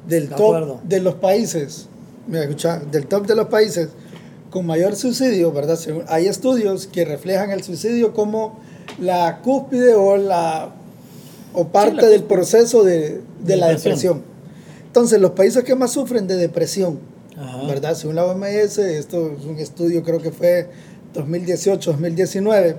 del 0.08 0.30
De 0.30 0.36
top 0.36 0.56
acuerdo. 0.56 0.80
de 0.84 1.00
los 1.02 1.16
países, 1.16 1.88
mira, 2.28 2.44
escucha, 2.44 2.80
del 2.80 3.08
top 3.08 3.26
de 3.26 3.36
los 3.36 3.48
países 3.48 3.90
con 4.50 4.66
mayor 4.66 4.96
suicidio, 4.96 5.52
¿verdad? 5.52 5.76
Según- 5.76 6.04
hay 6.08 6.28
estudios 6.28 6.88
que 6.88 7.06
reflejan 7.06 7.52
el 7.52 7.64
suicidio 7.64 8.14
como 8.14 8.60
la 9.00 9.40
cúspide 9.44 9.94
o 9.96 10.18
la 10.18 10.74
o 11.54 11.68
parte 11.68 12.06
del 12.06 12.24
proceso 12.24 12.84
de, 12.84 13.22
de 13.44 13.58
la 13.58 13.68
Depresión. 13.68 14.18
depresión. 14.18 14.24
Entonces, 14.88 15.22
los 15.22 15.32
países 15.32 15.64
que 15.64 15.76
más 15.76 15.92
sufren 15.92 16.28
de 16.28 16.36
depresión, 16.36 17.00
Ajá. 17.38 17.68
¿verdad? 17.68 17.96
Según 17.96 18.16
la 18.16 18.26
OMS, 18.26 18.78
esto 18.80 19.32
es 19.38 19.46
un 19.46 19.58
estudio, 19.60 20.04
creo 20.04 20.22
que 20.22 20.32
fue 20.32 20.70
2018-2019, 21.14 22.76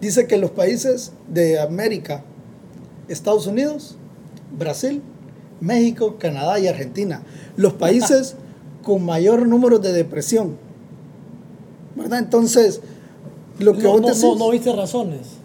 dice 0.00 0.26
que 0.26 0.36
los 0.36 0.50
países 0.50 1.12
de 1.28 1.58
América, 1.58 2.22
Estados 3.08 3.46
Unidos, 3.46 3.96
Brasil, 4.56 5.02
México, 5.60 6.16
Canadá 6.18 6.58
y 6.58 6.68
Argentina, 6.68 7.22
los 7.56 7.72
países 7.74 8.36
con 8.82 9.04
mayor 9.04 9.46
número 9.46 9.78
de 9.78 9.92
depresión, 9.92 10.56
¿verdad? 11.94 12.20
Entonces, 12.20 12.80
lo 13.58 13.72
que 13.74 13.82
no, 13.82 13.92
vos 13.92 14.00
no, 14.02 14.08
decís, 14.08 14.22
no, 14.22 14.36
no 14.36 14.50
viste 14.50 14.72
razones. 14.72 15.35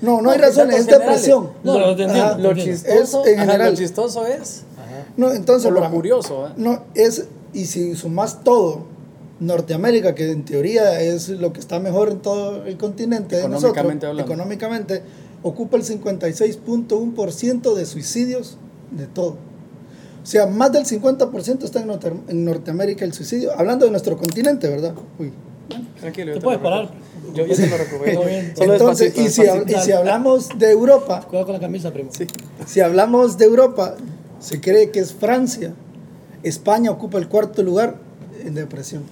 No, 0.00 0.20
no 0.22 0.30
hay 0.30 0.38
razones, 0.38 0.80
es 0.80 0.86
depresión. 0.86 1.50
No, 1.64 1.90
entiendo. 1.90 2.38
Lo 2.38 2.54
chistoso, 2.54 3.24
Es 3.24 3.28
en 3.32 3.34
ajá, 3.40 3.46
general. 3.52 3.70
lo 3.72 3.76
chistoso 3.78 4.26
es, 4.26 4.62
No, 5.16 5.32
entonces, 5.32 5.66
o 5.66 5.70
lo 5.72 5.80
para- 5.80 5.90
curioso, 5.92 6.46
¿eh? 6.48 6.50
No, 6.56 6.84
es, 6.94 7.26
y 7.52 7.64
si 7.66 7.94
sumas 7.96 8.42
todo, 8.44 8.82
Norteamérica, 9.40 10.14
que 10.14 10.30
en 10.32 10.44
teoría 10.44 11.00
es 11.00 11.28
lo 11.28 11.52
que 11.52 11.60
está 11.60 11.78
mejor 11.78 12.10
en 12.10 12.18
todo 12.18 12.64
el 12.64 12.76
continente 12.76 13.36
de 13.36 13.42
nosotros, 13.48 13.70
Económicamente 13.72 14.06
hablando. 14.06 14.32
económicamente, 14.32 15.02
ocupa 15.42 15.76
el 15.76 15.84
56.1% 15.84 17.74
de 17.74 17.86
suicidios 17.86 18.56
de 18.90 19.06
todo. 19.06 19.36
O 20.22 20.26
sea, 20.30 20.46
más 20.46 20.72
del 20.72 20.84
50% 20.84 21.64
está 21.64 21.80
en, 21.80 21.86
Norte- 21.86 22.12
en 22.28 22.44
Norteamérica 22.44 23.04
el 23.04 23.12
suicidio, 23.14 23.52
hablando 23.56 23.84
de 23.86 23.90
nuestro 23.92 24.16
continente, 24.16 24.68
¿verdad? 24.68 24.94
Uy. 25.18 25.32
Tranquilo, 26.00 26.28
yo 26.32 26.38
Te 26.38 26.40
puedes 26.40 26.60
parar. 26.60 26.90
Yo, 27.34 27.46
yo 27.46 27.54
te 27.54 27.66
lo 27.66 28.24
bien. 28.26 28.56
Solo 28.56 28.72
Entonces, 28.74 29.14
despacito, 29.14 29.20
y 29.20 29.30
si, 29.30 29.42
despacito. 29.42 29.78
y 29.78 29.82
si 29.82 29.92
hablamos 29.92 30.48
de 30.58 30.70
Europa, 30.70 31.20
Cuidado 31.28 31.46
con 31.46 31.54
la 31.54 31.60
camisa, 31.60 31.92
primo. 31.92 32.10
Sí. 32.12 32.26
si 32.66 32.80
hablamos 32.80 33.38
de 33.38 33.44
Europa, 33.44 33.94
se 34.40 34.60
cree 34.60 34.90
que 34.90 35.00
es 35.00 35.12
Francia. 35.12 35.74
España 36.42 36.90
ocupa 36.90 37.18
el 37.18 37.28
cuarto 37.28 37.62
lugar 37.62 37.96
en 38.44 38.54
depresión. 38.54 39.02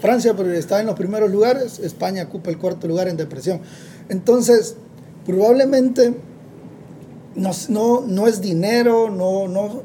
Francia 0.00 0.34
está 0.54 0.80
en 0.80 0.86
los 0.86 0.96
primeros 0.96 1.30
lugares, 1.30 1.78
España 1.78 2.24
ocupa 2.24 2.50
el 2.50 2.58
cuarto 2.58 2.86
lugar 2.86 3.08
en 3.08 3.16
depresión. 3.16 3.60
Entonces, 4.08 4.76
probablemente 5.24 6.14
no, 7.34 7.50
no, 7.68 8.02
no 8.02 8.26
es 8.26 8.40
dinero, 8.40 9.10
no, 9.10 9.48
no. 9.48 9.82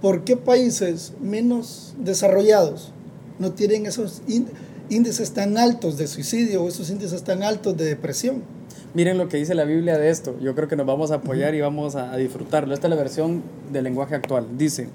¿Por 0.00 0.24
qué 0.24 0.36
países 0.36 1.12
menos 1.20 1.94
desarrollados 1.98 2.92
no 3.38 3.52
tienen 3.52 3.86
esos 3.86 4.22
índices 4.90 5.32
tan 5.32 5.58
altos 5.58 5.96
de 5.96 6.06
suicidio 6.06 6.62
o 6.62 6.68
esos 6.68 6.90
índices 6.90 7.22
tan 7.22 7.42
altos 7.42 7.76
de 7.76 7.84
depresión? 7.84 8.42
Miren 8.94 9.18
lo 9.18 9.28
que 9.28 9.36
dice 9.36 9.54
la 9.54 9.64
Biblia 9.64 9.98
de 9.98 10.10
esto. 10.10 10.38
Yo 10.40 10.54
creo 10.54 10.68
que 10.68 10.76
nos 10.76 10.86
vamos 10.86 11.10
a 11.10 11.16
apoyar 11.16 11.54
y 11.54 11.60
vamos 11.60 11.94
a, 11.94 12.12
a 12.12 12.16
disfrutarlo. 12.16 12.74
Esta 12.74 12.86
es 12.86 12.90
la 12.90 12.96
versión 12.96 13.42
del 13.72 13.84
lenguaje 13.84 14.14
actual. 14.14 14.46
Dice, 14.56 14.88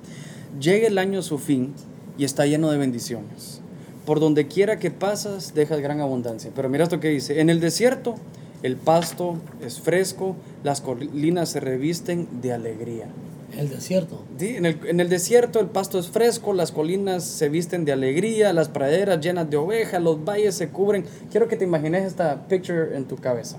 llega 0.60 0.88
el 0.88 0.98
año 0.98 1.20
a 1.20 1.24
su 1.24 1.38
fin 1.38 1.74
y 2.18 2.26
está 2.26 2.46
lleno 2.46 2.72
de 2.72 2.78
bendiciones. 2.78 3.62
Por 4.06 4.20
donde 4.20 4.48
quiera 4.48 4.80
que 4.80 4.92
pasas, 4.92 5.54
dejas 5.54 5.80
gran 5.80 6.02
abundancia. 6.02 6.52
Pero 6.56 6.70
mira 6.70 6.84
esto 6.84 7.00
que 7.00 7.10
dice, 7.10 7.40
en 7.40 7.50
el 7.50 7.60
desierto 7.60 8.16
el 8.64 8.78
pasto 8.78 9.36
es 9.62 9.82
fresco, 9.82 10.38
las 10.64 10.80
colinas 10.80 11.50
se 11.50 11.60
revisten 11.60 12.28
de 12.42 12.54
alegría. 12.54 13.08
El 13.58 13.70
desierto. 13.70 14.24
En, 14.40 14.66
el, 14.66 14.80
en 14.88 15.00
el 15.00 15.10
desierto 15.10 15.60
el 15.60 15.68
pasto 15.68 16.00
es 16.00 16.08
fresco, 16.08 16.54
las 16.54 16.72
colinas 16.72 17.24
se 17.24 17.50
visten 17.50 17.86
de 17.86 17.92
alegría, 17.92 18.52
las 18.52 18.70
praderas 18.70 19.22
llenas 19.22 19.50
de 19.50 19.58
ovejas, 19.58 20.02
los 20.02 20.24
valles 20.26 20.56
se 20.56 20.70
cubren. 20.70 21.06
Quiero 21.30 21.48
que 21.48 21.56
te 21.56 21.64
imagines 21.64 22.06
esta 22.06 22.48
picture 22.48 22.96
en 22.96 23.06
tu 23.06 23.18
cabeza. 23.18 23.58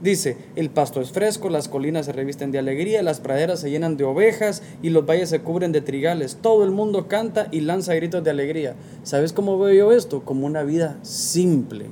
Dice, 0.00 0.36
el 0.54 0.70
pasto 0.70 1.00
es 1.00 1.10
fresco, 1.10 1.50
las 1.50 1.66
colinas 1.66 2.06
se 2.06 2.12
revisten 2.12 2.52
de 2.52 2.60
alegría, 2.60 3.02
las 3.02 3.18
praderas 3.18 3.60
se 3.60 3.70
llenan 3.70 3.96
de 3.96 4.04
ovejas 4.04 4.62
y 4.80 4.90
los 4.90 5.04
valles 5.04 5.28
se 5.28 5.40
cubren 5.40 5.72
de 5.72 5.80
trigales. 5.80 6.38
Todo 6.40 6.64
el 6.64 6.70
mundo 6.70 7.08
canta 7.08 7.48
y 7.50 7.62
lanza 7.62 7.94
gritos 7.94 8.22
de 8.22 8.30
alegría. 8.30 8.76
¿Sabes 9.02 9.32
cómo 9.32 9.58
veo 9.58 9.74
yo 9.74 9.92
esto? 9.92 10.22
Como 10.24 10.46
una 10.46 10.62
vida 10.62 10.98
simple, 11.02 11.86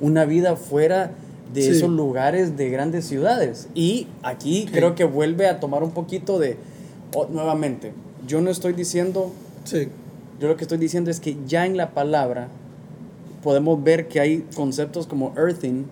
una 0.00 0.26
vida 0.26 0.54
fuera 0.54 1.12
de 1.54 1.62
Sí. 1.62 1.68
esos 1.70 1.90
lugares 1.90 2.56
de 2.56 2.70
grandes 2.70 3.04
ciudades. 3.06 3.68
Y 3.74 4.06
aquí 4.22 4.66
creo 4.72 4.94
que 4.94 5.04
vuelve 5.04 5.46
a 5.48 5.58
tomar 5.60 5.82
un 5.82 5.90
poquito 5.90 6.38
de, 6.38 6.56
o- 7.14 7.26
nuevamente, 7.26 7.92
yo 8.26 8.40
no 8.40 8.50
estoy 8.50 8.72
diciendo, 8.72 9.30
Sí. 9.64 9.88
yo 10.40 10.48
lo 10.48 10.56
que 10.56 10.64
estoy 10.64 10.78
diciendo 10.78 11.10
es 11.10 11.18
que 11.20 11.36
ya 11.46 11.66
en 11.66 11.76
la 11.76 11.90
palabra 11.90 12.48
podemos 13.42 13.82
ver 13.82 14.08
que 14.08 14.20
hay 14.20 14.44
conceptos 14.54 15.06
como 15.06 15.32
earthing, 15.36 15.84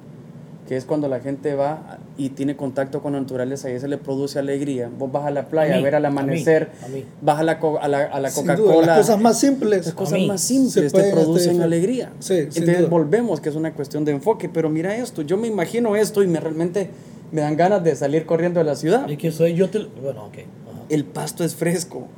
que 0.69 0.77
es 0.77 0.85
cuando 0.85 1.09
la 1.09 1.21
gente 1.21 1.55
va 1.55 1.99
y 2.19 2.29
tiene 2.29 2.55
contacto 2.55 3.01
con 3.01 3.15
la 3.15 3.21
naturaleza 3.21 3.71
y 3.71 3.73
eso 3.73 3.87
le 3.87 3.97
produce 3.97 4.39
alegría. 4.39 4.91
Vos 4.99 5.11
vas 5.11 5.25
a 5.25 5.31
la 5.31 5.47
playa 5.49 5.75
a, 5.75 5.77
mí, 5.79 5.83
ver 5.83 5.95
al 5.95 6.05
a 6.05 6.11
mí, 6.11 6.19
amanecer, 6.19 6.69
a 6.85 6.89
mí. 6.89 7.05
vas 7.23 7.41
a 7.41 7.43
la, 7.43 7.53
a 7.53 7.89
la, 7.89 8.05
a 8.05 8.21
la 8.21 8.31
Coca-Cola. 8.31 8.87
las 8.87 8.99
cosas 8.99 9.19
más 9.19 9.41
simples. 9.41 9.87
Las 9.87 9.95
cosas 9.95 10.21
más 10.27 10.43
simples 10.43 10.75
te 10.75 10.91
pueden, 10.91 11.09
este, 11.09 11.21
producen 11.23 11.55
diferen- 11.55 11.63
alegría. 11.63 12.13
Sí, 12.19 12.35
Entonces 12.35 12.91
volvemos, 12.91 13.41
que 13.41 13.49
es 13.49 13.55
una 13.55 13.73
cuestión 13.73 14.05
de 14.05 14.13
enfoque. 14.13 14.51
Pero 14.51 14.69
mira 14.69 14.95
esto, 14.95 15.23
yo 15.23 15.39
me 15.39 15.47
imagino 15.49 15.97
esto 15.97 16.23
y 16.23 16.27
me 16.27 16.39
realmente 16.39 16.91
me 17.33 17.41
dan 17.41 17.57
ganas 17.57 17.83
de 17.83 17.97
salir 17.97 18.27
corriendo 18.27 18.61
de 18.61 18.65
la 18.65 18.77
ciudad. 18.77 19.11
Es 19.11 19.17
que 19.17 19.33
soy 19.33 19.55
yo. 19.55 19.71
Te... 19.71 19.79
Bueno, 20.03 20.27
ok. 20.27 20.35
Ajá. 20.35 20.83
El 20.91 21.05
pasto 21.07 21.45
es 21.45 21.55
fresco. 21.55 22.09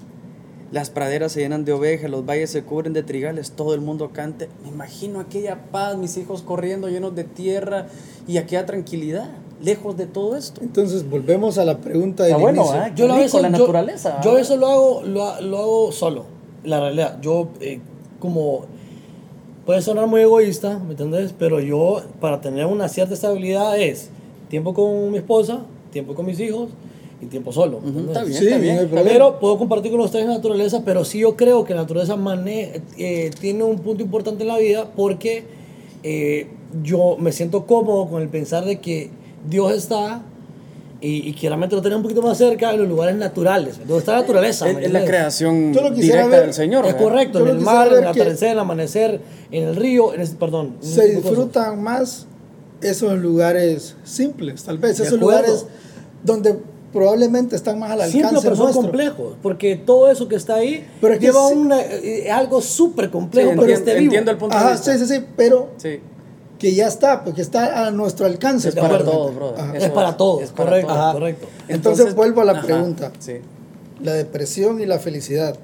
Las 0.72 0.88
praderas 0.90 1.32
se 1.32 1.40
llenan 1.40 1.64
de 1.64 1.72
ovejas, 1.72 2.08
los 2.10 2.24
valles 2.24 2.50
se 2.50 2.62
cubren 2.62 2.92
de 2.92 3.02
trigales, 3.02 3.50
todo 3.52 3.74
el 3.74 3.80
mundo 3.80 4.10
cante. 4.12 4.48
Me 4.62 4.68
imagino 4.68 5.18
aquella 5.18 5.58
paz, 5.72 5.96
mis 5.96 6.16
hijos 6.16 6.42
corriendo 6.42 6.88
llenos 6.88 7.14
de 7.16 7.24
tierra 7.24 7.88
y 8.28 8.36
aquella 8.38 8.66
tranquilidad, 8.66 9.30
lejos 9.60 9.96
de 9.96 10.06
todo 10.06 10.36
esto. 10.36 10.60
Entonces 10.62 11.08
volvemos 11.10 11.58
a 11.58 11.64
la 11.64 11.78
pregunta 11.78 12.24
Está 12.24 12.36
bueno. 12.36 12.62
¿eh? 12.72 12.92
Yo 12.94 13.08
lo 13.08 13.14
hago 13.14 13.40
la 13.40 13.48
yo- 13.48 13.58
naturaleza. 13.58 14.20
Yo 14.22 14.38
eso 14.38 14.56
lo 14.56 14.66
hago, 14.68 15.02
lo, 15.02 15.24
ha- 15.24 15.40
lo 15.40 15.58
hago 15.58 15.92
solo. 15.92 16.24
La 16.62 16.78
realidad, 16.78 17.18
yo 17.20 17.48
eh, 17.60 17.80
como 18.20 18.66
puede 19.66 19.82
sonar 19.82 20.06
muy 20.06 20.20
egoísta, 20.20 20.78
¿me 20.78 20.92
entendés? 20.92 21.34
Pero 21.36 21.58
yo 21.58 22.00
para 22.20 22.40
tener 22.40 22.66
una 22.66 22.88
cierta 22.88 23.14
estabilidad 23.14 23.76
es 23.76 24.10
tiempo 24.48 24.72
con 24.72 25.10
mi 25.10 25.18
esposa, 25.18 25.62
tiempo 25.92 26.14
con 26.14 26.26
mis 26.26 26.38
hijos 26.38 26.68
y 27.22 27.26
tiempo 27.26 27.52
solo. 27.52 27.80
¿me 27.80 27.90
Ujú, 27.90 27.98
entendés? 28.00 28.16
está 28.16 28.24
bien, 28.24 28.38
Sí, 28.40 28.46
está 28.84 28.94
bien. 29.02 29.04
Pero 29.04 29.38
puedo 29.40 29.58
compartir 29.58 29.90
con 29.92 30.00
ustedes 30.00 30.26
la 30.26 30.34
naturaleza, 30.34 30.82
pero 30.84 31.04
sí 31.04 31.18
yo 31.20 31.36
creo 31.36 31.64
que 31.64 31.74
la 31.74 31.82
naturaleza 31.82 32.16
mane 32.16 32.80
eh, 32.98 33.30
tiene 33.40 33.62
un 33.64 33.78
punto 33.78 34.02
importante 34.02 34.42
en 34.42 34.48
la 34.48 34.58
vida 34.58 34.90
porque 34.96 35.44
eh, 36.02 36.48
yo 36.82 37.16
me 37.18 37.32
siento 37.32 37.66
cómodo 37.66 38.08
con 38.08 38.22
el 38.22 38.28
pensar 38.28 38.64
de 38.64 38.80
que 38.80 39.10
Dios 39.48 39.72
está 39.72 40.22
y, 41.02 41.28
y 41.28 41.32
claramente 41.34 41.74
lo 41.74 41.80
tenemos 41.82 42.00
un 42.00 42.10
poquito 42.10 42.20
más 42.26 42.36
cerca 42.38 42.72
en 42.72 42.80
los 42.80 42.88
lugares 42.88 43.16
naturales, 43.16 43.78
donde 43.78 43.98
está 43.98 44.12
la 44.12 44.20
naturaleza. 44.20 44.68
Es, 44.68 44.76
¿me 44.76 44.84
es 44.84 44.92
la 44.92 45.04
creación 45.04 45.72
directa 45.94 46.26
ver- 46.28 46.40
del 46.42 46.54
Señor. 46.54 46.84
Es 46.86 46.94
correcto, 46.94 47.40
en 47.40 47.48
el 47.48 47.60
mar, 47.60 47.88
en 47.88 47.94
el 48.04 48.12
que- 48.12 48.20
atardecer, 48.20 48.48
en 48.48 48.52
el 48.54 48.58
amanecer, 48.58 49.20
en 49.50 49.64
el 49.64 49.76
río, 49.76 50.12
en 50.14 50.20
ese, 50.20 50.34
perdón. 50.36 50.76
Se 50.80 51.06
disfrutan 51.16 51.82
más 51.82 52.26
esos 52.82 53.18
lugares 53.18 53.96
simples, 54.04 54.62
tal 54.64 54.76
vez, 54.78 54.98
De 54.98 55.04
esos 55.04 55.18
acuerdo. 55.18 55.38
lugares 55.40 55.66
donde 56.22 56.56
probablemente 56.92 57.54
están 57.56 57.78
más 57.78 57.90
al 57.92 58.02
Simple, 58.10 58.20
alcance 58.28 58.42
pero 58.44 58.56
son 58.56 58.64
nuestro. 58.66 58.82
complejos, 58.82 59.36
porque 59.42 59.76
todo 59.76 60.10
eso 60.10 60.26
que 60.28 60.36
está 60.36 60.56
ahí 60.56 60.84
Pero 61.00 61.14
es 61.14 61.20
que 61.20 61.26
lleva 61.26 61.48
sí- 61.48 61.54
una, 61.54 61.80
eh, 61.80 62.30
algo 62.30 62.60
súper 62.60 63.10
complejo, 63.10 63.50
Sí, 63.50 63.56
pero 63.56 63.62
entiendo- 63.72 63.90
esté 63.90 63.94
vivo. 64.00 64.04
entiendo 64.10 64.30
el 64.32 64.36
punto 64.38 64.56
de 64.56 64.62
Ajá, 64.62 64.72
vista. 64.72 64.92
sí, 64.92 64.98
sí, 65.06 65.14
sí, 65.14 65.24
pero 65.36 65.68
Sí. 65.76 66.00
que 66.58 66.74
ya 66.74 66.88
está, 66.88 67.22
porque 67.24 67.42
está 67.42 67.86
a 67.86 67.90
nuestro 67.90 68.26
alcance. 68.26 68.68
Es 68.70 68.74
para 68.74 68.98
todos, 69.04 69.34
brother. 69.34 69.76
Es 69.76 69.88
para 69.90 70.16
todos, 70.16 70.42
es 70.42 70.50
para 70.50 70.68
correcto, 70.70 70.88
todos. 70.88 71.00
Ajá. 71.02 71.12
correcto. 71.12 71.46
Entonces, 71.68 72.14
vuelvo 72.14 72.40
a 72.40 72.44
la 72.44 72.52
ajá, 72.52 72.62
pregunta. 72.66 73.12
Sí. 73.18 73.34
La 74.02 74.14
depresión 74.14 74.80
y 74.80 74.86
la 74.86 74.98
felicidad. 74.98 75.56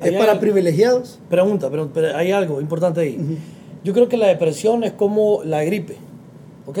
Es 0.00 0.12
para 0.12 0.32
algo- 0.32 0.40
privilegiados. 0.40 1.18
Pregunta, 1.30 1.70
pero, 1.70 1.88
pero 1.94 2.16
hay 2.16 2.32
algo 2.32 2.60
importante 2.60 3.00
ahí. 3.00 3.38
Yo 3.84 3.92
creo 3.94 4.08
que 4.08 4.16
la 4.16 4.26
depresión 4.26 4.82
es 4.84 4.92
como 4.92 5.42
la 5.44 5.62
gripe. 5.64 5.96
¿Ok? 6.66 6.78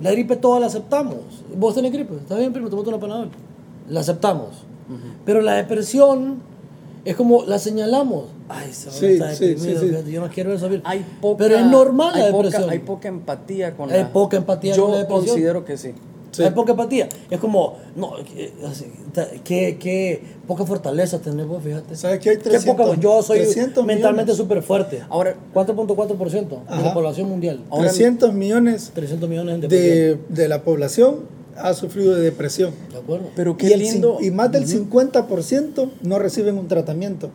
La 0.00 0.12
gripe 0.12 0.36
toda 0.36 0.60
la 0.60 0.66
aceptamos. 0.66 1.16
Vos 1.56 1.74
tenés 1.74 1.92
gripe, 1.92 2.14
está 2.14 2.36
bien, 2.36 2.52
primo, 2.52 2.68
tomate 2.70 2.88
una 2.88 2.98
panadol. 3.00 3.28
La 3.88 4.00
aceptamos. 4.00 4.48
Pero 5.24 5.42
la 5.42 5.54
depresión 5.54 6.36
es 7.04 7.16
como 7.16 7.44
la 7.44 7.58
señalamos. 7.58 8.24
Ay, 8.48 8.72
se 8.72 8.90
Sí, 8.90 9.06
está 9.06 9.28
deprimido, 9.28 9.58
sí, 9.80 9.86
sí. 9.86 9.90
fíjate, 9.90 10.10
yo 10.10 10.20
no 10.22 10.28
quiero 10.28 10.52
eso. 10.54 10.68
Hay 10.84 11.04
poca, 11.20 11.38
pero 11.44 11.56
es 11.58 11.66
normal 11.66 12.12
la 12.18 12.24
hay 12.26 12.32
poca- 12.32 12.44
depresión. 12.44 12.70
hay 12.70 12.78
poca 12.78 13.08
empatía 13.08 13.76
con 13.76 13.90
Hay 13.90 14.00
la... 14.02 14.12
poca 14.12 14.36
empatía 14.38 14.74
Yo 14.74 14.84
con 14.84 14.92
la 14.92 14.98
depresión. 15.00 15.26
considero 15.26 15.64
que 15.64 15.76
sí. 15.76 15.92
Sí. 16.38 16.42
Hay 16.44 16.50
poca 16.50 16.70
empatía. 16.72 17.08
Es 17.30 17.38
como, 17.38 17.76
no, 17.96 18.12
ta- 19.12 19.28
qué, 19.44 19.76
qué 19.78 20.22
poca 20.46 20.64
fortaleza 20.64 21.18
tenés 21.18 21.46
vos, 21.46 21.62
fíjate. 21.62 21.94
¿Sabes 21.96 22.20
que 22.20 22.30
hay 22.30 22.36
Qué 22.36 22.44
300 22.44 22.86
poca- 22.88 23.00
yo 23.00 23.22
soy 23.22 23.40
300 23.40 23.84
mentalmente 23.84 24.34
súper 24.34 24.62
fuerte. 24.62 25.02
Ahora, 25.10 25.34
4.4% 25.54 26.48
de 26.76 26.82
la 26.82 26.94
población 26.94 27.28
mundial. 27.28 27.60
Ahora- 27.70 27.88
300 27.90 28.32
millones 28.32 28.90
300 28.94 29.28
millones 29.28 29.60
de 29.60 29.68
de, 29.68 30.18
de 30.28 30.48
la 30.48 30.62
población 30.62 31.16
ha 31.56 31.74
sufrido 31.74 32.14
de 32.14 32.22
depresión. 32.22 32.72
¿De 32.92 32.98
acuerdo? 32.98 33.26
pero 33.34 33.52
Y, 33.52 33.56
qué 33.56 33.74
el 33.74 33.80
lindo... 33.80 34.18
y 34.20 34.30
más 34.30 34.52
del 34.52 34.64
50% 34.66 35.90
no 36.02 36.18
reciben 36.18 36.56
un 36.56 36.68
tratamiento. 36.68 37.30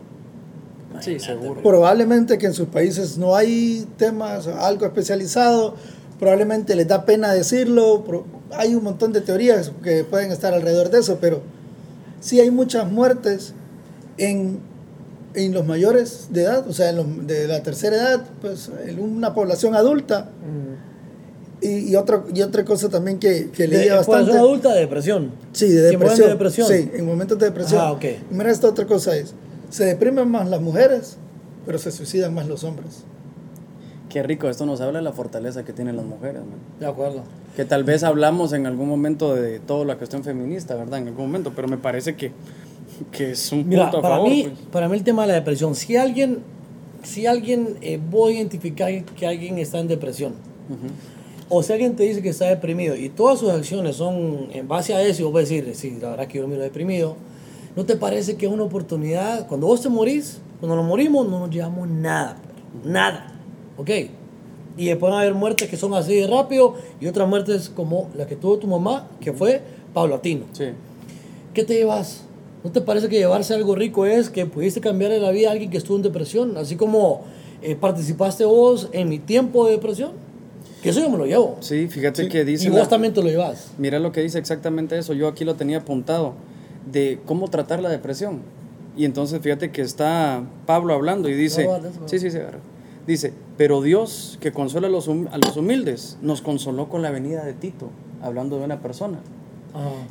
Sí, 1.02 1.20
seguro. 1.20 1.62
Probablemente 1.62 2.38
que 2.38 2.46
en 2.46 2.54
sus 2.54 2.68
países 2.70 3.18
no 3.18 3.36
hay 3.36 3.86
temas, 3.98 4.48
algo 4.48 4.86
especializado, 4.86 5.74
probablemente 6.20 6.76
les 6.76 6.88
da 6.88 7.04
pena 7.06 7.34
decirlo, 7.34 8.04
hay 8.58 8.76
un 8.76 8.84
montón 8.84 9.14
de 9.14 9.22
teorías 9.22 9.72
que 9.84 10.04
pueden 10.04 10.32
estar 10.32 10.54
alrededor 10.54 10.90
de 10.90 11.00
eso, 11.00 11.18
pero 11.22 11.42
sí 12.20 12.40
hay 12.40 12.52
muchas 12.52 12.90
muertes 12.92 13.54
en, 14.18 14.60
en 15.34 15.54
los 15.54 15.66
mayores 15.66 16.28
de 16.30 16.44
edad, 16.44 16.68
o 16.68 16.74
sea, 16.74 16.90
en 16.90 16.96
los 16.98 17.28
de 17.28 17.48
la 17.48 17.64
tercera 17.64 17.96
edad, 17.96 18.26
pues 18.42 18.70
en 18.86 19.00
una 19.00 19.34
población 19.34 19.76
adulta. 19.76 20.30
Y, 21.62 21.92
y, 21.92 21.96
otra, 21.96 22.24
y 22.34 22.42
otra 22.42 22.66
cosa 22.66 22.90
también 22.90 23.20
que, 23.20 23.50
que 23.52 23.64
De, 23.64 23.70
leía 23.70 24.02
población 24.02 24.18
bastante. 24.26 24.38
adulta 24.38 24.74
de 24.74 24.80
depresión. 24.82 25.32
Sí, 25.54 25.70
de 25.70 25.82
depresión. 25.82 26.28
de 26.28 26.34
depresión. 26.34 26.68
Sí, 26.68 26.92
en 26.94 27.06
momentos 27.06 27.40
de 27.40 27.46
depresión. 27.46 27.80
Ah, 27.82 27.92
ok. 27.94 28.04
Y 28.04 28.34
Mira, 28.34 28.52
esta 28.52 28.68
otra 28.68 28.86
cosa 28.86 29.16
es, 29.16 29.34
se 29.70 29.86
deprimen 29.86 30.30
más 30.30 30.50
las 30.50 30.60
mujeres, 30.60 31.16
pero 31.66 31.78
se 31.80 31.92
suicidan 31.92 32.34
más 32.34 32.48
los 32.48 32.66
hombres. 32.66 33.04
Qué 34.14 34.22
rico, 34.22 34.48
esto 34.48 34.68
nos 34.68 34.80
habla 34.80 35.00
de 35.00 35.04
la 35.06 35.12
fortaleza 35.12 35.66
que 35.66 35.74
tienen 35.74 35.96
las 35.96 36.06
mujeres, 36.06 36.42
man. 36.42 36.60
De 36.80 36.86
acuerdo. 36.86 37.24
Que 37.56 37.66
tal 37.66 37.84
vez 37.84 38.04
hablamos 38.04 38.54
en 38.54 38.68
algún 38.68 38.88
momento 38.88 39.34
de 39.34 39.60
toda 39.60 39.86
la 39.86 39.98
cuestión 39.98 40.24
feminista, 40.24 40.76
¿verdad? 40.76 41.00
En 41.00 41.08
algún 41.08 41.26
momento, 41.26 41.52
pero 41.56 41.68
me 41.68 41.80
parece 41.80 42.16
que, 42.16 42.32
que 43.12 43.32
es 43.32 43.52
un 43.52 43.68
Mira, 43.68 43.86
punto 43.86 43.98
a 43.98 44.02
para 44.04 44.16
favor. 44.18 44.30
mí, 44.30 44.44
pues. 44.44 44.60
para 44.72 44.88
mí 44.88 44.98
el 44.98 45.04
tema 45.04 45.24
de 45.24 45.30
la 45.30 45.34
depresión, 45.34 45.74
si 45.74 45.98
alguien, 45.98 46.40
si 47.02 47.26
alguien 47.26 47.76
eh, 47.82 48.00
voy 48.12 48.34
a 48.34 48.36
identificar 48.38 49.04
que 49.04 49.26
alguien 49.26 49.58
está 49.58 49.80
en 49.80 49.88
depresión, 49.88 50.34
o 51.50 51.64
si 51.64 51.74
alguien 51.74 51.96
te 51.96 52.04
dice 52.04 52.22
que 52.22 52.30
está 52.30 52.46
deprimido 52.46 52.96
y 52.96 53.10
todas 53.10 53.40
sus 53.40 53.50
acciones 53.50 53.96
son 53.96 54.50
en 54.54 54.68
base 54.68 54.94
a 54.94 55.02
eso, 55.02 55.24
y 55.24 55.26
vos 55.26 55.34
decir, 55.34 55.72
sí, 55.74 55.98
la 56.00 56.12
verdad 56.12 56.28
que 56.28 56.38
yo 56.38 56.48
miro 56.48 56.62
deprimido, 56.62 57.16
¿no 57.76 57.84
te 57.84 57.96
parece 57.96 58.36
que 58.36 58.46
es 58.46 58.52
una 58.52 58.62
oportunidad? 58.62 59.48
Cuando 59.48 59.66
vos 59.66 59.82
te 59.82 59.90
morís, 59.90 60.40
cuando 60.60 60.76
nos 60.76 60.86
morimos, 60.86 61.28
no 61.28 61.40
nos 61.40 61.50
llevamos 61.50 61.88
nada, 61.90 62.38
nada, 62.86 63.33
¿ok? 63.78 63.90
Y 64.78 64.86
después 64.88 65.12
van 65.12 65.20
a 65.20 65.22
haber 65.22 65.36
muertes 65.36 65.70
que 65.70 65.78
son 65.78 65.94
así 65.94 66.16
de 66.16 66.28
rápido 66.28 66.76
y 67.00 67.08
otras 67.08 67.28
muertes 67.28 67.70
como 67.70 68.10
la 68.16 68.26
que 68.26 68.36
tuvo 68.36 68.58
tu 68.58 68.68
mamá, 68.68 69.08
que 69.20 69.32
fue 69.34 69.62
paulatino. 69.94 70.46
Sí. 70.54 70.66
¿Qué 71.54 71.64
te 71.64 71.76
llevas? 71.76 72.22
¿No 72.64 72.72
te 72.72 72.82
parece 72.82 73.10
que 73.10 73.18
llevarse 73.18 73.54
algo 73.54 73.76
rico 73.76 74.06
es 74.06 74.30
que 74.30 74.46
pudiste 74.46 74.82
cambiarle 74.82 75.20
la 75.20 75.32
vida 75.32 75.50
a 75.50 75.52
alguien 75.52 75.70
que 75.70 75.78
estuvo 75.78 75.98
en 75.98 76.02
depresión? 76.04 76.58
Así 76.58 76.76
como 76.76 77.22
eh, 77.62 77.76
participaste 77.76 78.46
vos 78.46 78.90
en 78.94 79.10
mi 79.10 79.20
tiempo 79.20 79.66
de 79.66 79.74
depresión. 79.74 80.12
Que 80.82 80.90
eso 80.90 81.00
yo 81.00 81.10
me 81.10 81.18
lo 81.18 81.26
llevo. 81.26 81.58
Sí, 81.62 81.88
fíjate 81.88 82.28
que 82.28 82.44
dice... 82.44 82.68
y 82.68 82.70
la- 82.72 82.80
vos 82.80 82.90
también 82.90 83.14
te 83.14 83.22
lo 83.22 83.30
llevas. 83.30 83.72
Mira 83.78 84.00
lo 84.00 84.12
que 84.12 84.22
dice 84.22 84.40
exactamente 84.40 84.98
eso. 84.98 85.14
Yo 85.14 85.28
aquí 85.28 85.46
lo 85.46 85.56
tenía 85.56 85.78
apuntado 85.80 86.34
de 86.92 87.20
cómo 87.26 87.48
tratar 87.50 87.80
la 87.82 87.90
depresión. 87.90 88.42
Y 88.98 89.06
entonces 89.06 89.40
fíjate 89.42 89.72
que 89.72 89.82
está 89.82 90.44
Pablo 90.66 90.94
hablando 90.94 91.30
y 91.30 91.34
dice, 91.36 91.66
No, 91.66 91.78
no, 91.78 91.90
no. 91.90 92.08
sí, 92.10 92.20
sí, 92.20 92.32
se 92.32 92.40
agarra. 92.42 92.60
Dice, 93.06 93.34
pero 93.58 93.82
Dios 93.82 94.38
que 94.40 94.52
consuela 94.52 94.88
a 94.88 94.90
los, 94.90 95.08
humildes, 95.08 96.18
nos 96.22 96.42
consoló 96.42 96.88
con 96.88 97.02
la 97.02 97.12
venida 97.12 97.44
de 97.44 97.54
Tito, 97.54 97.90
hablando 98.22 98.58
de 98.58 98.66
una 98.66 98.80
persona. 98.80 99.20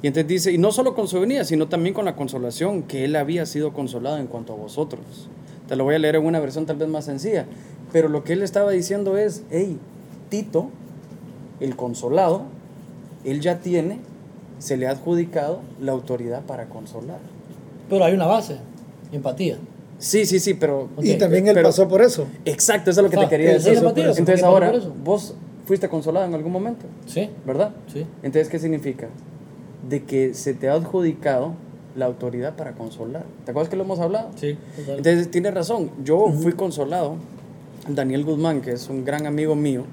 Y 0.03 0.09
entonces 0.09 0.29
dice, 0.29 0.53
y 0.53 0.59
no 0.59 0.73
solo 0.73 0.95
con 0.95 1.07
su 1.07 1.21
venida, 1.21 1.45
sino 1.45 1.69
también 1.69 1.95
con 1.95 2.05
la 2.05 2.17
consolación, 2.17 2.83
que 2.83 3.05
él 3.05 3.15
había 3.17 3.47
sido 3.47 3.73
consolado 3.73 4.19
en 4.19 4.27
cuanto 4.27 4.53
a 4.53 4.57
vosotros. 4.57 5.29
Te 5.69 5.77
lo 5.77 5.85
voy 5.85 5.95
a 5.95 5.99
leer 5.99 6.17
en 6.17 6.27
una 6.27 6.41
versión 6.41 6.67
tal 6.67 6.77
vez 6.77 6.89
más 6.89 7.05
sencilla. 7.05 7.47
Pero 7.93 8.09
lo 8.09 8.25
que 8.25 8.33
él 8.33 8.43
estaba 8.43 8.73
diciendo 8.73 9.17
es, 9.17 9.45
hey, 9.51 9.79
Tito, 10.29 10.71
el 11.61 11.77
consolado, 11.77 12.43
él 13.25 13.41
ya 13.41 13.61
tiene, 13.61 14.01
se 14.59 14.77
le 14.77 14.87
ha 14.87 14.91
adjudicado 14.91 15.61
la 15.81 15.93
autoridad 15.93 16.43
para 16.43 16.69
consolar. 16.69 17.21
Pero 17.89 18.05
hay 18.05 18.15
una 18.15 18.27
base, 18.27 18.59
empatía. 19.13 19.59
Sí, 20.03 20.27
sí, 20.27 20.41
sí, 20.41 20.55
pero... 20.55 20.89
Y 21.01 21.15
también 21.15 21.47
él 21.47 21.55
pero- 21.55 21.69
pasó 21.69 21.87
por 21.87 22.03
eso. 22.03 22.27
Exacto, 22.45 22.91
eso 22.91 23.01
es 23.01 23.05
lo 23.05 23.11
que 23.11 23.17
te 23.19 23.29
quería 23.29 23.53
decir. 23.53 23.81
por 23.81 23.97
eso, 23.97 24.19
Entonces 24.19 24.43
ahora, 24.43 24.73
eso. 24.73 24.93
vos 25.05 25.35
fuiste 25.65 25.89
consolado 25.89 26.27
en 26.27 26.35
algún 26.35 26.51
momento, 26.51 26.87
¿Sí? 27.07 27.31
¿verdad? 27.47 27.71
Sí. 27.93 28.05
Entonces, 28.25 28.49
¿qué 28.49 28.59
significa? 28.59 29.07
De 29.89 30.03
que 30.03 30.35
se 30.35 30.55
te 30.55 30.69
ha 30.69 30.73
adjudicado 30.75 31.55
la 31.95 32.07
autoridad 32.07 32.57
para 32.57 32.73
consolar. 32.73 33.25
¿Te 33.45 33.53
acuerdas 33.53 33.71
que 33.71 33.77
lo 33.77 33.85
hemos 33.85 34.01
hablado? 34.01 34.31
Sí, 34.35 34.59
total. 34.77 34.97
Entonces, 34.97 35.31
tienes 35.31 35.55
razón. 35.55 35.91
Yo 36.05 36.33
fui 36.33 36.53
consolado. 36.53 37.15
Daniel 37.89 38.25
Guzmán, 38.25 38.61
que 38.61 38.73
es 38.73 38.89
un 38.89 39.05
gran 39.05 39.27
amigo 39.27 39.55
mío, 39.55 39.85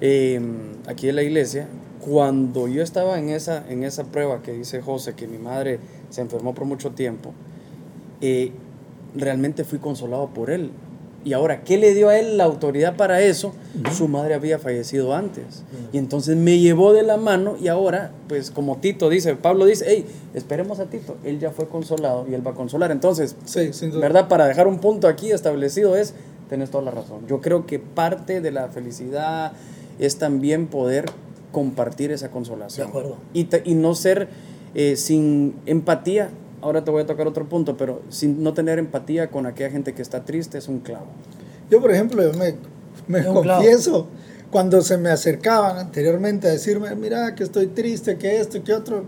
eh, 0.00 0.40
aquí 0.86 1.08
de 1.08 1.12
la 1.12 1.22
iglesia, 1.22 1.66
cuando 2.00 2.68
yo 2.68 2.82
estaba 2.82 3.18
en 3.18 3.28
esa, 3.28 3.64
en 3.68 3.84
esa 3.84 4.04
prueba 4.04 4.40
que 4.42 4.52
dice 4.52 4.80
José, 4.80 5.12
que 5.14 5.26
mi 5.26 5.36
madre 5.38 5.78
se 6.08 6.22
enfermó 6.22 6.54
por 6.54 6.64
mucho 6.64 6.90
tiempo, 6.92 7.32
eh, 8.22 8.52
realmente 9.14 9.64
fui 9.64 9.78
consolado 9.78 10.28
por 10.28 10.50
él. 10.50 10.70
Y 11.24 11.34
ahora, 11.34 11.62
¿qué 11.62 11.78
le 11.78 11.94
dio 11.94 12.08
a 12.08 12.18
él 12.18 12.36
la 12.36 12.42
autoridad 12.44 12.96
para 12.96 13.20
eso? 13.20 13.54
Su 13.96 14.08
madre 14.08 14.34
había 14.34 14.58
fallecido 14.58 15.14
antes. 15.14 15.62
Y 15.92 15.98
entonces 15.98 16.36
me 16.36 16.58
llevó 16.58 16.92
de 16.92 17.04
la 17.04 17.16
mano 17.16 17.56
y 17.60 17.68
ahora, 17.68 18.10
pues 18.28 18.50
como 18.50 18.78
Tito 18.78 19.08
dice, 19.08 19.36
Pablo 19.36 19.64
dice, 19.64 19.84
hey, 19.86 20.04
esperemos 20.34 20.80
a 20.80 20.86
Tito. 20.86 21.16
Él 21.22 21.38
ya 21.38 21.52
fue 21.52 21.68
consolado 21.68 22.26
y 22.28 22.34
él 22.34 22.44
va 22.44 22.50
a 22.50 22.54
consolar. 22.54 22.90
Entonces, 22.90 23.36
Sí, 23.44 23.72
sin 23.72 23.90
duda. 23.92 24.00
¿verdad? 24.00 24.26
Para 24.26 24.46
dejar 24.46 24.66
un 24.66 24.80
punto 24.80 25.06
aquí 25.06 25.30
establecido 25.30 25.94
es, 25.96 26.14
tenés 26.48 26.70
toda 26.70 26.82
la 26.82 26.90
razón. 26.90 27.24
Yo 27.28 27.40
creo 27.40 27.66
que 27.66 27.78
parte 27.78 28.40
de 28.40 28.50
la 28.50 28.66
felicidad 28.68 29.52
es 30.00 30.16
también 30.16 30.66
poder 30.66 31.04
compartir 31.52 32.10
esa 32.10 32.32
consolación. 32.32 32.86
De 32.86 32.90
acuerdo. 32.90 33.16
Y, 33.32 33.46
y 33.62 33.74
no 33.76 33.94
ser 33.94 34.26
eh, 34.74 34.96
sin 34.96 35.54
empatía. 35.66 36.30
Ahora 36.62 36.84
te 36.84 36.90
voy 36.90 37.02
a 37.02 37.06
tocar 37.06 37.26
otro 37.26 37.48
punto, 37.48 37.76
pero 37.76 38.02
sin 38.08 38.42
no 38.42 38.54
tener 38.54 38.78
empatía 38.78 39.30
con 39.30 39.46
aquella 39.46 39.70
gente 39.70 39.92
que 39.94 40.00
está 40.02 40.24
triste 40.24 40.58
es 40.58 40.68
un 40.68 40.78
clavo. 40.80 41.06
Yo, 41.70 41.80
por 41.80 41.90
ejemplo, 41.90 42.22
yo 42.22 42.32
me, 42.38 42.54
me 43.08 43.18
Es 43.20 43.26
un 43.26 43.42
clavo. 43.42 43.60
confieso, 43.62 44.06
cuando 44.50 44.80
se 44.82 44.96
me 44.96 45.10
acercaban 45.10 45.76
anteriormente 45.78 46.46
a 46.48 46.52
decirme, 46.52 46.94
mira, 46.94 47.34
que 47.34 47.42
estoy 47.42 47.66
triste, 47.68 48.16
que 48.16 48.38
esto, 48.40 48.62
que 48.62 48.72
otro, 48.74 49.04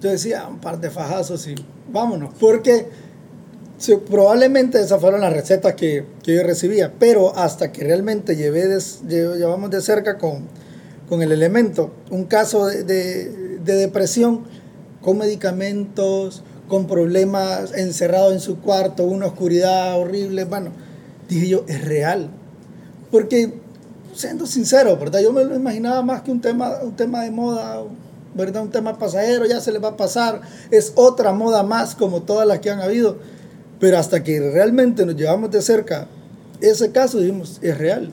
yo 0.00 0.10
decía, 0.10 0.46
un 0.48 0.58
par 0.58 0.80
de 0.80 0.90
fajazos 0.90 1.46
y 1.46 1.54
vámonos. 1.92 2.34
Porque 2.40 2.86
sí, 3.78 3.94
probablemente 4.10 4.80
esas 4.80 5.00
fueron 5.00 5.20
las 5.20 5.32
recetas 5.32 5.74
que, 5.74 6.04
que 6.24 6.34
yo 6.36 6.42
recibía, 6.42 6.92
pero 6.98 7.36
hasta 7.36 7.70
que 7.70 7.84
realmente 7.84 8.34
llevé 8.34 8.66
des- 8.66 9.02
lle- 9.06 9.36
llevamos 9.36 9.70
de 9.70 9.80
cerca 9.82 10.18
con, 10.18 10.46
con 11.08 11.22
el 11.22 11.30
elemento 11.30 11.92
un 12.10 12.24
caso 12.24 12.66
de, 12.66 12.82
de- 12.82 13.58
de 13.58 13.74
depresión 13.76 14.44
con 15.02 15.18
medicamentos, 15.18 16.42
con 16.72 16.86
problemas, 16.86 17.74
encerrado 17.74 18.32
en 18.32 18.40
su 18.40 18.58
cuarto, 18.58 19.04
una 19.04 19.26
oscuridad 19.26 20.00
horrible, 20.00 20.46
bueno, 20.46 20.70
dije 21.28 21.46
yo, 21.46 21.64
es 21.68 21.84
real. 21.84 22.30
Porque, 23.10 23.60
siendo 24.14 24.46
sincero, 24.46 24.96
¿verdad? 24.96 25.20
Yo 25.20 25.34
me 25.34 25.44
lo 25.44 25.54
imaginaba 25.54 26.00
más 26.00 26.22
que 26.22 26.30
un 26.30 26.40
tema, 26.40 26.78
un 26.82 26.96
tema 26.96 27.24
de 27.24 27.30
moda, 27.30 27.82
¿verdad? 28.34 28.62
Un 28.62 28.70
tema 28.70 28.98
pasajero, 28.98 29.44
ya 29.44 29.60
se 29.60 29.70
le 29.70 29.80
va 29.80 29.90
a 29.90 29.96
pasar, 29.98 30.40
es 30.70 30.94
otra 30.94 31.34
moda 31.34 31.62
más 31.62 31.94
como 31.94 32.22
todas 32.22 32.48
las 32.48 32.60
que 32.60 32.70
han 32.70 32.80
habido. 32.80 33.18
Pero 33.78 33.98
hasta 33.98 34.24
que 34.24 34.40
realmente 34.40 35.04
nos 35.04 35.14
llevamos 35.14 35.50
de 35.50 35.60
cerca 35.60 36.08
ese 36.62 36.90
caso, 36.90 37.18
dijimos, 37.18 37.58
es 37.60 37.76
real. 37.76 38.10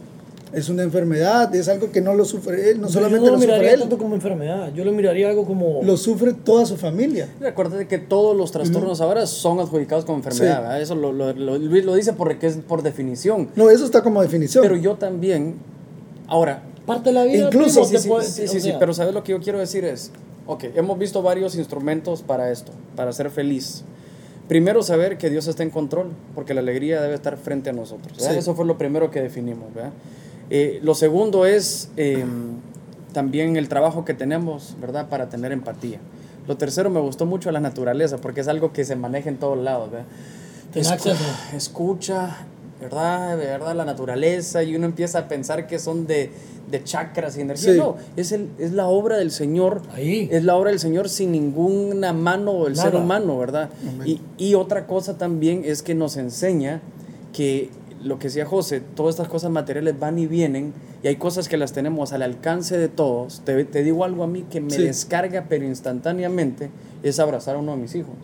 Es 0.52 0.68
una 0.70 0.84
enfermedad, 0.84 1.54
es 1.54 1.68
algo 1.70 1.92
que 1.92 2.02
no 2.02 2.14
lo 2.16 2.26
sufre 2.26 2.72
él, 2.72 2.82
no 2.82 2.88
Yo 2.88 2.94
solamente 2.94 3.20
no 3.20 3.26
lo 3.28 3.32
lo 3.34 3.38
sufre 3.42 3.54
miraría 3.54 3.74
él, 3.74 3.80
tanto 3.82 3.98
como 4.00 4.16
enfermedad. 4.16 4.74
Yo 4.74 4.84
lo 4.84 4.92
miraría 4.92 5.30
algo 5.30 5.46
como... 5.46 5.82
lo 5.84 5.96
sufre 5.98 6.34
toda 6.34 6.66
su 6.66 6.76
familia. 6.76 7.30
Recuerda 7.40 7.88
que 7.88 7.98
todos 8.00 8.36
los 8.36 8.52
trastornos 8.52 9.00
ahora 9.02 9.28
son 9.28 9.60
adjudicados 9.60 10.06
como 10.06 10.18
enfermedad. 10.18 10.82
Eso 10.82 10.96
lo, 10.96 11.14
lo- 11.14 11.34
lo- 11.34 11.58
Luis 11.58 11.86
lo 11.86 11.94
dice 11.94 12.14
porque 12.14 12.48
es 12.48 12.56
por 12.58 12.82
definición. 12.82 13.50
No, 13.56 13.70
eso 13.70 13.86
está 13.86 14.02
como 14.02 14.22
definición. 14.22 14.64
Pero 14.64 14.76
yo 14.76 14.96
también, 14.96 15.56
ahora, 16.28 16.64
Parte 16.86 17.10
de 17.10 17.14
la 17.14 17.24
vida. 17.26 17.46
Incluso- 17.46 17.86
Sí, 17.86 17.98
sí, 18.00 18.08
puede- 18.10 18.26
sí, 18.26 18.48
sí, 18.48 18.60
sea, 18.62 18.80
pero 18.80 18.96
¿sabes 18.96 19.14
lo 19.14 19.24
que 19.24 19.34
yo 19.34 19.40
quiero 19.40 19.60
decir? 19.60 19.86
Es, 19.86 20.10
ok, 20.48 20.64
hemos 20.76 20.98
visto 20.98 21.22
varios 21.22 21.56
instrumentos 21.56 22.24
para 22.24 22.50
esto, 22.52 22.72
para 22.96 23.14
ser 23.14 23.30
feliz, 23.30 23.84
Primero 24.48 24.82
saber 24.82 25.20
que 25.20 25.30
Dios 25.30 25.46
está 25.46 25.62
en 25.62 25.70
control, 25.70 26.08
porque 26.34 26.56
la 26.56 26.62
alegría 26.62 27.00
debe 27.04 27.14
estar 27.14 27.38
frente 27.38 27.70
a 27.70 27.74
nosotros. 27.74 28.18
Eso 28.28 28.56
fue 28.56 28.66
lo 28.66 28.80
primero 28.80 29.12
que 29.12 29.22
definimos. 29.22 29.72
¿verdad? 29.76 29.92
Eh, 30.50 30.80
lo 30.84 30.96
segundo 30.96 31.46
es 31.46 31.90
eh, 31.98 32.26
también 33.14 33.56
el 33.58 33.70
trabajo 33.70 34.06
que 34.06 34.14
tenemos, 34.14 34.76
¿verdad? 34.82 35.08
Para 35.10 35.30
tener 35.30 35.52
empatía. 35.52 36.00
Lo 36.48 36.58
tercero 36.58 36.90
me 36.90 37.00
gustó 37.00 37.26
mucho 37.26 37.52
la 37.52 37.60
naturaleza, 37.60 38.18
porque 38.18 38.42
es 38.42 38.48
algo 38.48 38.74
que 38.74 38.84
se 38.84 38.96
maneja 38.96 39.30
en 39.30 39.38
todos 39.38 39.58
lados. 39.58 39.92
¿verdad? 39.92 40.08
Escu- 40.74 41.16
escucha, 41.56 42.38
¿verdad? 42.82 43.38
De 43.38 43.46
verdad, 43.46 43.76
la 43.76 43.86
naturaleza 43.86 44.64
y 44.64 44.76
uno 44.76 44.86
empieza 44.86 45.20
a 45.20 45.28
pensar 45.28 45.68
que 45.68 45.78
son 45.80 46.08
de, 46.08 46.32
de 46.72 46.84
chakras 46.84 47.38
y 47.38 47.42
energía. 47.42 47.74
Sí. 47.74 47.78
No, 47.78 47.98
es, 48.16 48.32
el, 48.32 48.50
es 48.58 48.72
la 48.72 48.88
obra 48.88 49.18
del 49.18 49.30
Señor. 49.32 49.82
Ahí. 49.94 50.28
Es 50.32 50.44
la 50.44 50.56
obra 50.56 50.72
del 50.72 50.80
Señor 50.80 51.10
sin 51.10 51.32
ninguna 51.32 52.14
mano 52.14 52.64
del 52.66 52.76
ser 52.76 52.94
Nada. 52.94 53.04
humano, 53.04 53.38
¿verdad? 53.38 53.70
Y, 54.06 54.22
y 54.38 54.56
otra 54.56 54.88
cosa 54.88 55.18
también 55.18 55.62
es 55.66 55.84
que 55.84 55.94
nos 55.94 56.18
enseña 56.18 56.82
que 57.34 57.70
lo 58.04 58.18
que 58.20 58.28
decía 58.28 58.46
José, 58.46 58.82
todas 58.96 59.16
estas 59.16 59.28
cosas 59.28 59.52
materiales 59.52 60.00
van 60.00 60.18
y 60.20 60.26
vienen 60.28 60.74
y 61.04 61.08
hay 61.08 61.18
cosas 61.18 61.48
que 61.50 61.58
las 61.58 61.74
tenemos 61.74 62.14
al 62.14 62.22
alcance 62.22 62.78
de 62.78 62.88
todos. 62.88 63.42
Te, 63.46 63.66
te 63.66 63.84
digo 63.84 64.04
algo 64.06 64.24
a 64.24 64.28
mí 64.28 64.44
que 64.50 64.62
me 64.62 64.72
Sí. 64.72 64.84
descarga 64.84 65.46
pero 65.50 65.66
instantáneamente, 65.66 66.70
es 67.04 67.20
abrazar 67.20 67.56
a 67.56 67.60
uno 67.60 67.72
de 67.74 67.78
mis 67.82 67.96
hijos. 67.96 68.16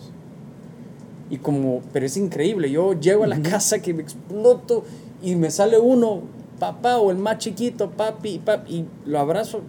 Y 1.30 1.38
como, 1.38 1.82
pero 1.91 2.05
es 2.05 2.17
increíble, 2.17 2.69
yo 2.71 2.93
llego 2.93 3.23
a 3.23 3.28
la 3.28 3.41
casa 3.41 3.80
que 3.80 3.93
me 3.93 4.03
exploto 4.03 4.84
y 5.23 5.36
me 5.36 5.49
sale 5.51 5.80
uno, 5.80 6.21
papá 6.59 6.97
o 6.97 7.11
el 7.11 7.17
más 7.17 7.39
chiquito, 7.39 7.89
papi, 7.91 8.39
papi, 8.39 8.73
y 8.73 8.86
lo 9.09 9.19
abrazo. 9.19 9.61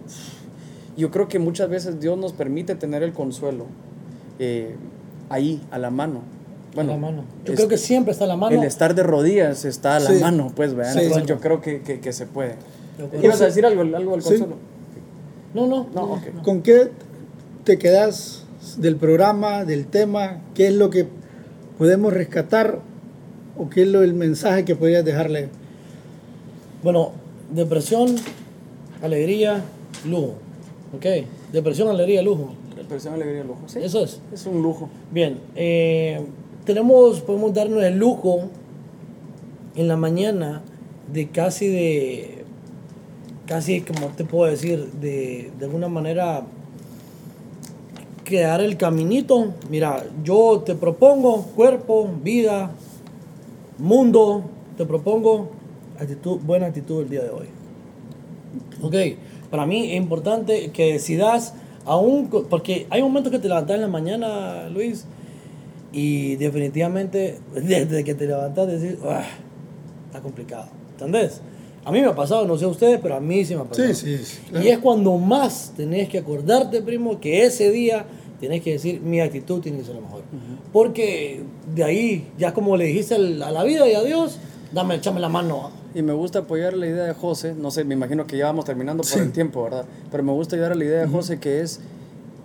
Yo 0.95 1.11
creo 1.11 1.27
que 1.27 1.39
muchas 1.39 1.69
veces 1.69 1.99
Dios 1.99 2.17
nos 2.17 2.33
permite 2.33 2.75
tener 2.75 3.03
el 3.03 3.11
consuelo 3.13 3.65
eh, 4.39 4.75
ahí, 5.29 5.61
a 5.71 5.77
la 5.79 5.89
mano. 5.91 6.21
Bueno, 6.77 6.91
la 6.93 6.97
mano. 6.97 7.23
Yo 7.45 7.53
es- 7.53 7.57
creo 7.59 7.67
que 7.69 7.77
siempre 7.77 8.11
está 8.11 8.25
a 8.25 8.27
la 8.27 8.35
mano. 8.37 8.55
el 8.59 8.63
estar 8.67 8.93
de 8.95 9.03
rodillas 9.03 9.65
está 9.65 9.95
a 9.97 9.99
la 9.99 10.09
Sí. 10.11 10.19
mano, 10.21 10.51
pues, 10.55 10.73
¿verdad? 10.73 10.93
Sí. 10.93 10.99
Entonces 11.01 11.27
yo 11.27 11.39
creo 11.39 11.59
que, 11.61 11.81
que, 11.81 11.99
que 11.99 12.13
se 12.13 12.25
puede. 12.25 12.55
¿Ibas 13.21 13.41
a 13.41 13.45
decir 13.45 13.65
algo, 13.65 13.81
algo 13.81 14.15
Sí. 14.21 14.29
consuelo? 14.29 14.55
No, 15.53 15.65
no, 15.67 15.87
No. 15.93 16.21
¿Con 16.43 16.61
qué 16.61 16.89
te 17.63 17.77
quedas 17.77 18.43
del 18.77 18.95
programa, 18.95 19.65
del 19.65 19.85
tema? 19.87 20.39
¿Qué 20.53 20.67
es 20.67 20.73
lo 20.73 20.89
que 20.89 21.07
podemos 21.77 22.13
rescatar? 22.13 22.79
¿O 23.57 23.69
qué 23.69 23.81
es 23.83 23.87
lo, 23.87 24.03
el 24.03 24.13
mensaje 24.13 24.65
que 24.65 24.75
podrías 24.75 25.03
dejarle? 25.03 25.49
Bueno, 26.83 27.11
depresión, 27.51 28.15
alegría, 29.01 29.63
lujo. 30.05 30.35
¿Ok? 30.95 31.05
Depresión, 31.51 31.87
alegría, 31.89 32.21
lujo. 32.21 32.53
Depresión, 32.75 33.15
alegría, 33.15 33.43
lujo. 33.43 33.61
Sí. 33.67 33.79
Eso 33.81 34.03
es. 34.03 34.19
Es 34.31 34.45
un 34.45 34.61
lujo. 34.61 34.89
Bien, 35.11 35.39
eh, 35.55 36.21
tenemos, 36.67 37.21
podemos 37.21 37.53
darnos 37.53 37.81
el 37.83 37.97
lujo 37.97 38.49
en 39.75 39.87
la 39.87 39.95
mañana 39.95 40.61
de 41.11 41.29
casi 41.29 41.67
de, 41.67 42.43
casi 43.47 43.81
como 43.81 44.07
te 44.09 44.25
puedo 44.25 44.51
decir, 44.51 44.91
de, 44.99 45.51
de 45.57 45.65
alguna 45.65 45.87
manera 45.87 46.45
crear 48.25 48.59
el 48.59 48.75
caminito. 48.75 49.53
Mira, 49.69 50.03
yo 50.23 50.61
te 50.65 50.75
propongo 50.75 51.43
cuerpo, 51.55 52.09
vida, 52.21 52.71
mundo, 53.77 54.43
te 54.75 54.85
propongo 54.85 55.49
actitud, 55.97 56.37
buena 56.41 56.67
actitud 56.67 57.03
el 57.03 57.09
día 57.09 57.23
de 57.23 57.29
hoy. 57.29 57.47
Ok, 58.81 58.95
para 59.49 59.65
mí 59.65 59.91
es 59.91 59.95
importante 59.95 60.71
que 60.71 60.93
decidas, 60.93 61.53
aún, 61.85 62.27
porque 62.27 62.87
hay 62.89 63.01
momentos 63.01 63.31
que 63.31 63.39
te 63.39 63.47
levantas 63.47 63.75
en 63.75 63.81
la 63.81 63.87
mañana, 63.87 64.67
Luis, 64.69 65.05
y 65.91 66.35
definitivamente 66.35 67.39
desde 67.53 68.03
que 68.03 68.13
te 68.15 68.27
levantas 68.27 68.67
decís, 68.67 68.97
"Ah, 69.05 69.23
está 70.07 70.21
complicado, 70.21 70.67
¿entendés? 70.91 71.41
A 71.85 71.91
mí 71.91 72.01
me 72.01 72.07
ha 72.07 72.15
pasado, 72.15 72.45
no 72.45 72.57
sé 72.57 72.65
a 72.65 72.67
ustedes, 72.67 72.99
pero 73.01 73.15
a 73.15 73.21
mí 73.21 73.45
sí 73.45 73.55
me 73.55 73.61
ha 73.61 73.63
pasado. 73.63 73.87
Sí, 73.93 74.17
sí, 74.17 74.25
sí, 74.25 74.39
claro. 74.49 74.65
Y 74.65 74.69
es 74.69 74.79
cuando 74.79 75.17
más 75.17 75.73
tenés 75.77 76.09
que 76.09 76.17
acordarte, 76.17 76.81
primo, 76.81 77.17
que 77.21 77.45
ese 77.45 77.71
día 77.71 78.05
tenés 78.41 78.61
que 78.61 78.73
decir, 78.73 78.99
mi 78.99 79.21
actitud 79.21 79.61
tiene 79.61 79.77
que 79.77 79.85
ser 79.85 79.95
la 79.95 80.01
mejor. 80.01 80.23
Porque 80.73 81.43
de 81.73 81.83
ahí, 81.85 82.27
ya 82.37 82.53
como 82.53 82.75
le 82.75 82.85
dijiste 82.85 83.15
a 83.15 83.19
la 83.19 83.63
vida 83.63 83.87
y 83.87 83.93
a 83.93 84.03
Dios, 84.03 84.37
dame, 84.73 84.95
échame 84.95 85.21
la 85.21 85.29
mano. 85.29 85.71
Y 85.95 86.01
me 86.01 86.11
gusta 86.11 86.39
apoyar 86.39 86.73
la 86.73 86.87
idea 86.87 87.03
de 87.05 87.13
José, 87.13 87.55
no 87.57 87.71
sé, 87.71 87.85
me 87.85 87.93
imagino 87.95 88.27
que 88.27 88.37
ya 88.37 88.47
vamos 88.47 88.65
terminando 88.65 89.03
por 89.03 89.21
el 89.21 89.31
tiempo, 89.31 89.63
¿verdad? 89.63 89.85
Pero 90.11 90.23
me 90.23 90.33
gusta 90.33 90.57
ayudar 90.57 90.73
a 90.73 90.75
la 90.75 90.83
idea 90.83 91.01
de 91.01 91.07
José 91.07 91.39
que 91.39 91.61
es, 91.61 91.79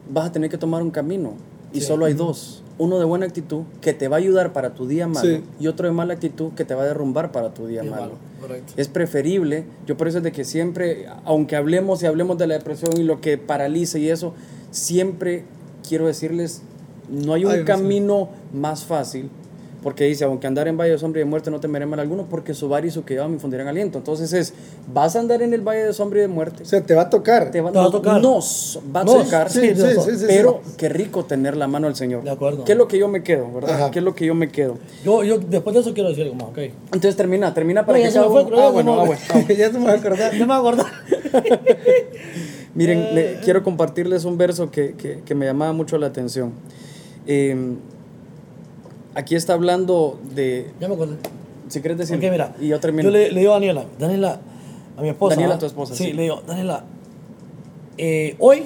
vas 0.09 0.29
a 0.29 0.33
tener 0.33 0.51
que 0.51 0.57
tomar 0.59 0.83
un 0.83 0.93
camino 0.93 1.35
y 1.73 1.81
Sí. 1.81 1.87
solo 1.87 2.05
hay 2.07 2.15
dos. 2.15 2.63
Uno 2.79 2.99
de 2.99 3.05
buena 3.05 3.27
actitud 3.27 3.63
que 3.81 3.93
te 3.93 4.09
va 4.09 4.17
a 4.17 4.19
ayudar 4.19 4.53
para 4.53 4.75
tu 4.75 4.87
día 4.87 5.07
malo 5.07 5.27
Sí. 5.29 5.43
y 5.61 5.67
otro 5.69 5.87
de 5.87 5.93
mala 5.93 6.15
actitud 6.15 6.53
que 6.55 6.65
te 6.65 6.75
va 6.75 6.83
a 6.83 6.87
derrumbar 6.87 7.31
para 7.31 7.53
tu 7.55 7.67
día 7.67 7.83
malo. 7.83 8.13
Es 8.77 8.89
preferible, 8.89 9.65
yo 9.87 9.97
por 9.97 10.09
eso 10.09 10.19
es 10.19 10.25
de 10.25 10.33
que 10.33 10.45
siempre, 10.45 11.07
aunque 11.25 11.55
hablemos 11.55 12.03
y 12.03 12.07
hablemos 12.07 12.39
de 12.39 12.47
la 12.49 12.55
depresión 12.55 12.99
y 12.99 13.03
lo 13.05 13.21
que 13.21 13.39
paraliza 13.39 13.99
y 13.99 14.09
eso, 14.09 14.35
siempre 14.71 15.45
quiero 15.87 16.07
decirles, 16.07 16.63
no 17.09 17.35
hay 17.35 17.45
un 17.45 17.53
Ay, 17.53 17.65
camino 17.65 18.31
más 18.53 18.85
fácil, 18.85 19.29
porque 19.83 20.05
dice, 20.05 20.25
aunque 20.25 20.47
andar 20.47 20.69
en 20.69 20.77
valle 20.77 20.93
de 20.93 20.99
sombra 20.99 21.21
y 21.21 21.25
de 21.25 21.31
muerte 21.31 21.51
no 21.51 21.59
temeré 21.61 21.87
mal 21.87 21.99
alguno, 22.01 22.27
porque 22.31 22.55
su 22.55 22.69
bar 22.69 22.85
y 22.85 22.91
su 22.91 23.05
quedado 23.05 23.29
me 23.29 23.35
infundirán 23.35 23.67
aliento. 23.69 23.99
Entonces 23.99 24.33
es, 24.33 24.55
vas 24.93 25.17
a 25.17 25.21
andar 25.21 25.43
en 25.43 25.53
el 25.55 25.61
valle 25.61 25.85
de 25.85 25.93
sombra 25.93 26.19
y 26.21 26.23
de 26.23 26.29
muerte, 26.29 26.63
O 26.63 26.67
sea, 26.67 26.81
te 26.83 26.95
va 26.95 27.03
a 27.03 27.11
tocar. 27.11 27.51
te 27.51 27.61
va, 27.61 27.73
Te 27.73 27.79
va 27.79 27.87
a 27.87 27.91
tocar. 27.91 28.21
Nos 28.23 28.79
va 28.95 29.01
a 29.01 29.05
Nos, 29.05 29.25
tocar, 29.25 29.51
Sí, 29.51 29.75
Sí, 29.75 29.83
sí, 30.17 30.25
pero 30.29 30.61
sí. 30.65 30.75
qué 30.77 30.89
rico 30.89 31.25
tener 31.25 31.57
la 31.57 31.67
mano 31.67 31.87
del 31.89 31.97
Señor. 31.97 32.23
De 32.23 32.31
acuerdo. 32.31 32.65
¿Qué 32.65 32.73
es 32.73 32.79
lo 32.79 32.87
que 32.89 32.99
yo 32.99 33.09
me 33.09 33.23
quedo, 33.23 33.51
verdad? 33.53 33.75
Ajá. 33.75 33.91
¿Qué 33.91 33.99
es 33.99 34.05
lo 34.05 34.15
que 34.15 34.27
yo 34.27 34.35
me 34.35 34.51
quedo? 34.51 34.79
Yo, 35.05 35.25
yo 35.25 35.39
después 35.39 35.75
de 35.75 35.81
eso 35.81 35.93
quiero 35.95 36.09
decir 36.11 36.25
algo 36.25 36.37
más, 36.37 36.49
ok. 36.49 36.59
Entonces 36.59 37.17
termina, 37.17 37.53
termina 37.53 37.85
para 37.85 37.99
No, 37.99 38.05
que 38.05 38.11
ya 38.11 38.13
se 38.13 38.19
me 38.21 38.25
cada 38.27 38.43
fue, 38.47 38.53
Ah, 38.63 38.67
se 38.67 38.73
bueno, 38.73 38.95
me 38.97 39.03
ah, 39.03 39.05
bueno, 39.07 39.21
ah, 39.35 39.53
ya 39.59 39.71
te 39.71 39.79
me 39.79 39.85
vas 39.87 39.95
a 39.95 39.99
acordar. 39.99 40.33
Ya 40.39 40.47
me 40.47 40.55
acordé. 40.55 40.83
Miren, 42.75 42.99
Eh. 43.01 43.11
le- 43.15 43.41
quiero 43.45 43.63
compartirles 43.63 44.25
un 44.25 44.39
verso 44.39 44.71
que, 44.71 44.95
que- 44.95 45.21
que 45.25 45.35
me 45.35 45.47
llamaba 45.47 45.73
mucho 45.73 45.99
la 45.99 46.07
atención. 46.07 46.53
Eh, 47.27 47.75
aquí 49.15 49.35
está 49.35 49.55
hablando 49.55 50.19
de, 50.35 50.71
Ya 50.81 50.89
me 50.89 50.95
acordé. 50.95 51.17
si 51.69 51.81
quieres 51.81 51.99
decir, 51.99 52.17
Ok, 52.17 52.23
mira. 52.31 52.55
y 52.61 52.69
yo 52.69 52.81
termino. 52.81 53.05
Yo 53.05 53.11
le, 53.11 53.31
le 53.33 53.41
digo 53.41 53.53
a 53.53 53.55
Daniela, 53.55 53.85
Daniela, 53.99 54.41
a 54.97 55.03
mi 55.03 55.09
esposa. 55.09 55.35
Daniela, 55.37 55.55
¿ah? 55.55 55.59
tu 55.59 55.67
esposa, 55.67 55.95
Sí, 55.95 56.05
sí. 56.05 56.13
le 56.13 56.23
digo, 56.23 56.43
Daniela, 56.47 56.85
eh, 57.99 58.37
hoy 58.39 58.65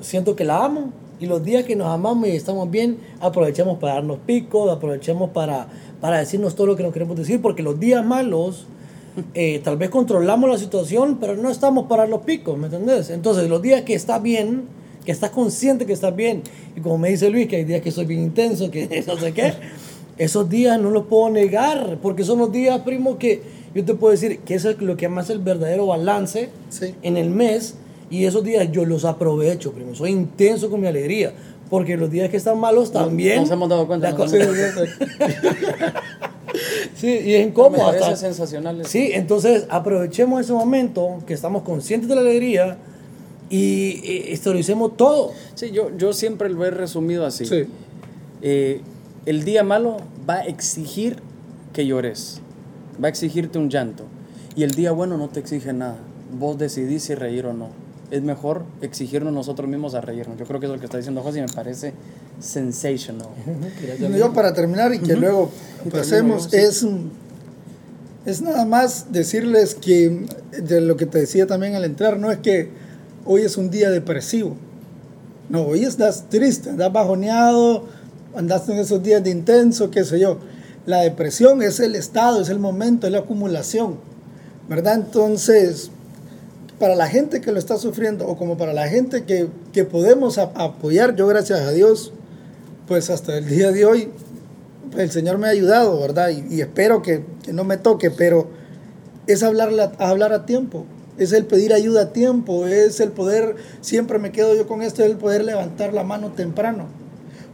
siento 0.00 0.36
que 0.36 0.44
la 0.44 0.64
amo 0.64 0.90
y 1.20 1.26
los 1.26 1.44
días 1.44 1.64
que 1.64 1.76
nos 1.76 1.86
amamos 1.88 2.28
y 2.28 2.32
estamos 2.32 2.70
bien, 2.70 2.98
aprovechemos 3.20 3.78
para 3.78 3.94
darnos 3.94 4.18
picos, 4.26 4.70
aprovechemos 4.70 5.30
para, 5.30 5.68
para 6.00 6.18
decirnos 6.18 6.54
todo 6.54 6.66
lo 6.66 6.76
que 6.76 6.82
nos 6.82 6.92
queremos 6.92 7.16
decir, 7.16 7.40
porque 7.40 7.62
los 7.62 7.78
días 7.80 8.04
malos, 8.04 8.66
eh, 9.32 9.60
tal 9.64 9.76
vez 9.76 9.90
controlamos 9.90 10.50
la 10.50 10.58
situación, 10.58 11.18
pero 11.20 11.36
no 11.36 11.50
estamos 11.50 11.86
para 11.86 12.06
los 12.06 12.22
picos, 12.22 12.58
¿me 12.58 12.66
entendés? 12.66 13.10
Entonces, 13.10 13.48
los 13.48 13.62
días 13.62 13.82
que 13.82 13.94
estás 13.94 14.20
bien, 14.22 14.64
que 15.04 15.12
estás 15.12 15.30
consciente 15.30 15.86
que 15.86 15.92
estás 15.92 16.14
bien, 16.16 16.42
y 16.76 16.80
como 16.80 16.98
me 16.98 17.10
dice 17.10 17.28
Luis, 17.30 17.46
que 17.48 17.56
hay 17.56 17.64
días 17.64 17.82
que 17.82 17.90
soy 17.90 18.06
bien 18.06 18.22
intenso, 18.22 18.70
que 18.70 19.04
no 19.06 19.18
sé 19.18 19.32
qué, 19.32 19.52
esos 20.18 20.48
días 20.48 20.80
no 20.80 20.90
los 20.90 21.06
puedo 21.06 21.28
negar, 21.30 21.98
porque 22.02 22.24
son 22.24 22.38
los 22.38 22.50
días, 22.52 22.80
primo, 22.80 23.18
que 23.18 23.42
yo 23.74 23.84
te 23.84 23.94
puedo 23.94 24.12
decir 24.12 24.38
que 24.40 24.54
eso 24.54 24.70
es 24.70 24.78
lo 24.80 24.96
que 24.96 25.08
más 25.08 25.28
el 25.30 25.40
verdadero 25.40 25.86
balance 25.86 26.48
Sí. 26.70 26.94
en 27.02 27.16
el 27.16 27.30
mes, 27.30 27.74
y 28.10 28.24
esos 28.24 28.44
días 28.44 28.70
yo 28.70 28.84
los 28.84 29.04
aprovecho, 29.04 29.72
primo, 29.72 29.94
soy 29.94 30.10
intenso 30.10 30.70
con 30.70 30.80
mi 30.80 30.86
alegría, 30.86 31.32
porque 31.68 31.96
los 31.96 32.10
días 32.10 32.30
que 32.30 32.36
están 32.36 32.58
malos 32.60 32.92
también... 32.92 33.40
nos 33.40 33.50
hemos 33.50 33.68
dado 33.68 33.86
cuenta, 33.86 34.14
cosa- 34.14 34.36
Sí, 36.94 37.08
y 37.24 37.34
es 37.34 37.46
incómodo. 37.46 37.88
Hasta- 37.88 38.16
sensacional 38.16 38.80
eso. 38.80 38.88
Sí, 38.90 39.10
entonces 39.12 39.66
aprovechemos 39.68 40.40
ese 40.40 40.52
momento 40.52 41.18
que 41.26 41.34
estamos 41.34 41.62
conscientes 41.62 42.08
de 42.08 42.14
la 42.14 42.20
alegría 42.20 42.76
y 43.50 44.00
eh, 44.04 44.32
historicemos 44.32 44.96
todo. 44.96 45.32
Sí, 45.54 45.70
yo, 45.70 45.96
yo 45.96 46.12
siempre 46.12 46.48
lo 46.48 46.64
he 46.64 46.70
resumido 46.70 47.26
así. 47.26 47.46
Sí. 47.46 47.66
Eh, 48.42 48.80
el 49.26 49.44
día 49.44 49.62
malo 49.62 49.98
va 50.28 50.36
a 50.36 50.44
exigir 50.44 51.16
que 51.72 51.86
llores, 51.86 52.40
va 53.02 53.08
a 53.08 53.10
exigirte 53.10 53.58
un 53.58 53.70
llanto. 53.70 54.04
Y 54.56 54.62
el 54.62 54.72
día 54.72 54.92
bueno 54.92 55.16
no 55.16 55.28
te 55.28 55.40
exige 55.40 55.72
nada. 55.72 55.96
Vos 56.38 56.58
decidís 56.58 57.04
si 57.04 57.14
reír 57.14 57.46
o 57.46 57.52
no. 57.52 57.68
Es 58.10 58.22
mejor 58.22 58.64
exigirnos 58.82 59.32
nosotros 59.32 59.68
mismos 59.68 59.94
a 59.94 60.00
reírnos. 60.00 60.38
Yo 60.38 60.44
creo 60.44 60.60
que 60.60 60.66
es 60.66 60.72
lo 60.72 60.78
que 60.78 60.84
está 60.84 60.98
diciendo 60.98 61.22
José 61.22 61.38
y 61.38 61.42
me 61.42 61.48
parece 61.48 61.92
sensational. 62.38 63.28
Yo 64.16 64.32
para 64.32 64.52
terminar 64.52 64.94
y 64.94 65.00
que 65.00 65.16
luego 65.16 65.50
pasemos, 65.90 66.52
es, 66.52 66.86
es 68.26 68.42
nada 68.42 68.64
más 68.64 69.12
decirles 69.12 69.74
que 69.74 70.26
de 70.62 70.80
lo 70.80 70.96
que 70.96 71.06
te 71.06 71.18
decía 71.18 71.46
también 71.46 71.74
al 71.74 71.84
entrar, 71.84 72.18
no 72.18 72.30
es 72.30 72.38
que 72.38 72.83
hoy 73.24 73.42
es 73.42 73.56
un 73.56 73.70
día 73.70 73.90
depresivo. 73.90 74.56
No, 75.48 75.62
hoy 75.62 75.84
estás 75.84 76.24
triste, 76.28 76.70
andas 76.70 76.92
bajoneado, 76.92 77.84
andaste 78.34 78.72
en 78.72 78.78
esos 78.78 79.02
días 79.02 79.22
de 79.22 79.30
intenso, 79.30 79.90
qué 79.90 80.04
sé 80.04 80.18
yo. 80.18 80.38
La 80.86 81.00
depresión 81.00 81.62
es 81.62 81.80
el 81.80 81.94
estado, 81.94 82.40
es 82.40 82.48
el 82.48 82.58
momento, 82.58 83.06
es 83.06 83.12
la 83.12 83.20
acumulación, 83.20 83.96
¿verdad? 84.68 84.94
Entonces, 84.94 85.90
para 86.78 86.94
la 86.94 87.08
gente 87.08 87.40
que 87.40 87.52
lo 87.52 87.58
está 87.58 87.78
sufriendo 87.78 88.26
o 88.26 88.36
como 88.36 88.56
para 88.56 88.72
la 88.72 88.88
gente 88.88 89.24
que, 89.24 89.48
que 89.72 89.84
podemos 89.84 90.38
a- 90.38 90.52
apoyar, 90.54 91.14
yo 91.16 91.26
gracias 91.26 91.60
a 91.60 91.72
Dios, 91.72 92.12
pues 92.86 93.10
hasta 93.10 93.38
el 93.38 93.46
día 93.48 93.72
de 93.72 93.84
hoy, 93.86 94.10
el 94.96 95.10
Señor 95.10 95.38
me 95.38 95.46
ha 95.46 95.50
ayudado, 95.50 95.98
¿verdad? 96.00 96.30
Y, 96.30 96.60
espero 96.60 97.02
que, 97.02 97.24
que, 97.42 97.52
no 97.52 97.64
me 97.64 97.76
toque, 97.76 98.10
pero 98.10 98.48
es 99.26 99.42
hablar, 99.42 99.94
hablar 99.98 100.32
a 100.32 100.44
tiempo, 100.46 100.84
es 101.18 101.32
el 101.32 101.46
pedir 101.46 101.72
ayuda 101.72 102.02
a 102.02 102.12
tiempo, 102.12 102.66
es 102.66 103.00
el 103.00 103.12
poder, 103.12 103.56
siempre 103.80 104.18
me 104.18 104.32
quedo 104.32 104.54
yo 104.54 104.66
con 104.66 104.82
esto, 104.82 105.02
es 105.02 105.10
el 105.10 105.16
poder 105.16 105.44
levantar 105.44 105.94
la 105.94 106.04
mano 106.04 106.32
temprano. 106.32 106.86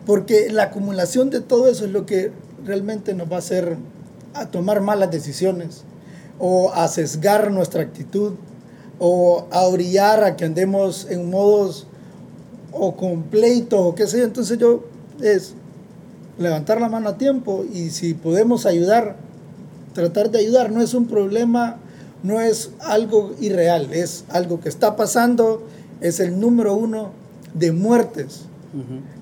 Porque 0.07 0.51
la 0.51 0.65
acumulación 0.65 1.31
de 1.31 1.41
todo 1.41 1.69
eso 1.69 1.85
es 1.85 1.91
lo 1.91 2.07
que 2.07 2.33
realmente 2.65 3.15
nos 3.15 3.31
va 3.31 3.37
a 3.37 3.41
hacer 3.41 3.77
a 4.35 4.47
tomar 4.47 4.81
malas 4.81 5.11
decisiones 5.11 5.85
o 6.39 6.73
a 6.73 6.89
sesgar 6.89 7.51
nuestra 7.51 7.83
actitud 7.83 8.35
o 8.99 9.47
a 9.51 9.63
orillar 9.63 10.25
a 10.25 10.37
que 10.37 10.45
andemos 10.45 11.07
en 11.11 11.31
modos 11.31 11.87
o 12.73 12.97
completos 12.97 13.81
o 13.81 13.95
qué 13.95 14.07
sé 14.07 14.19
yo. 14.19 14.25
Entonces 14.25 14.59
yo 14.59 14.85
es 15.23 15.55
levantar 16.39 16.81
la 16.81 16.89
mano 16.89 17.11
a 17.11 17.19
tiempo 17.19 17.65
y 17.71 17.91
si 17.91 18.15
podemos 18.15 18.67
ayudar, 18.67 19.17
tratar 19.95 20.31
de 20.31 20.39
ayudar. 20.39 20.71
No 20.71 20.81
es 20.81 20.95
un 20.95 21.07
problema, 21.07 21.79
no 22.23 22.41
es 22.41 22.71
algo 22.81 23.35
irreal, 23.41 23.93
es 23.93 24.25
algo 24.29 24.61
que 24.61 24.69
está 24.69 24.97
pasando, 24.97 25.67
es 26.01 26.21
el 26.21 26.39
número 26.39 26.75
uno 26.75 27.13
de 27.55 27.73
muertes 27.73 28.43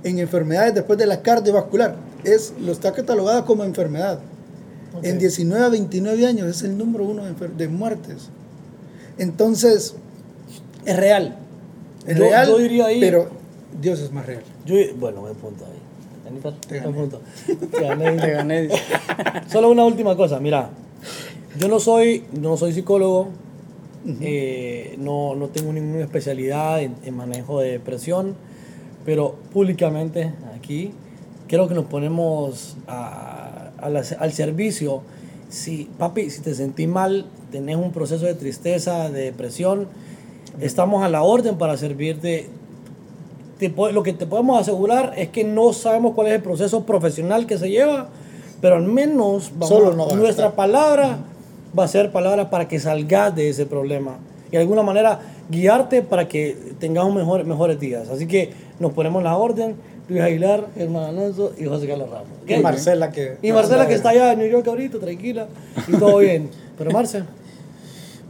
en 0.05 0.19
enfermedades 0.19 0.75
después 0.75 0.99
de 0.99 1.07
la 1.07 1.23
cardiovascular. 1.23 1.97
Es, 2.25 2.53
lo 2.61 2.73
está 2.73 2.93
catalogada 2.93 3.45
como 3.45 3.65
enfermedad. 3.65 4.21
En 5.03 5.19
19 5.19 5.65
a 5.65 5.69
29 5.69 6.27
años 6.27 6.49
es 6.49 6.63
el 6.63 6.77
número 6.77 7.05
uno 7.05 7.23
de, 7.25 7.69
muertes. 7.69 8.31
Entonces, 9.17 9.95
es 10.85 10.97
real. 10.97 11.37
Es 12.07 12.19
real, 12.19 12.51
pero 13.01 13.29
Dios 13.81 14.01
es 14.01 14.13
más 14.13 14.27
real. 14.27 14.43
Yo, 14.67 14.77
bueno, 14.99 15.23
me 15.23 15.35
punto 15.35 15.65
ahí. 15.65 15.79
Te 16.69 17.81
gané. 17.81 18.17
Te 18.17 18.31
gané. 18.33 18.69
Solo 19.49 19.71
una 19.71 19.85
última 19.85 20.17
cosa, 20.17 20.41
mira. 20.41 20.71
Yo 21.59 21.67
no 21.67 21.81
soy, 21.81 22.25
no 22.33 22.57
soy 22.57 22.73
psicólogo, 22.73 23.29
eh, 24.21 24.95
no, 24.99 25.35
no, 25.35 25.49
tengo 25.49 25.73
ninguna 25.73 26.05
especialidad 26.05 26.81
en, 26.81 27.17
manejo 27.17 27.59
de 27.59 27.73
depresión, 27.73 28.37
pero 29.05 29.35
públicamente 29.53 30.33
aquí 30.57 30.93
creo 31.49 31.67
que 31.67 31.75
nos 31.75 31.87
ponemos 31.87 32.77
al 32.87 34.33
servicio. 34.33 35.03
Si, 35.49 35.89
papi, 35.99 36.31
si 36.31 36.43
te 36.43 36.55
sentís 36.55 36.87
mal, 36.87 37.27
tenés 37.51 37.77
un 37.77 37.91
proceso 37.91 38.27
de 38.27 38.35
tristeza, 38.35 39.11
de 39.11 39.23
depresión, 39.23 39.89
estamos 40.61 41.03
a 41.03 41.09
la 41.09 41.23
orden 41.23 41.59
para 41.59 41.77
servirte. 41.77 42.51
Lo 43.93 44.05
que 44.05 44.13
te 44.13 44.27
podemos 44.27 44.61
asegurar 44.61 45.15
es 45.17 45.31
que 45.31 45.43
no 45.43 45.73
sabemos 45.73 46.15
cuál 46.15 46.29
es 46.29 46.35
el 46.35 46.43
proceso 46.43 46.85
profesional 46.85 47.47
que 47.47 47.59
se 47.59 47.69
lleva, 47.69 48.11
pero 48.61 48.77
al 48.77 48.85
menos 48.85 49.51
nuestra 50.15 50.55
palabra 50.55 51.19
va 51.77 51.85
a 51.85 51.89
ser 51.89 52.13
palabra 52.13 52.51
para 52.51 52.69
que 52.69 52.79
salgas 52.79 53.35
de 53.35 53.49
ese 53.49 53.67
problema 53.67 54.19
y 54.49 54.53
de 54.53 54.59
alguna 54.59 54.83
manera 54.83 55.21
guiarte 55.51 56.03
para 56.03 56.29
que 56.29 56.57
tengamos 56.79 57.15
mejor, 57.15 57.45
mejores 57.45 57.79
días. 57.79 58.09
Así 58.09 58.27
que 58.27 58.53
nos 58.79 58.93
ponemos 58.93 59.23
la 59.23 59.37
orden. 59.37 59.77
Luis 60.09 60.23
Aguilar, 60.23 60.69
Germán 60.75 61.05
Alonso 61.05 61.53
y 61.59 61.67
José 61.67 61.87
Carlos 61.87 62.09
Ramos. 62.09 62.29
Y 62.47 62.57
Marcela 62.63 63.13
que... 63.13 63.37
Y 63.43 63.53
Marcela 63.53 63.87
que 63.87 63.93
está 63.93 64.09
allá 64.09 64.33
en 64.33 64.39
New 64.39 64.49
York 64.49 64.67
ahorita, 64.67 64.99
tranquila, 64.99 65.49
y 65.87 65.93
todo 65.99 66.19
bien. 66.21 66.49
Pero 66.79 66.91
Marcela... 66.93 67.27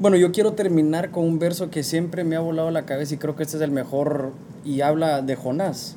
Bueno, 0.01 0.17
yo 0.17 0.33
quiero 0.33 0.55
terminar 0.55 1.13
con 1.13 1.25
un 1.25 1.39
verso 1.39 1.71
que 1.71 1.85
siempre 1.85 2.25
me 2.25 2.35
ha 2.35 2.41
volado 2.41 2.73
la 2.73 2.85
cabeza 2.85 3.15
y 3.15 3.19
creo 3.19 3.37
que 3.37 3.45
este 3.45 3.59
es 3.59 3.63
el 3.63 3.71
mejor 3.71 4.33
y 4.65 4.81
habla 4.81 5.23
de 5.23 5.37
Jonás. 5.37 5.97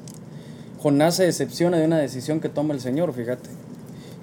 Jonás 0.80 1.16
se 1.16 1.24
decepciona 1.24 1.78
de 1.78 1.86
una 1.86 1.98
decisión 1.98 2.40
que 2.40 2.50
toma 2.50 2.76
el 2.76 2.80
Señor, 2.80 3.14
fíjate. 3.14 3.50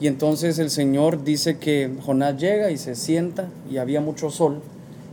Y 0.01 0.07
entonces 0.07 0.59
el 0.59 0.71
Señor 0.71 1.25
dice 1.25 1.59
que 1.59 1.91
Jonás 2.05 2.37
llega 2.37 2.71
y 2.71 2.79
se 2.79 2.95
sienta 2.95 3.49
y 3.71 3.79
había 3.79 4.01
mucho 4.01 4.31
sol 4.31 4.63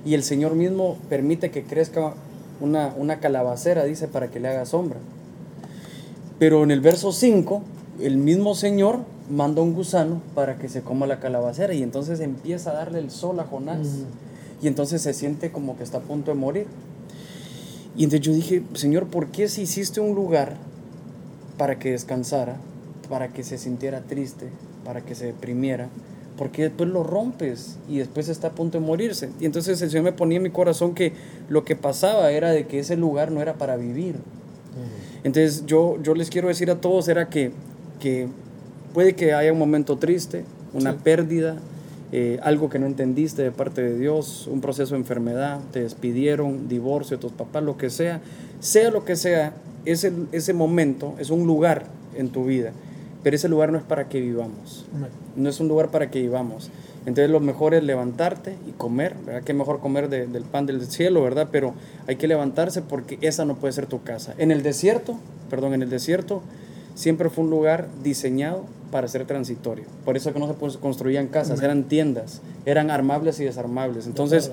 y 0.06 0.14
el 0.14 0.24
Señor 0.24 0.54
mismo 0.54 0.98
permite 1.10 1.50
que 1.50 1.64
crezca 1.64 2.14
una, 2.62 2.94
una 2.96 3.20
calabacera, 3.20 3.84
dice, 3.84 4.08
para 4.08 4.30
que 4.30 4.40
le 4.40 4.48
haga 4.48 4.66
sombra. 4.66 5.00
Pero 6.38 6.64
en 6.64 6.70
el 6.70 6.80
verso 6.80 7.12
5, 7.12 7.64
el 8.02 8.18
mismo 8.18 8.54
Señor 8.54 9.00
manda 9.30 9.64
un 9.64 9.74
gusano 9.74 10.22
para 10.36 10.58
que 10.58 10.70
se 10.70 10.82
coma 10.82 11.08
la 11.08 11.20
calabacera 11.20 11.74
y 11.74 11.82
entonces 11.82 12.20
empieza 12.20 12.70
a 12.70 12.76
darle 12.76 13.00
el 13.00 13.10
sol 13.10 13.40
a 13.40 13.46
Jonás 13.46 14.06
y 14.62 14.68
entonces 14.68 15.02
se 15.02 15.14
siente 15.14 15.52
como 15.52 15.76
que 15.76 15.84
está 15.84 15.98
a 15.98 16.02
punto 16.02 16.32
de 16.32 16.38
morir. 16.38 16.68
Y 17.98 18.04
entonces 18.04 18.28
yo 18.28 18.34
dije, 18.34 18.62
Señor, 18.74 19.08
¿por 19.08 19.28
qué 19.28 19.48
si 19.48 19.64
hiciste 19.64 20.02
un 20.02 20.14
lugar 20.14 20.58
para 21.58 21.80
que 21.80 21.92
descansara, 21.92 22.58
para 23.10 23.30
que 23.30 23.44
se 23.44 23.58
sintiera 23.58 24.02
triste, 24.02 24.50
para 24.86 25.02
que 25.02 25.16
se 25.16 25.26
deprimiera? 25.26 25.90
¿Por 26.38 26.52
qué 26.52 26.64
después 26.64 26.90
lo 26.90 27.04
rompes 27.04 27.78
y 27.90 27.98
después 27.98 28.30
está 28.30 28.50
a 28.50 28.52
punto 28.52 28.80
de 28.80 28.86
morirse? 28.86 29.30
Y 29.40 29.46
entonces 29.46 29.82
el 29.82 29.90
Señor 29.90 30.04
me 30.04 30.12
ponía 30.12 30.38
en 30.38 30.44
mi 30.44 30.50
corazón 30.50 30.94
que 30.94 31.14
lo 31.50 31.66
que 31.66 31.76
pasaba 31.76 32.32
era 32.32 32.52
de 32.52 32.68
que 32.68 32.80
ese 32.80 32.96
lugar 32.96 33.32
no 33.32 33.42
era 33.42 33.56
para 33.56 33.76
vivir. 33.78 34.16
Entonces 35.24 35.66
yo, 35.66 35.98
yo 36.04 36.14
les 36.14 36.30
quiero 36.30 36.50
decir 36.50 36.70
a 36.70 36.80
todos 36.80 37.08
era 37.08 37.30
que, 37.30 37.52
que 38.00 38.28
puede 38.94 39.16
que 39.16 39.34
haya 39.34 39.52
un 39.52 39.60
momento 39.60 39.98
triste, 39.98 40.44
una 40.74 40.98
pérdida, 40.98 41.58
eh, 42.12 42.40
algo 42.44 42.70
que 42.70 42.78
no 42.80 42.86
entendiste 42.86 43.42
de 43.42 43.52
parte 43.52 43.82
de 43.82 43.98
Dios, 43.98 44.48
un 44.48 44.62
proceso 44.62 44.94
de 44.94 45.02
enfermedad, 45.02 45.60
te 45.72 45.82
despidieron, 45.82 46.68
divorcio, 46.68 47.18
tus 47.18 47.32
papás, 47.32 47.64
lo 47.64 47.78
que 47.78 47.90
sea, 47.90 48.22
sea 48.60 48.92
lo 48.92 49.04
que 49.04 49.16
sea, 49.16 49.54
ese, 49.86 50.14
ese 50.32 50.54
momento 50.54 51.16
es 51.20 51.30
un 51.30 51.48
lugar 51.48 51.86
en 52.16 52.30
tu 52.30 52.46
vida, 52.46 52.72
pero 53.26 53.38
ese 53.38 53.50
lugar 53.50 53.72
no 53.72 53.80
es 53.80 53.84
para 53.84 54.08
que 54.08 54.22
vivamos, 54.22 54.86
no 55.36 55.50
es 55.50 55.60
un 55.60 55.68
lugar 55.68 55.90
para 55.90 56.12
que 56.12 56.22
vivamos. 56.22 56.70
Entonces 57.08 57.32
lo 57.32 57.40
mejor 57.40 57.74
es 57.74 57.84
levantarte 57.84 58.56
y 58.68 58.72
comer, 58.74 59.16
¿verdad? 59.26 59.42
Qué 59.42 59.56
mejor 59.56 59.80
comer 59.80 60.10
del 60.10 60.44
pan 60.44 60.68
del 60.68 60.86
cielo, 60.86 61.24
¿verdad? 61.24 61.50
Pero 61.52 61.74
hay 62.06 62.18
que 62.18 62.28
levantarse 62.28 62.84
porque 62.84 63.18
esa 63.22 63.44
no 63.44 63.56
puede 63.56 63.74
ser 63.74 63.88
tu 63.88 64.04
casa. 64.04 64.36
En 64.38 64.52
el 64.52 64.62
desierto, 64.62 65.18
perdón, 65.50 65.74
en 65.74 65.82
el 65.82 65.90
desierto 65.90 66.44
siempre 66.94 67.32
fue 67.32 67.46
un 67.46 67.50
lugar 67.50 67.88
diseñado 68.04 68.66
para 68.92 69.08
ser 69.08 69.26
transitorio. 69.26 69.86
Por 70.06 70.18
eso 70.18 70.32
que 70.32 70.40
no 70.40 70.48
se 70.48 70.78
construían 70.78 71.26
casas, 71.26 71.64
eran 71.64 71.86
tiendas, 71.86 72.44
eran 72.68 72.92
armables 72.92 73.40
y 73.40 73.46
desarmables. 73.46 74.06
Entonces, 74.06 74.52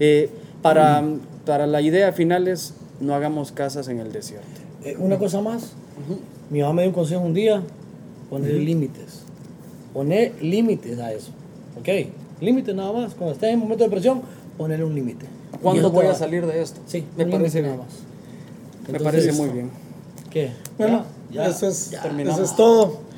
eh, 0.00 0.28
para, 0.60 1.04
para 1.46 1.68
la 1.68 1.80
idea 1.82 2.12
final 2.12 2.48
es, 2.48 2.74
no 2.98 3.14
hagamos 3.14 3.52
casas 3.52 3.86
en 3.86 4.00
el 4.00 4.10
desierto. 4.10 4.48
Eh, 4.82 4.96
una 4.98 5.18
cosa 5.18 5.40
más, 5.40 5.74
mi 6.50 6.62
mamá 6.62 6.72
me 6.72 6.82
dio 6.82 6.90
un 6.90 6.94
consejo 6.94 7.20
un 7.20 7.34
día, 7.34 7.62
poner 8.30 8.52
límites. 8.52 9.22
Poner 9.92 10.34
límites 10.42 10.98
a 10.98 11.12
eso. 11.12 11.30
¿Ok? 11.78 11.88
Límites 12.40 12.74
nada 12.74 12.92
más. 12.92 13.14
Cuando 13.14 13.34
estés 13.34 13.52
en 13.52 13.58
momento 13.58 13.84
de 13.84 13.90
presión, 13.90 14.22
ponerle 14.56 14.84
un 14.84 14.94
límite. 14.94 15.26
¿Cuándo 15.62 15.90
voy 15.90 16.06
a 16.06 16.14
salir 16.14 16.46
de 16.46 16.62
esto? 16.62 16.80
Sí, 16.86 17.04
me 17.16 17.26
parece 17.26 17.62
nada 17.62 17.76
más. 17.76 17.86
me 18.90 19.00
parece 19.00 19.32
muy 19.32 19.48
bien. 19.48 19.70
¿Qué? 20.30 20.52
Bueno, 20.76 21.04
ya, 21.30 21.46
eso, 21.46 21.66
es, 21.68 21.92
eso 21.92 22.42
es 22.42 22.56
todo. 22.56 23.08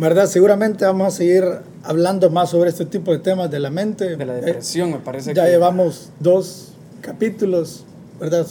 ¿verdad? 0.00 0.26
Seguramente 0.26 0.86
vamos 0.86 1.08
a 1.08 1.16
seguir 1.18 1.44
hablando 1.82 2.30
más 2.30 2.50
sobre 2.50 2.70
este 2.70 2.86
tipo 2.86 3.12
de 3.12 3.18
temas 3.18 3.50
de 3.50 3.60
la 3.60 3.68
mente. 3.68 4.16
De 4.16 4.24
la 4.24 4.34
depresión, 4.34 4.92
me 4.92 4.98
parece. 4.98 5.34
Ya 5.34 5.46
llevamos 5.46 6.08
dos 6.18 6.72
capítulos, 7.02 7.84
¿verdad? 8.18 8.46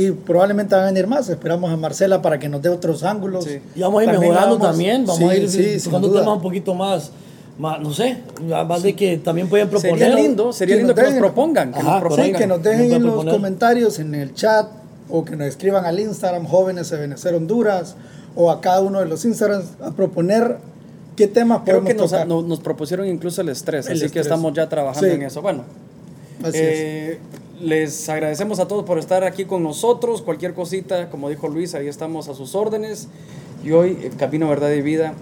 Y 0.00 0.12
probablemente 0.12 0.74
van 0.74 0.84
a 0.84 0.86
venir 0.86 1.06
más. 1.06 1.28
Esperamos 1.28 1.70
a 1.70 1.76
Marcela 1.76 2.22
para 2.22 2.38
que 2.38 2.48
nos 2.48 2.62
dé 2.62 2.68
otros 2.68 3.02
ángulos. 3.02 3.46
Y 3.74 3.80
vamos 3.80 4.00
a 4.00 4.04
ir 4.04 4.18
mejorando 4.18 4.58
también. 4.58 5.04
Vamos 5.04 5.30
a 5.30 5.36
ir 5.36 5.48
sí, 5.48 5.76
tocando 5.84 6.10
temas 6.10 6.36
un 6.36 6.42
poquito 6.42 6.74
más, 6.74 7.10
más 7.58 7.80
no 7.80 7.92
sé, 7.92 8.18
más 8.66 8.82
de 8.82 8.94
que 8.94 9.18
también 9.18 9.48
pueden 9.48 9.68
proponer. 9.68 9.98
Sería 9.98 10.14
lindo, 10.14 10.52
sería 10.52 10.76
lindo 10.76 10.94
que 10.94 11.02
nos 11.02 11.14
propongan. 11.14 11.72
Que 11.72 11.82
nos 11.82 12.00
propongan. 12.00 12.26
Sí, 12.26 12.32
que 12.32 12.46
nos 12.46 12.62
dejen 12.62 12.92
en 12.92 13.02
los 13.04 13.24
comentarios, 13.26 13.98
en 13.98 14.14
el 14.14 14.34
chat, 14.34 14.66
o 15.10 15.24
que 15.24 15.36
nos 15.36 15.48
escriban 15.48 15.84
al 15.84 15.98
Instagram, 15.98 16.46
Jóvenes 16.46 16.88
de 16.90 16.96
Venezuela 16.96 17.36
Honduras 17.36 17.96
o 18.34 18.50
a 18.50 18.60
cada 18.60 18.80
uno 18.80 19.00
de 19.00 19.06
los 19.06 19.24
Instagrams 19.24 19.66
a 19.82 19.90
proponer 19.90 20.58
qué 21.16 21.26
temas 21.26 21.62
Creo 21.64 21.84
que 21.84 21.94
nos, 21.94 22.12
nos, 22.26 22.60
propusieron 22.60 23.06
incluso 23.06 23.40
el 23.40 23.48
estrés, 23.48 23.88
así 23.88 24.08
que 24.08 24.20
estamos 24.20 24.52
ya 24.54 24.68
trabajando 24.68 25.08
en 25.08 25.22
eso. 25.22 25.42
Bueno, 25.42 25.64
eh, 26.52 27.18
les 27.60 28.08
agradecemos 28.08 28.58
a 28.58 28.68
todos 28.68 28.84
por 28.84 28.98
estar 28.98 29.24
aquí 29.24 29.44
con 29.44 29.62
nosotros. 29.62 30.22
Cualquier 30.22 30.54
cosita, 30.54 31.10
como 31.10 31.28
dijo 31.28 31.48
Luis, 31.48 31.74
ahí 31.74 31.88
estamos 31.88 32.28
a 32.28 32.34
sus 32.34 32.54
órdenes. 32.54 33.08
Y 33.64 33.72
hoy, 33.72 33.98
en 34.02 34.12
Camino 34.12 34.48
Verdad 34.48 34.70
y 34.72 34.80
Vida, 34.80 35.14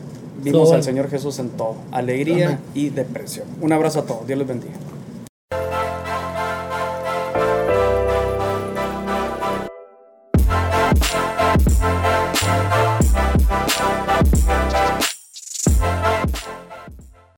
vimos 0.43 0.72
al 0.72 0.82
Señor 0.82 1.11
Jesús 1.11 1.39
en 1.39 1.51
todo, 1.51 1.74
alegría 1.91 2.61
y 2.74 2.91
depresión. 2.91 3.47
Un 3.61 3.72
abrazo 3.72 4.01
a 4.01 4.07
todos, 4.07 4.26
Dios 4.26 4.39
les 4.39 4.49
bendiga. 4.49 4.74